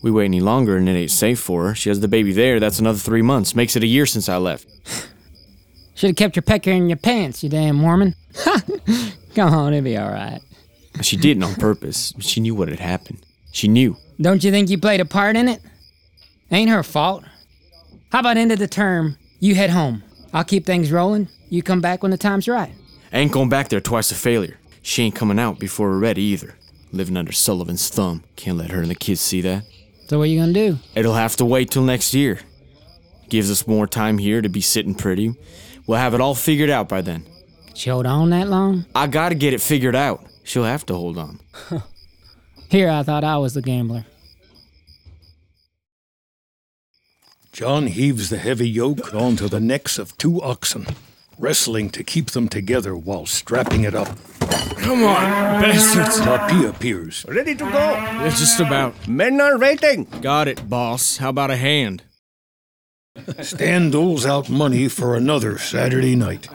[0.03, 1.73] We wait any longer, and it ain't safe for her.
[1.73, 2.59] She has the baby there.
[2.59, 3.55] That's another three months.
[3.55, 4.67] Makes it a year since I left.
[5.95, 8.13] Should have kept your pecker in your pants, you damn Mormon.
[9.33, 10.39] Come on, it'll be all right.
[11.01, 12.13] She didn't on purpose.
[12.19, 13.25] She knew what had happened.
[13.51, 13.97] She knew.
[14.21, 15.61] Don't you think you played a part in it?
[16.51, 17.23] Ain't her fault.
[18.11, 20.03] How about end of the term, you head home.
[20.33, 21.27] I'll keep things rolling.
[21.49, 22.73] You come back when the time's right.
[23.11, 24.57] I ain't going back there twice a failure.
[24.81, 26.55] She ain't coming out before we're ready either.
[26.91, 28.23] Living under Sullivan's thumb.
[28.35, 29.63] Can't let her and the kids see that.
[30.07, 30.77] So what you gonna do?
[30.95, 32.39] It'll have to wait till next year.
[33.29, 35.35] Gives us more time here to be sitting pretty.
[35.87, 37.25] We'll have it all figured out by then.
[37.73, 38.85] She hold on that long?
[38.93, 40.23] I gotta get it figured out.
[40.43, 41.39] She'll have to hold on.
[42.69, 44.05] Here I thought I was the gambler.
[47.51, 50.87] John heaves the heavy yoke onto the necks of two oxen,
[51.37, 54.17] wrestling to keep them together while strapping it up.
[54.77, 56.19] Come on, bastards.
[56.19, 57.25] Tapi appears.
[57.27, 57.95] Ready to go.
[58.25, 59.07] It's just about.
[59.07, 60.05] Men are waiting.
[60.21, 61.17] Got it, boss.
[61.17, 62.03] How about a hand?
[63.41, 66.49] Stan doles out money for another Saturday night.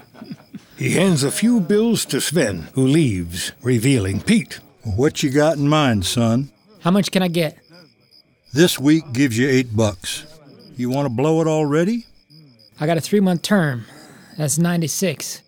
[0.79, 4.61] He hands a few bills to Sven, who leaves, revealing Pete.
[4.85, 6.51] What you got in mind, son?
[6.83, 7.59] How much can I get?
[8.53, 10.25] This week gives you eight bucks.
[10.77, 12.07] You want to blow it already?
[12.79, 13.87] I got a three month term.
[14.37, 15.43] That's 96.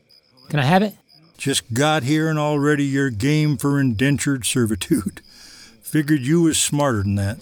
[0.49, 0.95] Can I have it?
[1.39, 5.21] Just got here and already you're game for indentured servitude.
[5.81, 7.39] Figured you was smarter than that.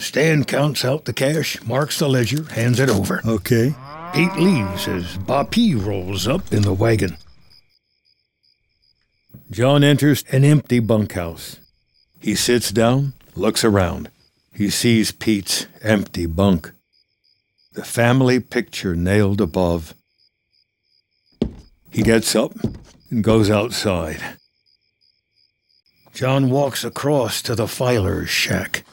[0.00, 3.22] Stan counts out the cash, marks the ledger, hands it over.
[3.24, 3.76] Okay.
[4.12, 7.16] Pete leaves as Bapi rolls up in the wagon.
[9.50, 11.60] John enters an empty bunkhouse.
[12.20, 14.10] He sits down, looks around.
[14.52, 16.72] He sees Pete's empty bunk.
[17.72, 19.94] The family picture nailed above.
[21.90, 22.52] He gets up
[23.10, 24.20] and goes outside.
[26.12, 28.84] John walks across to the filer's shack.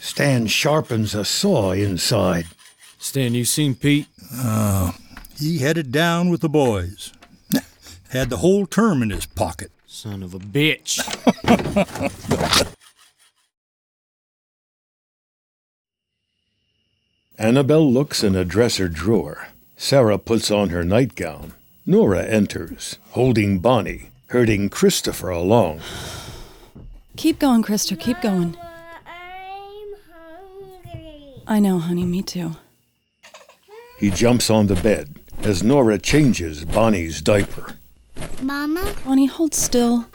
[0.00, 2.46] Stan sharpens a saw inside.
[3.08, 4.06] Stan, you seen Pete?
[4.30, 4.92] Uh,
[5.38, 7.10] he headed down with the boys.
[8.10, 9.70] Had the whole term in his pocket.
[9.86, 11.00] Son of a bitch.
[17.38, 19.48] Annabelle looks in a dresser drawer.
[19.78, 21.54] Sarah puts on her nightgown.
[21.86, 25.80] Nora enters, holding Bonnie, herding Christopher along.
[27.16, 28.54] Keep going, Christopher, Keep going.
[31.46, 32.04] I know, honey.
[32.04, 32.54] Me too.
[33.98, 37.76] He jumps on the bed as Nora changes Bonnie's diaper.
[38.40, 40.06] Mama, Bonnie, hold still.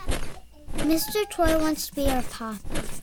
[0.78, 1.30] Mr.
[1.30, 2.60] Toy wants to be our papa.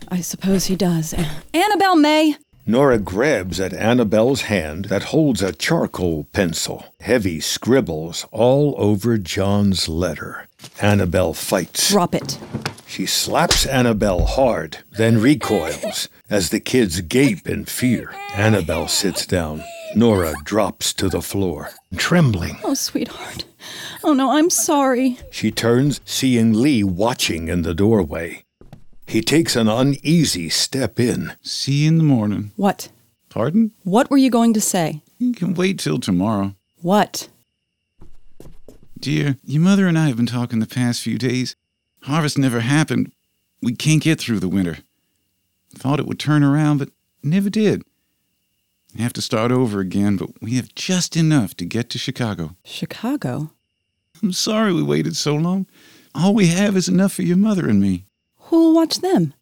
[0.08, 1.14] I suppose he does.
[1.54, 2.36] Annabelle May!
[2.66, 6.84] Nora grabs at Annabelle's hand that holds a charcoal pencil.
[7.00, 10.46] Heavy scribbles all over John's letter.
[10.80, 11.90] Annabelle fights.
[11.90, 12.38] Drop it.
[12.86, 18.14] She slaps Annabelle hard, then recoils as the kids gape in fear.
[18.34, 19.62] Annabelle sits down.
[19.94, 22.58] Nora drops to the floor, trembling.
[22.62, 23.44] Oh, sweetheart.
[24.04, 25.18] Oh, no, I'm sorry.
[25.30, 28.44] She turns, seeing Lee watching in the doorway.
[29.06, 31.32] He takes an uneasy step in.
[31.42, 32.52] See you in the morning.
[32.56, 32.90] What?
[33.28, 33.72] Pardon?
[33.82, 35.02] What were you going to say?
[35.18, 36.54] You can wait till tomorrow.
[36.82, 37.28] What?
[38.98, 41.56] Dear, your mother and I have been talking the past few days.
[42.02, 43.12] Harvest never happened.
[43.60, 44.78] We can't get through the winter.
[45.74, 46.90] Thought it would turn around, but
[47.22, 47.82] never did.
[48.98, 52.56] Have to start over again, but we have just enough to get to Chicago.
[52.64, 53.50] Chicago?
[54.22, 55.66] I'm sorry we waited so long.
[56.14, 58.04] All we have is enough for your mother and me.
[58.36, 59.32] Who'll watch them?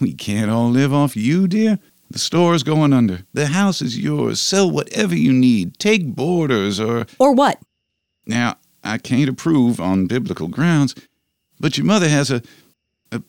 [0.00, 1.78] We can't all live off you, dear.
[2.10, 3.20] The store's going under.
[3.32, 4.40] The house is yours.
[4.40, 5.78] Sell whatever you need.
[5.78, 7.06] Take boarders or.
[7.18, 7.60] Or what?
[8.26, 10.94] Now, I can't approve on biblical grounds,
[11.60, 12.42] but your mother has a.
[13.12, 13.22] a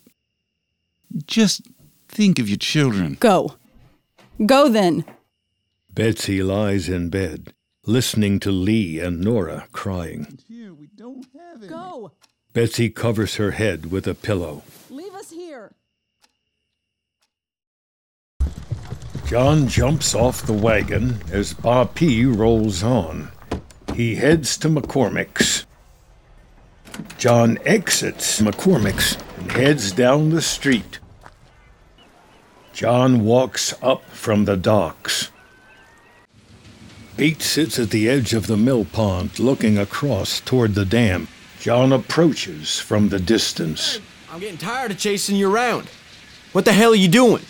[1.26, 1.62] just
[2.10, 3.18] think of your children.
[3.20, 3.56] Go.
[4.46, 5.06] Go then.
[5.96, 7.54] Betsy lies in bed,
[7.86, 10.40] listening to Lee and Nora crying.
[11.70, 12.12] Go.
[12.52, 14.64] Betsy covers her head with a pillow.
[14.90, 15.72] Leave us here.
[19.26, 23.32] John jumps off the wagon as Ba P rolls on.
[23.94, 25.66] He heads to McCormick's.
[27.18, 31.00] John exits McCormick's and heads down the street.
[32.74, 35.32] John walks up from the docks.
[37.18, 41.30] Pete sits at the edge of the mill pond looking across toward the dam.
[41.62, 44.00] John approaches from the distance.
[44.30, 45.90] I'm getting tired of chasing you around.
[46.52, 47.44] What the hell are you doing?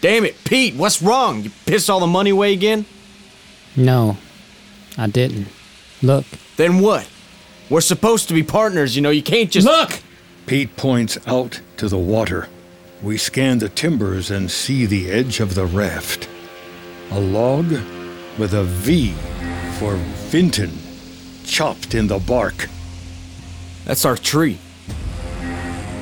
[0.00, 1.42] Damn it, Pete, what's wrong?
[1.44, 2.84] You pissed all the money away again?
[3.76, 4.16] No,
[4.98, 5.46] I didn't.
[6.02, 6.24] Look.
[6.56, 7.08] Then what?
[7.70, 9.66] We're supposed to be partners, you know, you can't just.
[9.66, 10.00] Look!
[10.46, 12.48] Pete points out to the water.
[13.00, 16.28] We scan the timbers and see the edge of the raft.
[17.12, 17.72] A log
[18.38, 19.12] with a V
[19.78, 19.96] for
[20.30, 20.70] Vinton
[21.44, 22.68] chopped in the bark.
[23.84, 24.58] That's our tree.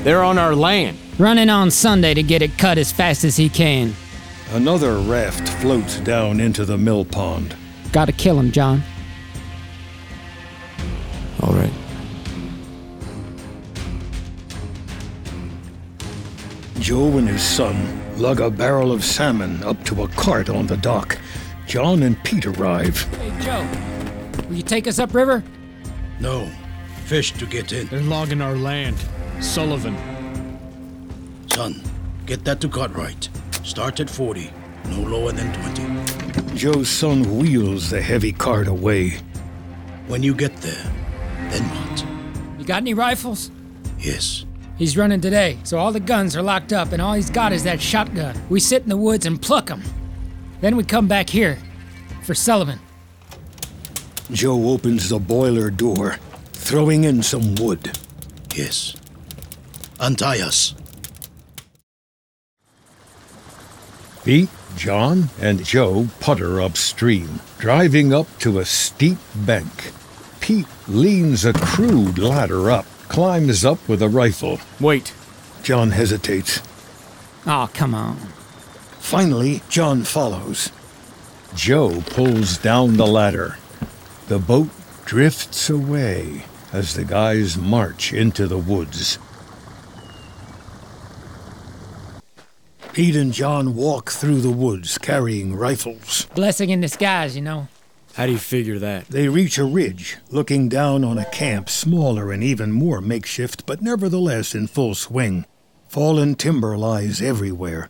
[0.02, 0.98] They're on our land.
[1.19, 3.94] Running on Sunday to get it cut as fast as he can.
[4.52, 7.55] Another raft floats down into the mill pond.
[7.93, 8.82] Gotta kill him, John.
[11.43, 11.73] All right.
[16.78, 20.77] Joe and his son lug a barrel of salmon up to a cart on the
[20.77, 21.19] dock.
[21.70, 23.01] John and Pete arrive.
[23.14, 23.64] Hey, Joe.
[24.48, 25.44] Will you take us upriver?
[26.18, 26.51] No.
[27.05, 27.86] Fish to get in.
[27.86, 28.97] They're logging our land.
[29.38, 29.97] Sullivan.
[31.47, 31.80] Son,
[32.26, 33.28] get that to Cartwright.
[33.62, 34.51] Start at 40.
[34.86, 36.56] No lower than 20.
[36.56, 39.20] Joe's son wheels the heavy cart away.
[40.09, 40.92] When you get there,
[41.51, 42.05] then what?
[42.59, 43.52] You got any rifles?
[43.97, 44.44] Yes.
[44.76, 47.62] He's running today, so all the guns are locked up, and all he's got is
[47.62, 48.34] that shotgun.
[48.48, 49.99] We sit in the woods and pluck pluck 'em.
[50.61, 51.59] Then we come back here
[52.23, 52.78] for Sullivan.
[54.31, 56.19] Joe opens the boiler door,
[56.53, 57.99] throwing in some wood.
[58.55, 58.97] Yes.
[59.99, 60.74] Untie us.
[64.24, 69.93] Pete, John, and Joe putter upstream, driving up to a steep bank.
[70.41, 74.61] Pete leans a crude ladder up, climbs up with a rifle.
[74.78, 75.15] Wait.
[75.62, 76.61] John hesitates.
[77.47, 78.19] Oh, come on.
[79.01, 80.70] Finally, John follows.
[81.56, 83.59] Joe pulls down the ladder.
[84.28, 84.68] The boat
[85.05, 89.18] drifts away as the guys march into the woods.
[92.93, 96.27] Pete and John walk through the woods carrying rifles.
[96.35, 97.66] Blessing in disguise, you know.
[98.14, 99.06] How do you figure that?
[99.09, 103.82] They reach a ridge, looking down on a camp smaller and even more makeshift, but
[103.82, 105.47] nevertheless in full swing.
[105.89, 107.89] Fallen timber lies everywhere.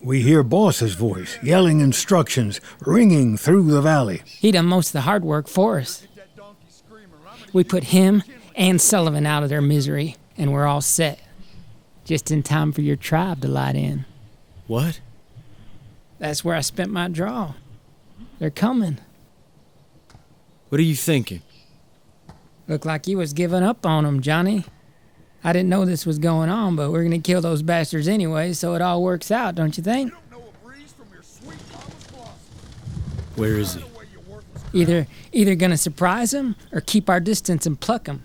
[0.00, 4.22] We hear Boss's voice, yelling instructions, ringing through the valley.
[4.24, 6.06] He done most of the hard work for us.
[7.52, 8.22] We put him
[8.54, 11.20] and Sullivan out of their misery, and we're all set.
[12.04, 14.04] Just in time for your tribe to light in.
[14.66, 15.00] What?
[16.18, 17.54] That's where I spent my draw.
[18.38, 18.98] They're coming.
[20.68, 21.42] What are you thinking?
[22.66, 24.64] Look like you was giving up on 'em, Johnny.
[25.44, 28.74] I didn't know this was going on, but we're gonna kill those bastards anyway, so
[28.74, 30.12] it all works out, don't you think?
[33.36, 33.84] Where is he?
[34.72, 38.24] Either either gonna surprise him or keep our distance and pluck him.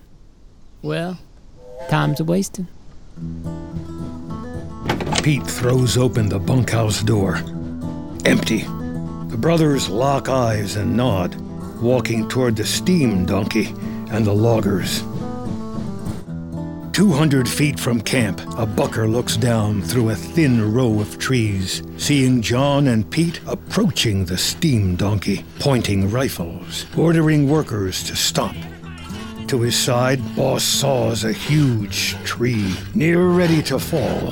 [0.82, 1.20] Well,
[1.90, 2.68] time's a wasting.
[5.22, 7.36] Pete throws open the bunkhouse door.
[8.26, 8.64] Empty.
[9.28, 11.36] The brothers lock eyes and nod,
[11.82, 13.68] walking toward the steam donkey
[14.10, 15.04] and the loggers.
[16.94, 21.82] Two hundred feet from camp, a bucker looks down through a thin row of trees,
[21.98, 28.56] seeing John and Pete approaching the steam donkey, pointing rifles, ordering workers to stop.
[29.48, 34.30] To his side, Boss saws a huge tree, near ready to fall.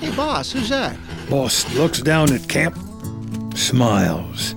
[0.00, 0.96] Hey, boss, who's that?
[1.30, 2.76] Boss looks down at camp,
[3.54, 4.56] smiles.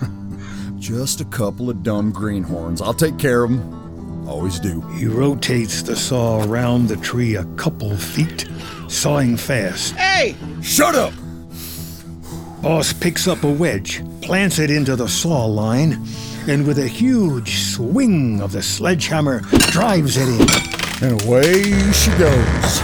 [0.78, 2.80] Just a couple of dumb greenhorns.
[2.80, 3.79] I'll take care of them.
[4.30, 4.80] Always do.
[4.92, 8.48] He rotates the saw around the tree a couple feet,
[8.86, 9.96] sawing fast.
[9.96, 10.36] Hey!
[10.62, 11.12] Shut up!
[12.62, 16.06] Boss picks up a wedge, plants it into the saw line,
[16.46, 19.40] and with a huge swing of the sledgehammer,
[19.72, 21.08] drives it in.
[21.08, 22.80] And away she goes.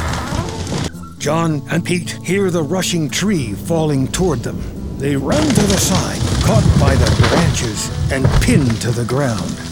[1.16, 4.60] John and Pete hear the rushing tree falling toward them.
[4.98, 9.65] They run to the side, caught by the branches, and pinned to the ground.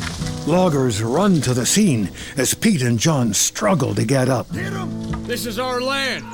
[0.46, 4.52] Loggers run to the scene as Pete and John struggle to get up.
[4.52, 5.24] Get him!
[5.24, 6.26] This is our land.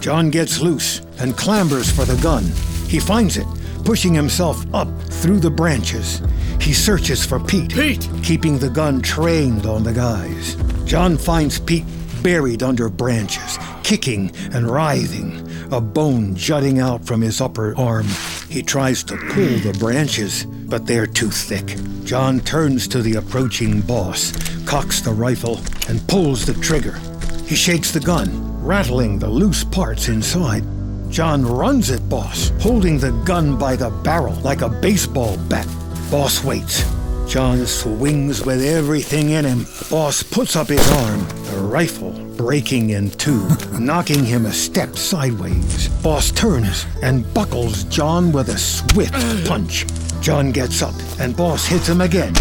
[0.00, 2.44] John gets loose and clambers for the gun.
[2.88, 3.46] He finds it,
[3.84, 6.22] pushing himself up through the branches.
[6.58, 8.08] He searches for Pete, Pete!
[8.22, 10.56] keeping the gun trained on the guys.
[10.86, 11.84] John finds Pete
[12.22, 18.06] buried under branches, kicking and writhing, a bone jutting out from his upper arm.
[18.48, 21.76] He tries to pull the branches, but they're too thick.
[22.06, 24.30] John turns to the approaching boss,
[24.64, 27.00] cocks the rifle, and pulls the trigger.
[27.48, 28.30] He shakes the gun,
[28.64, 30.62] rattling the loose parts inside.
[31.10, 35.66] John runs at Boss, holding the gun by the barrel like a baseball bat.
[36.08, 36.84] Boss waits.
[37.28, 39.66] John swings with everything in him.
[39.90, 41.20] Boss puts up his arm,
[41.50, 45.88] the rifle breaking in two, knocking him a step sideways.
[46.02, 49.86] Boss turns and buckles John with a swift punch.
[50.20, 52.32] John gets up and Boss hits him again,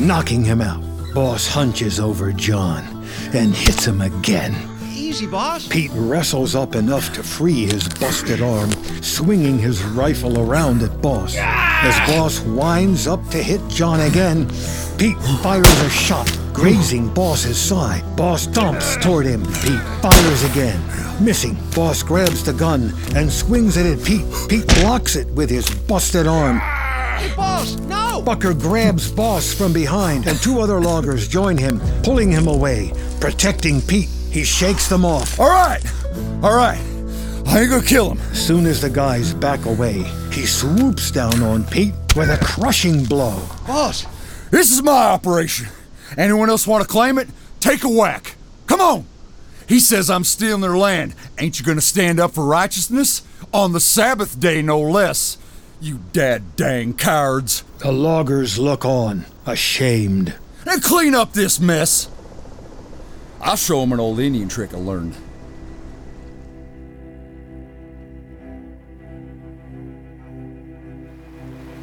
[0.00, 0.82] knocking him out.
[1.14, 3.04] Boss hunches over John
[3.34, 4.71] and hits him again.
[5.12, 5.68] Easy, boss.
[5.68, 8.70] Pete wrestles up enough to free his busted arm,
[9.02, 11.36] swinging his rifle around at Boss.
[11.36, 14.46] As Boss winds up to hit John again,
[14.96, 18.02] Pete fires a shot, grazing Boss's side.
[18.16, 19.44] Boss dumps toward him.
[19.60, 20.80] Pete fires again,
[21.22, 21.58] missing.
[21.74, 24.24] Boss grabs the gun and swings it at Pete.
[24.48, 26.58] Pete blocks it with his busted arm.
[26.58, 28.22] Hey, boss, no!
[28.22, 33.82] Bucker grabs Boss from behind, and two other loggers join him, pulling him away, protecting
[33.82, 34.08] Pete.
[34.32, 35.38] He shakes them off.
[35.38, 35.82] All right,
[36.42, 36.80] all right.
[37.46, 38.18] I ain't gonna kill him.
[38.30, 43.04] As soon as the guys back away, he swoops down on Pete with a crushing
[43.04, 43.46] blow.
[43.66, 44.06] Boss,
[44.50, 45.66] This is my operation.
[46.16, 47.28] Anyone else want to claim it?
[47.60, 48.34] Take a whack.
[48.66, 49.04] Come on.
[49.68, 51.14] He says I'm stealing their land.
[51.38, 53.22] Ain't you gonna stand up for righteousness?
[53.52, 55.36] On the Sabbath day, no less.
[55.78, 57.64] You dad dang cowards.
[57.78, 60.34] The loggers look on, ashamed.
[60.64, 62.08] And clean up this mess.
[63.44, 65.16] I'll show him an old Indian trick I learned.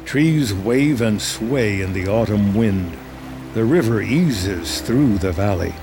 [0.06, 2.96] Trees wave and sway in the autumn wind.
[3.52, 5.74] The river eases through the valley.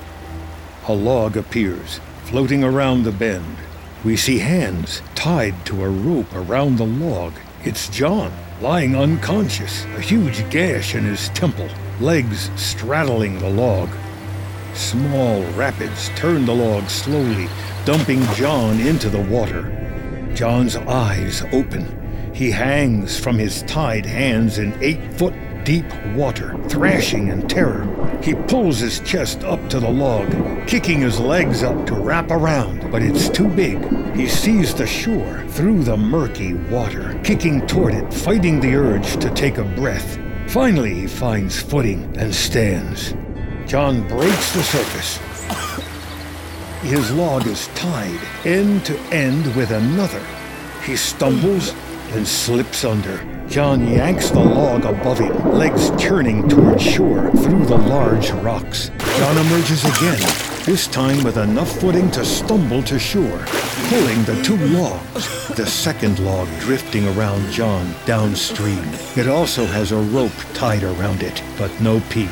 [0.87, 3.57] A log appears, floating around the bend.
[4.03, 7.33] We see hands tied to a rope around the log.
[7.63, 13.89] It's John, lying unconscious, a huge gash in his temple, legs straddling the log.
[14.73, 17.47] Small rapids turn the log slowly,
[17.85, 19.73] dumping John into the water.
[20.33, 22.31] John's eyes open.
[22.33, 25.33] He hangs from his tied hands in eight foot
[25.67, 25.85] deep
[26.15, 27.85] water, thrashing in terror.
[28.23, 30.29] He pulls his chest up to the log,
[30.65, 33.83] kicking his legs up to wrap around, but it's too big.
[34.15, 39.29] He sees the shore through the murky water, kicking toward it, fighting the urge to
[39.31, 40.17] take a breath.
[40.47, 43.13] Finally, he finds footing and stands.
[43.67, 45.17] John breaks the surface.
[46.83, 50.25] His log is tied end to end with another.
[50.85, 51.75] He stumbles
[52.13, 53.21] and slips under.
[53.49, 58.89] John yanks the log above him, legs turning toward shore through the large rocks.
[59.17, 60.19] John emerges again,
[60.65, 63.45] this time with enough footing to stumble to shore,
[63.89, 68.85] pulling the two logs, the second log drifting around John downstream.
[69.17, 72.29] It also has a rope tied around it, but no Pete.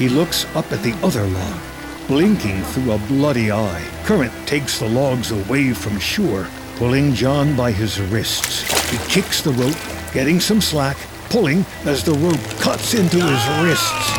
[0.00, 1.60] He looks up at the other log,
[2.08, 3.86] blinking through a bloody eye.
[4.04, 8.62] Current takes the logs away from shore, pulling John by his wrists.
[8.90, 9.76] He kicks the rope,
[10.14, 10.96] getting some slack,
[11.28, 14.10] pulling as the rope cuts into his wrists.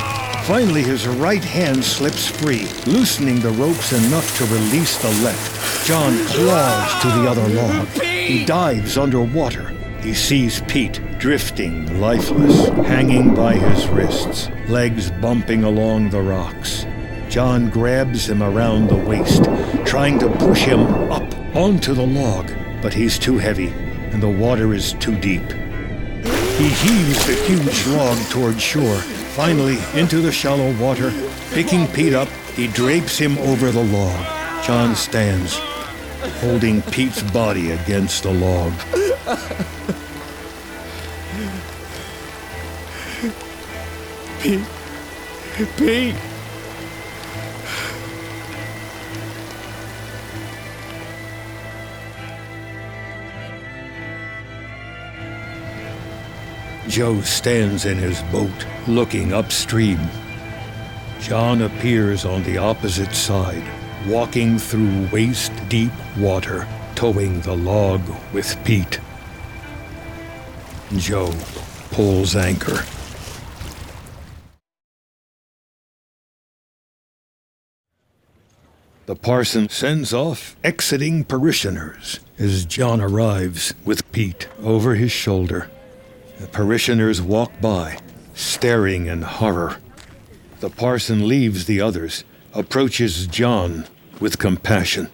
[0.45, 5.87] Finally, his right hand slips free, loosening the ropes enough to release the left.
[5.87, 7.87] John claws to the other log.
[8.03, 9.69] He dives underwater.
[10.03, 16.87] He sees Pete drifting, lifeless, hanging by his wrists, legs bumping along the rocks.
[17.29, 19.43] John grabs him around the waist,
[19.85, 20.79] trying to push him
[21.11, 23.67] up onto the log, but he's too heavy
[24.11, 25.47] and the water is too deep.
[26.57, 28.97] He heaves the huge log toward shore,
[29.35, 31.13] finally into the shallow water.
[31.51, 34.65] Picking Pete up, he drapes him over the log.
[34.65, 35.59] John stands,
[36.41, 38.73] holding Pete's body against the log.
[44.41, 44.65] Pete.
[45.77, 46.15] Pete.
[56.87, 58.49] Joe stands in his boat,
[58.87, 59.99] looking upstream.
[61.19, 63.63] John appears on the opposite side,
[64.07, 68.01] walking through waist deep water, towing the log
[68.33, 68.99] with Pete.
[70.97, 71.31] Joe
[71.91, 72.83] pulls anchor.
[79.11, 85.69] The parson sends off exiting parishioners as John arrives with Pete over his shoulder.
[86.39, 87.97] The parishioners walk by,
[88.33, 89.79] staring in horror.
[90.61, 92.23] The parson leaves the others,
[92.53, 93.85] approaches John
[94.21, 95.09] with compassion.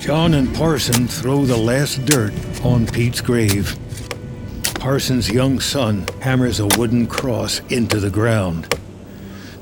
[0.00, 2.34] John and Parson throw the last dirt
[2.64, 3.78] on Pete's grave.
[4.84, 8.78] Parson's young son hammers a wooden cross into the ground.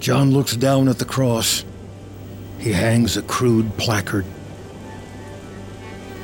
[0.00, 1.64] John looks down at the cross.
[2.58, 4.26] He hangs a crude placard.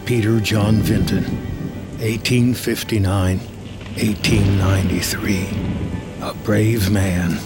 [0.04, 1.22] Peter John Vinton,
[2.00, 5.48] 1859 1893.
[6.20, 7.38] A brave man.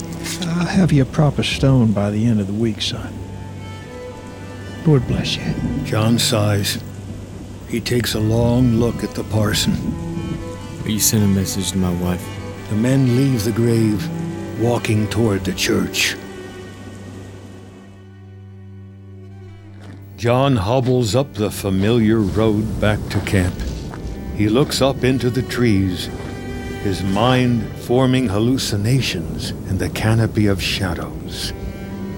[0.57, 3.13] I'll have you a proper stone by the end of the week, son.
[4.87, 5.55] Lord bless you.
[5.85, 6.83] John sighs.
[7.69, 10.12] He takes a long look at the parson.
[10.83, 12.27] Will you sent a message to my wife?
[12.69, 14.05] The men leave the grave,
[14.61, 16.17] walking toward the church.
[20.17, 23.55] John hobbles up the familiar road back to camp.
[24.37, 26.07] He looks up into the trees,
[26.83, 31.53] his mind forming hallucinations in the canopy of shadows.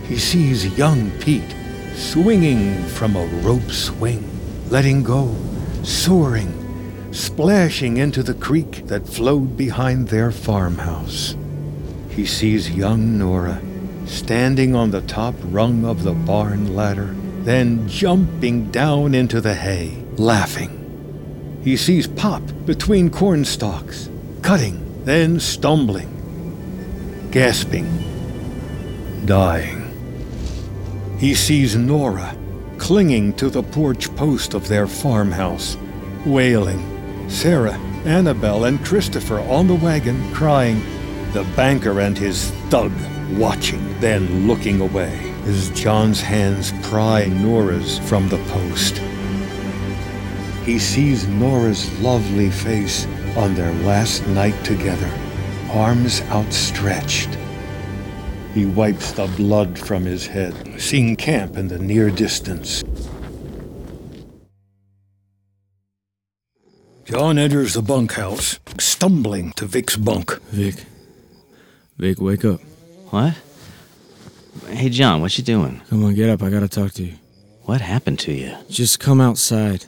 [0.09, 1.55] He sees young Pete
[1.95, 4.27] swinging from a rope swing,
[4.70, 5.36] letting go,
[5.82, 6.64] soaring,
[7.15, 11.36] splashing into the creek that flowed behind their farmhouse.
[12.11, 13.62] He sees young Nora
[14.05, 17.15] standing on the top rung of the barn ladder,
[17.45, 21.61] then jumping down into the hay, laughing.
[21.62, 24.11] He sees Pop between corn stalks,
[24.43, 26.11] cutting, then stumbling,
[27.31, 27.86] gasping,
[29.24, 29.82] dying.
[31.19, 32.36] He sees Nora
[32.77, 35.77] clinging to the porch post of their farmhouse,
[36.27, 36.94] wailing.
[37.29, 40.81] Sarah, Annabelle, and Christopher on the wagon, crying.
[41.33, 42.93] The banker and his thug
[43.33, 48.99] watching, then looking away as John's hands pry Nora's from the post.
[50.65, 53.07] He sees Nora's lovely face
[53.37, 55.11] on their last night together,
[55.71, 57.37] arms outstretched.
[58.55, 62.85] He wipes the blood from his head, seeing camp in the near distance.
[67.05, 70.40] John enters the bunkhouse, stumbling to Vic's bunk.
[70.44, 70.86] Vic.
[71.98, 72.60] Vic, wake up.
[73.10, 73.35] What?
[74.68, 75.82] Hey, John, what you doing?
[75.90, 76.43] Come on, get up.
[76.43, 77.14] I gotta talk to you.
[77.64, 78.56] What happened to you?
[78.70, 79.85] Just come outside.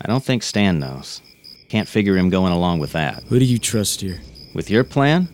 [0.00, 1.20] I don't think Stan knows.
[1.68, 3.24] Can't figure him going along with that.
[3.24, 4.20] Who do you trust here?
[4.54, 5.28] With your plan?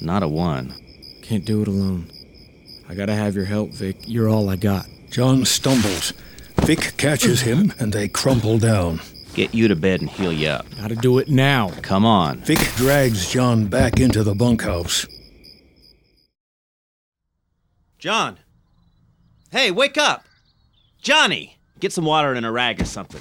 [0.00, 0.74] Not a one.
[1.22, 2.10] Can't do it alone.
[2.88, 3.96] I gotta have your help, Vic.
[4.06, 4.86] You're all I got.
[5.10, 6.14] John stumbles.
[6.66, 8.98] Vic catches him and they crumple down.
[9.34, 10.64] Get you to bed and heal you up.
[10.78, 11.70] Gotta do it now.
[11.82, 12.38] Come on.
[12.38, 15.06] Vic drags John back into the bunkhouse.
[17.98, 18.38] John.
[19.50, 20.24] Hey, wake up.
[21.02, 23.20] Johnny, get some water in a rag or something.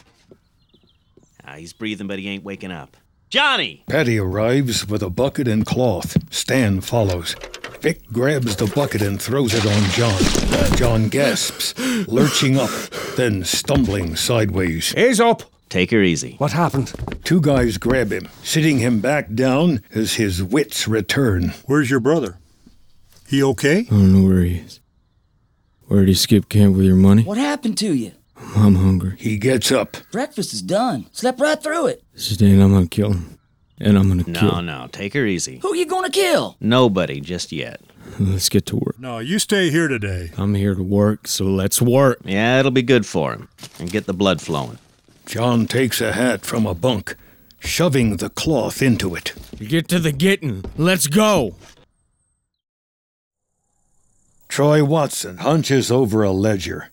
[1.45, 2.95] Ah, he's breathing, but he ain't waking up.
[3.29, 3.83] Johnny!
[3.89, 6.15] Paddy arrives with a bucket and cloth.
[6.33, 7.35] Stan follows.
[7.83, 10.77] Vic grabs the bucket and throws it on John.
[10.77, 11.77] John gasps,
[12.07, 12.69] lurching up,
[13.17, 14.95] then stumbling sideways.
[14.95, 15.43] Ease up!
[15.67, 16.35] Take her easy.
[16.37, 16.93] What happened?
[17.25, 21.53] Two guys grab him, sitting him back down as his wits return.
[21.65, 22.37] Where's your brother?
[23.27, 23.79] He okay?
[23.79, 24.79] I don't know where he is.
[25.87, 27.23] Where'd he skip camp with your money?
[27.23, 28.13] What happened to you?
[28.55, 29.17] I'm hungry.
[29.19, 29.97] He gets up.
[30.09, 31.07] Breakfast is done.
[31.11, 32.03] Slept right through it.
[32.15, 33.39] Stan, I'm gonna kill him.
[33.79, 34.61] And I'm gonna No, kill.
[34.61, 35.59] no, take her easy.
[35.61, 36.55] Who you gonna kill?
[36.61, 37.81] Nobody just yet.
[38.19, 38.99] Let's get to work.
[38.99, 40.31] No, you stay here today.
[40.37, 42.19] I'm here to work, so let's work.
[42.23, 43.49] Yeah, it'll be good for him.
[43.79, 44.77] And get the blood flowing.
[45.25, 47.15] John takes a hat from a bunk,
[47.59, 49.33] shoving the cloth into it.
[49.57, 50.63] Get to the getting.
[50.77, 51.55] Let's go.
[54.47, 56.89] Troy Watson hunches over a ledger.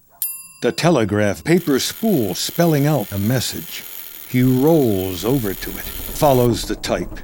[0.63, 3.83] The telegraph paper spool spelling out a message.
[4.31, 7.19] He rolls over to it, follows the type.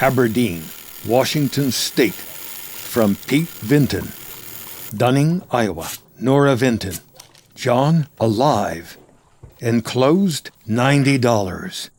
[0.00, 0.62] Aberdeen,
[1.04, 2.14] Washington State.
[2.14, 4.08] From Pete Vinton.
[4.96, 5.88] Dunning, Iowa.
[6.20, 6.94] Nora Vinton.
[7.56, 8.96] John alive.
[9.58, 11.90] Enclosed $90.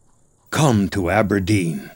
[0.51, 1.91] Come to Aberdeen.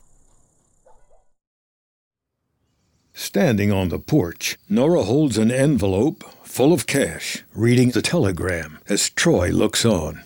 [3.13, 9.09] Standing on the porch, Nora holds an envelope full of cash, reading the telegram as
[9.11, 10.23] Troy looks on.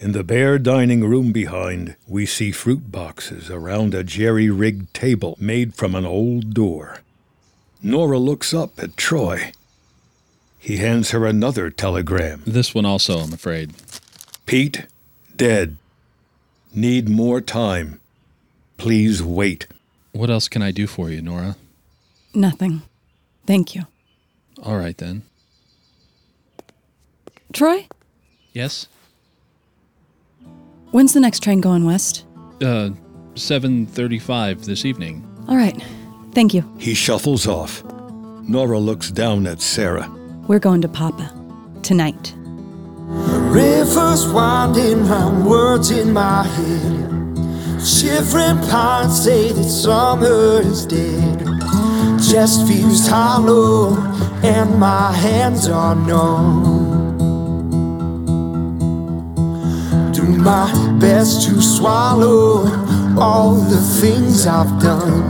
[0.00, 5.36] In the bare dining room behind, we see fruit boxes around a jerry rigged table
[5.40, 7.00] made from an old door.
[7.82, 9.52] Nora looks up at Troy.
[10.58, 12.42] He hands her another telegram.
[12.46, 13.72] This one also, I'm afraid.
[14.46, 14.86] Pete,
[15.36, 15.76] dead.
[16.72, 18.00] Need more time.
[18.76, 19.66] Please wait.
[20.12, 21.56] What else can I do for you, Nora?
[22.34, 22.82] Nothing.
[23.46, 23.86] Thank you.
[24.62, 25.22] All right then.
[27.52, 27.88] Troy,
[28.52, 28.86] Yes?
[30.90, 32.24] When's the next train going west?
[32.62, 32.90] Uh
[33.34, 35.24] 7:35 this evening.
[35.48, 35.80] All right.
[36.32, 36.64] Thank you.
[36.78, 37.82] He shuffles off.
[38.42, 40.08] Nora looks down at Sarah.
[40.46, 41.32] We're going to Papa.
[41.82, 42.34] Tonight.
[43.50, 47.08] Rivers winding round words in my head.
[47.80, 51.38] Shivering pines say that summer is dead.
[52.28, 53.96] Chest feels hollow
[54.42, 56.87] and my hands are numb.
[60.36, 62.66] My best to swallow
[63.18, 65.22] all the things I've done.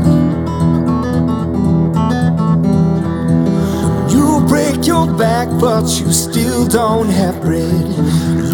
[4.10, 7.86] You break your back, but you still don't have bread.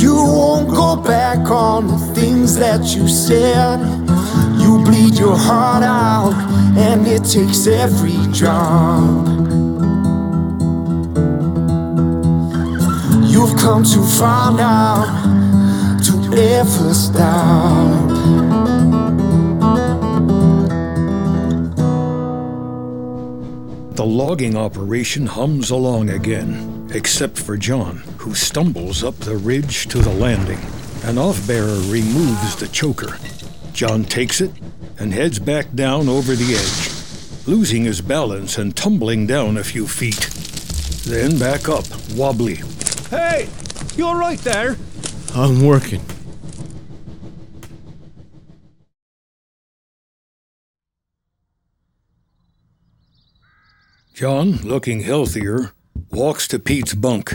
[0.00, 3.80] You won't go back on the things that you said.
[4.60, 6.34] You bleed your heart out,
[6.76, 9.26] and it takes every drop.
[13.32, 15.43] You've come too far now
[16.38, 18.08] ever stop.
[23.94, 29.98] The logging operation hums along again, except for John, who stumbles up the ridge to
[29.98, 30.58] the landing.
[31.04, 33.18] An off bearer removes the choker.
[33.72, 34.50] John takes it
[34.98, 39.86] and heads back down over the edge, losing his balance and tumbling down a few
[39.86, 40.28] feet.
[41.04, 41.84] Then back up,
[42.14, 42.60] wobbly.
[43.10, 43.48] Hey!
[43.96, 44.76] You alright there?
[45.34, 46.00] I'm working.
[54.14, 55.72] John, looking healthier,
[56.12, 57.34] walks to Pete's bunk.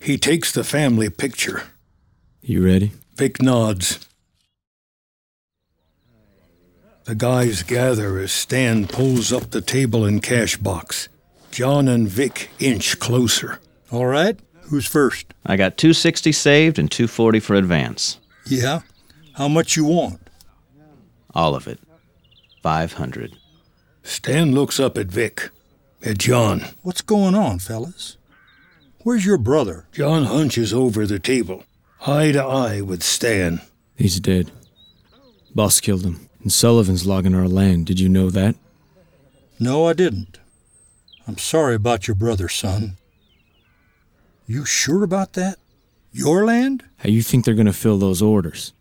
[0.00, 1.64] He takes the family picture.
[2.40, 2.92] You ready?
[3.16, 4.08] Vic nods.
[7.04, 11.10] The guys gather as Stan pulls up the table and cash box.
[11.50, 13.60] John and Vic inch closer.
[13.92, 14.40] All right.
[14.62, 15.34] Who's first?
[15.44, 18.18] I got 260 saved and 240 for advance.
[18.46, 18.80] Yeah.
[19.34, 20.30] How much you want?
[21.34, 21.78] All of it.
[22.62, 23.36] 500.
[24.02, 25.50] Stan looks up at Vic,
[26.04, 26.64] at John.
[26.82, 28.16] What's going on, fellas?
[29.02, 29.86] Where's your brother?
[29.92, 31.64] John hunches over the table,
[32.06, 33.60] eye to eye with Stan.
[33.96, 34.50] He's dead.
[35.54, 36.28] Boss killed him.
[36.42, 37.86] And Sullivan's logging our land.
[37.86, 38.56] Did you know that?
[39.58, 40.38] No, I didn't.
[41.26, 42.96] I'm sorry about your brother, son.
[44.46, 45.58] You sure about that?
[46.12, 46.84] Your land?
[46.98, 48.72] How you think they're gonna fill those orders?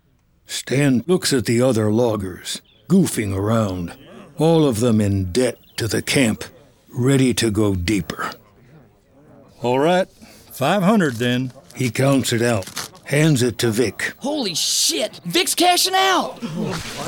[0.46, 3.98] Stan looks at the other loggers, goofing around,
[4.38, 6.44] all of them in debt to the camp,
[6.96, 8.32] ready to go deeper.
[9.62, 11.52] All right, 500 then.
[11.76, 14.14] He counts it out, hands it to Vic.
[14.20, 15.20] Holy shit!
[15.26, 16.40] Vic's cashing out!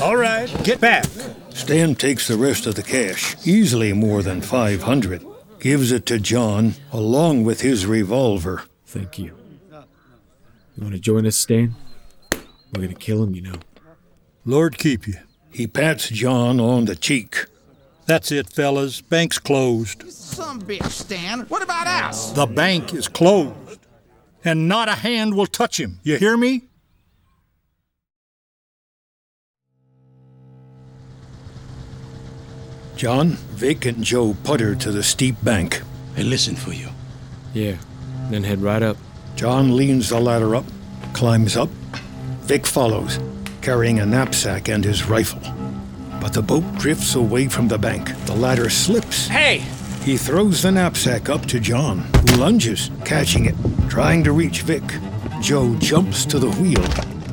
[0.01, 1.05] All right, get back.
[1.49, 5.25] Stan takes the rest of the cash, easily more than 500,
[5.59, 8.63] gives it to John, along with his revolver.
[8.85, 9.37] Thank you.
[9.71, 11.75] You want to join us, Stan?
[12.73, 13.55] We're gonna kill him, you know.
[14.45, 15.15] Lord keep you.
[15.49, 17.45] He pats John on the cheek.
[18.07, 19.01] That's it, fellas.
[19.01, 20.09] Bank's closed.
[20.09, 21.41] Some bitch, Stan.
[21.41, 22.31] What about us?
[22.31, 23.81] The bank is closed.
[24.45, 25.99] And not a hand will touch him.
[26.03, 26.63] You hear me?
[32.95, 35.81] John, Vic, and Joe putter to the steep bank.
[36.15, 36.87] I listen for you.
[37.53, 37.75] Yeah,
[38.31, 38.97] then head right up.
[39.35, 40.65] John leans the ladder up,
[41.13, 41.69] climbs up.
[42.43, 43.19] Vic follows,
[43.61, 45.41] carrying a knapsack and his rifle.
[46.19, 48.13] But the boat drifts away from the bank.
[48.25, 49.27] The ladder slips.
[49.27, 49.59] Hey!
[50.03, 53.55] He throws the knapsack up to John, who lunges, catching it,
[53.89, 54.83] trying to reach Vic.
[55.41, 56.83] Joe jumps to the wheel,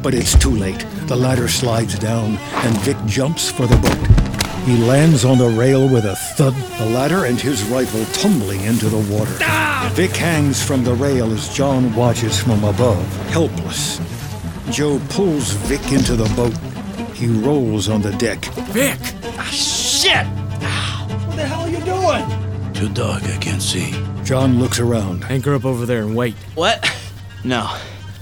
[0.02, 0.84] but it's too late.
[1.06, 4.24] The ladder slides down, and Vic jumps for the boat.
[4.64, 8.88] He lands on the rail with a thud, the ladder and his rifle tumbling into
[8.88, 9.36] the water.
[9.94, 14.00] Vic hangs from the rail as John watches from above, helpless.
[14.70, 16.73] Joe pulls Vic into the boat.
[17.14, 18.44] He rolls on the deck.
[18.72, 18.98] Vic!
[19.38, 20.26] Ah, shit!
[20.26, 22.72] What the hell are you doing?
[22.74, 23.92] Too dark, I can't see.
[24.24, 25.24] John looks around.
[25.24, 26.34] Anchor up over there and wait.
[26.54, 26.84] What?
[27.44, 27.70] No.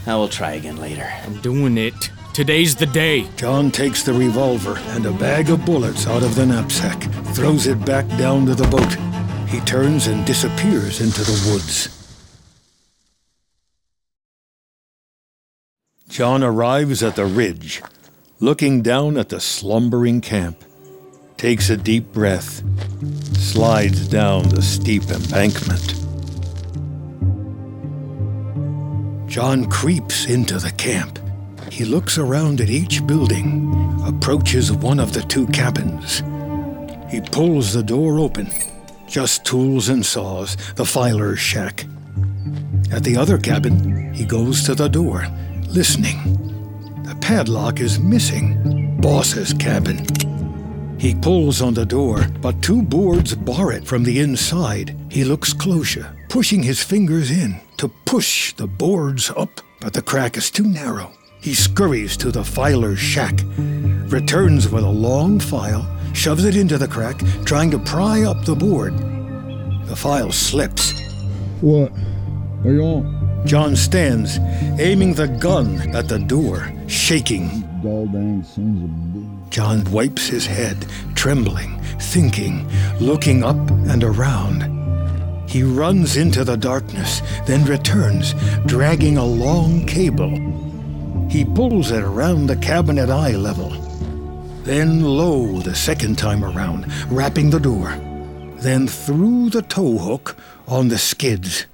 [0.06, 1.10] I will try again later.
[1.24, 2.10] I'm doing it.
[2.34, 3.28] Today's the day.
[3.36, 7.02] John takes the revolver and a bag of bullets out of the knapsack,
[7.34, 8.96] throws it back down to the boat.
[9.48, 11.98] He turns and disappears into the woods.
[16.08, 17.82] John arrives at the ridge,
[18.42, 20.64] looking down at the slumbering camp,
[21.36, 22.60] takes a deep breath,
[23.36, 25.94] slides down the steep embankment.
[29.30, 31.20] John creeps into the camp.
[31.70, 33.72] He looks around at each building,
[34.04, 36.24] approaches one of the two cabins.
[37.08, 38.50] He pulls the door open.
[39.06, 41.86] Just tools and saws, the filer's shack.
[42.90, 45.28] At the other cabin, he goes to the door,
[45.68, 46.51] listening.
[47.22, 48.98] Padlock is missing.
[49.00, 50.04] Boss's cabin.
[50.98, 54.96] He pulls on the door, but two boards bar it from the inside.
[55.08, 60.36] He looks closer, pushing his fingers in to push the boards up, but the crack
[60.36, 61.12] is too narrow.
[61.40, 66.88] He scurries to the filer's shack, returns with a long file, shoves it into the
[66.88, 68.98] crack, trying to pry up the board.
[69.86, 70.92] The file slips.
[71.60, 71.92] What?
[72.64, 73.21] Are you on?
[73.44, 74.38] John stands,
[74.78, 77.68] aiming the gun at the door, shaking.
[79.50, 82.68] John wipes his head, trembling, thinking,
[83.00, 84.70] looking up and around.
[85.48, 90.30] He runs into the darkness, then returns, dragging a long cable.
[91.28, 93.70] He pulls it around the cabin at eye level.
[94.62, 97.90] Then low the second time around, wrapping the door.
[98.58, 100.36] Then through the tow hook
[100.68, 101.66] on the skids.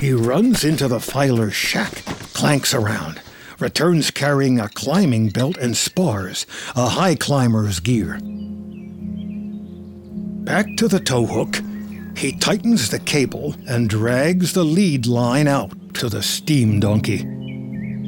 [0.00, 2.04] He runs into the filer's shack,
[2.34, 3.20] clanks around,
[3.58, 8.18] returns carrying a climbing belt and spars, a high climber's gear.
[10.44, 11.60] Back to the tow hook,
[12.16, 17.24] he tightens the cable and drags the lead line out to the steam donkey.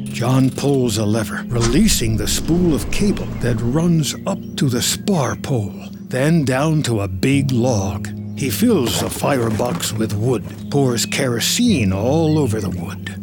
[0.05, 5.36] John pulls a lever, releasing the spool of cable that runs up to the spar
[5.36, 8.09] pole, then down to a big log.
[8.36, 13.20] He fills the firebox with wood, pours kerosene all over the wood.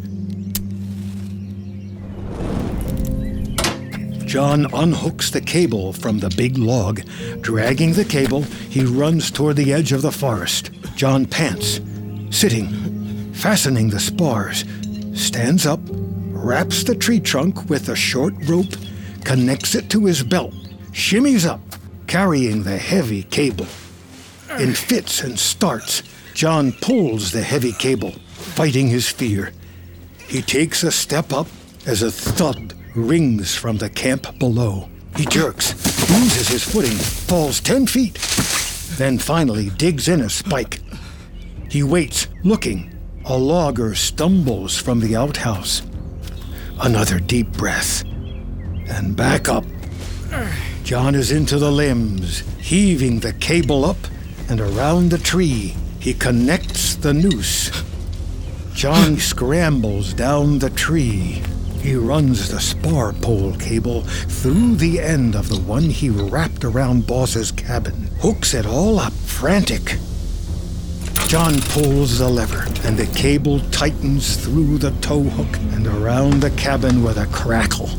[4.26, 7.02] John unhooks the cable from the big log.
[7.42, 10.70] Dragging the cable, he runs toward the edge of the forest.
[10.96, 11.80] John pants,
[12.30, 14.64] sitting, fastening the spars,
[15.12, 18.74] stands up, wraps the tree trunk with a short rope,
[19.24, 20.54] connects it to his belt,
[20.92, 21.60] shimmies up,
[22.06, 23.66] carrying the heavy cable.
[24.58, 26.02] In fits and starts,
[26.34, 29.52] John pulls the heavy cable, fighting his fear.
[30.28, 31.46] He takes a step up
[31.86, 34.88] as a thud rings from the camp below.
[35.16, 35.72] He jerks,
[36.10, 38.14] loses his footing, falls ten feet,
[38.96, 40.80] then finally digs in a spike.
[41.70, 42.90] He waits, looking.
[43.24, 45.82] A logger stumbles from the outhouse.
[46.80, 49.64] Another deep breath, and back up.
[50.82, 53.96] John is into the limbs, heaving the cable up
[54.48, 55.74] and around the tree.
[55.98, 57.70] He connects the noose.
[58.74, 61.42] John scrambles down the tree.
[61.80, 67.06] He runs the spar pole cable through the end of the one he wrapped around
[67.06, 69.98] Boss's cabin, hooks it all up, frantic.
[71.26, 76.50] John pulls the lever, and the cable tightens through the tow hook and around the
[76.50, 77.90] cabin with a crackle.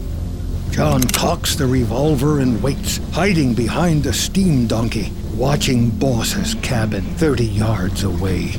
[0.72, 7.46] John cocks the revolver and waits, hiding behind the steam donkey, watching Boss's cabin 30
[7.46, 8.54] yards away.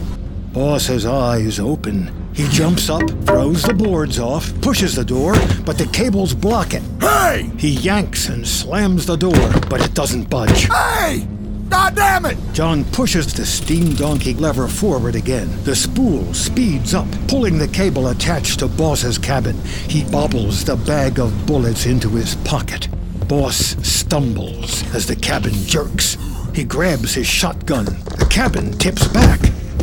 [0.52, 2.10] Boss's eyes open.
[2.34, 5.34] He jumps up, throws the boards off, pushes the door,
[5.64, 6.82] but the cables block it.
[7.00, 7.50] Hey!
[7.58, 10.66] He yanks and slams the door, but it doesn't budge.
[10.66, 11.26] Hey!
[11.68, 12.36] God damn it!
[12.52, 15.50] John pushes the steam donkey lever forward again.
[15.64, 19.60] The spool speeds up, pulling the cable attached to Boss's cabin.
[19.88, 22.88] He bobbles the bag of bullets into his pocket.
[23.28, 26.16] Boss stumbles as the cabin jerks.
[26.54, 27.86] He grabs his shotgun.
[27.86, 29.40] The cabin tips back.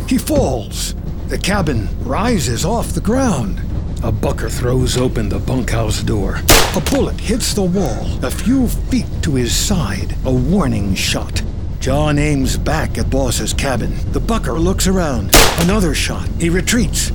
[0.08, 0.96] He falls.
[1.28, 3.62] The cabin rises off the ground.
[4.04, 6.42] A bucker throws open the bunkhouse door.
[6.76, 10.16] A bullet hits the wall a few feet to his side.
[10.26, 11.42] A warning shot.
[11.80, 13.96] John aims back at Boss's cabin.
[14.12, 15.32] The bucker looks around.
[15.60, 16.28] Another shot.
[16.40, 17.12] He retreats.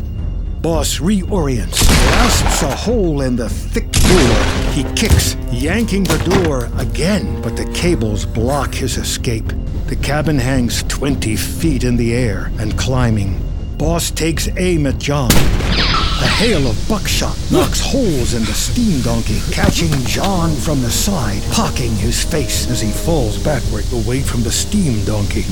[0.60, 4.65] Boss reorients, grasps a hole in the thick door.
[4.76, 9.50] He kicks, yanking the door again, but the cables block his escape.
[9.86, 13.40] The cabin hangs 20 feet in the air and climbing.
[13.78, 15.30] Boss takes aim at John.
[15.32, 21.40] A hail of buckshot knocks holes in the steam donkey, catching John from the side,
[21.46, 25.46] hawking his face as he falls backward away from the steam donkey.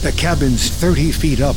[0.00, 1.56] The cabin's 30 feet up,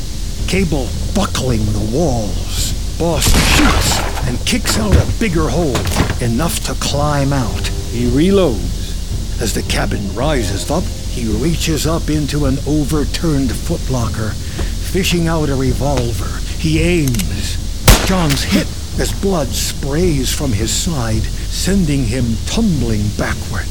[0.49, 2.85] cable buckling the walls.
[2.97, 3.26] Boss
[3.57, 5.76] shoots and kicks out a bigger hole,
[6.22, 7.67] enough to climb out.
[7.91, 9.41] He reloads.
[9.41, 14.31] As the cabin rises up, he reaches up into an overturned footlocker,
[14.91, 16.39] fishing out a revolver.
[16.57, 17.57] He aims.
[18.07, 18.67] John's hit
[18.97, 23.65] as blood sprays from his side, sending him tumbling backward.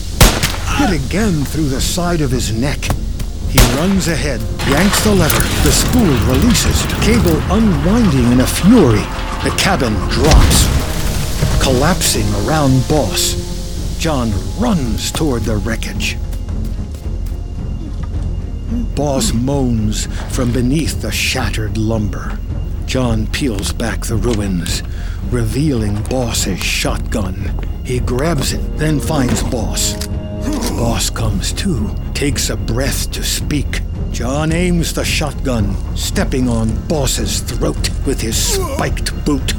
[0.76, 2.90] Hit again through the side of his neck.
[3.54, 5.44] He runs ahead, yanks the lever.
[5.62, 9.04] The spool releases, cable unwinding in a fury.
[9.44, 10.66] The cabin drops,
[11.62, 13.96] collapsing around Boss.
[13.96, 16.16] John runs toward the wreckage.
[18.96, 22.36] Boss moans from beneath the shattered lumber.
[22.86, 24.82] John peels back the ruins,
[25.30, 27.54] revealing Boss's shotgun.
[27.84, 29.94] He grabs it, then finds Boss.
[30.76, 33.80] Boss comes to, takes a breath to speak.
[34.12, 39.54] John aims the shotgun, stepping on Boss's throat with his spiked boot.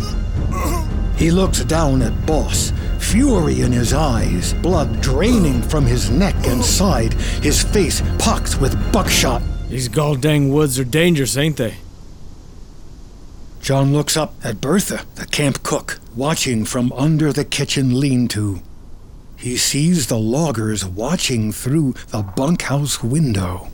[1.17, 6.63] He looks down at Boss, fury in his eyes, blood draining from his neck and
[6.63, 9.41] side, his face pocked with buckshot.
[9.69, 11.75] These goddamn woods are dangerous, ain't they?
[13.61, 18.61] John looks up at Bertha, the camp cook, watching from under the kitchen lean to.
[19.45, 23.67] He sees the loggers watching through the bunkhouse window.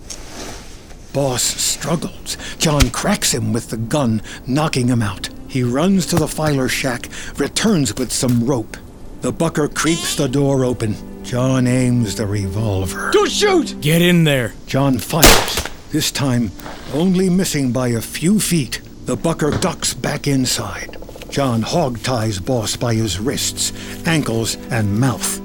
[1.13, 2.35] Boss struggles.
[2.57, 5.29] John cracks him with the gun, knocking him out.
[5.47, 8.75] He runs to the filer shack, returns with some rope.
[9.21, 11.23] The bucker creeps the door open.
[11.23, 13.09] John aims the revolver.
[13.11, 13.79] Don't shoot!
[13.79, 14.53] Get in there.
[14.67, 16.51] John fires, this time
[16.93, 18.81] only missing by a few feet.
[19.05, 20.97] The bucker ducks back inside.
[21.29, 23.71] John hog ties Boss by his wrists,
[24.05, 25.39] ankles, and mouth.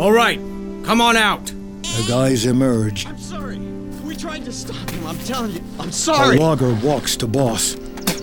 [0.00, 0.38] All right,
[0.82, 1.44] come on out.
[1.44, 3.06] The guys emerge.
[3.06, 3.58] I'm sorry.
[4.02, 5.06] We tried to stop him.
[5.06, 5.60] I'm telling you.
[5.78, 6.38] I'm The sorry.
[6.38, 7.76] logger walks to Boss,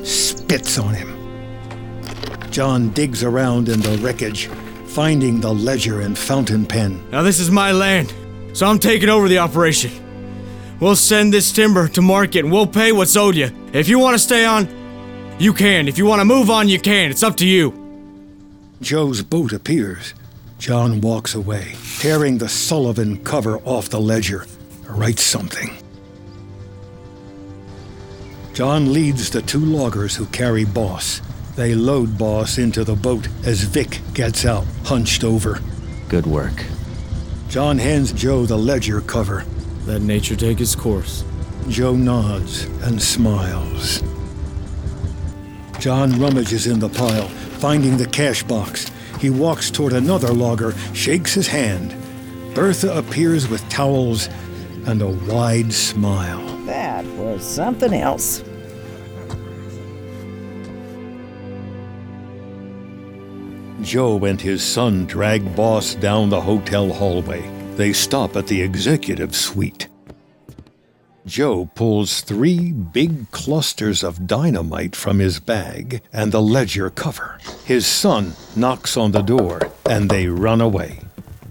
[0.03, 1.13] spits on him.
[2.49, 4.47] John digs around in the wreckage,
[4.87, 6.99] finding the ledger and fountain pen.
[7.11, 8.11] Now this is my land,
[8.53, 9.91] so I'm taking over the operation.
[10.79, 13.51] We'll send this timber to market and we'll pay what's owed you.
[13.71, 14.67] If you want to stay on,
[15.37, 15.87] you can.
[15.87, 17.11] If you want to move on, you can.
[17.11, 17.71] It's up to you.
[18.81, 20.15] Joe's boat appears.
[20.57, 24.45] John walks away, tearing the Sullivan cover off the ledger,
[24.89, 25.77] writes something.
[28.53, 31.21] John leads the two loggers who carry Boss.
[31.55, 35.59] They load Boss into the boat as Vic gets out, hunched over.
[36.09, 36.65] Good work.
[37.49, 39.45] John hands Joe the ledger cover.
[39.85, 41.23] Let nature take its course.
[41.69, 44.01] Joe nods and smiles.
[45.79, 47.27] John rummages in the pile,
[47.59, 48.89] finding the cash box.
[49.19, 51.95] He walks toward another logger, shakes his hand.
[52.53, 54.29] Bertha appears with towels
[54.85, 56.45] and a wide smile.
[56.65, 58.43] That was something else.
[63.81, 67.49] Joe and his son drag Boss down the hotel hallway.
[67.75, 69.87] They stop at the executive suite.
[71.27, 77.37] Joe pulls three big clusters of dynamite from his bag and the ledger cover.
[77.65, 81.01] His son knocks on the door, and they run away.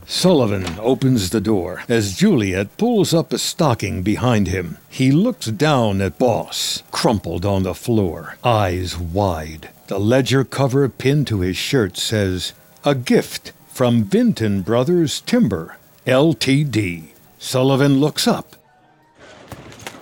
[0.06, 4.78] Sullivan opens the door as Juliet pulls up a stocking behind him.
[4.88, 9.68] He looks down at Boss, crumpled on the floor, eyes wide.
[9.88, 17.08] The ledger cover pinned to his shirt says, A gift from Vinton Brothers Timber, LTD.
[17.38, 18.55] Sullivan looks up.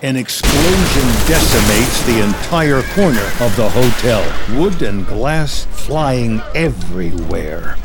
[0.01, 7.77] An explosion decimates the entire corner of the hotel, wood and glass flying everywhere.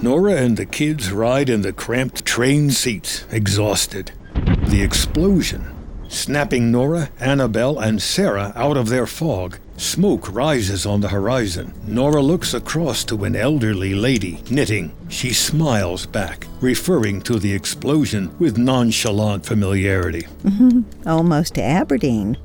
[0.00, 4.12] Nora and the kids ride in the cramped train seats, exhausted.
[4.68, 5.74] The explosion,
[6.08, 9.58] snapping Nora, Annabelle, and Sarah out of their fog.
[9.76, 11.74] Smoke rises on the horizon.
[11.86, 14.92] Nora looks across to an elderly lady knitting.
[15.08, 20.26] She smiles back, referring to the explosion with nonchalant familiarity.
[21.06, 22.38] Almost to Aberdeen.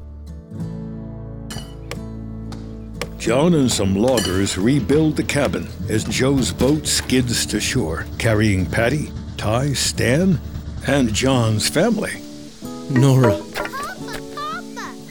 [3.20, 9.12] John and some loggers rebuild the cabin as Joe's boat skids to shore, carrying Paddy,
[9.38, 10.40] Ty, Stan,
[10.88, 12.22] and John's family.
[12.90, 13.40] Nora.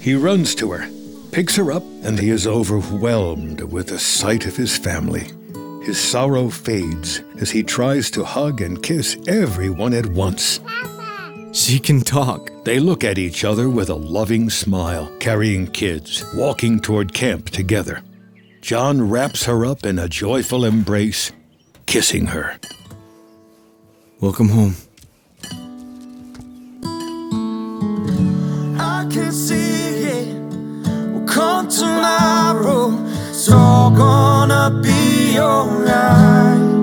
[0.01, 0.89] He runs to her,
[1.33, 5.31] picks her up, and he is overwhelmed with the sight of his family.
[5.85, 10.61] His sorrow fades as he tries to hug and kiss everyone at once.
[11.53, 12.51] She can talk.
[12.65, 18.03] They look at each other with a loving smile, carrying kids, walking toward camp together.
[18.61, 21.33] John wraps her up in a joyful embrace,
[21.87, 22.59] kissing her.
[24.21, 24.75] Welcome home.
[28.79, 29.68] I can see it will
[31.29, 32.91] come tomorrow,
[33.29, 36.78] it's all gonna be alright.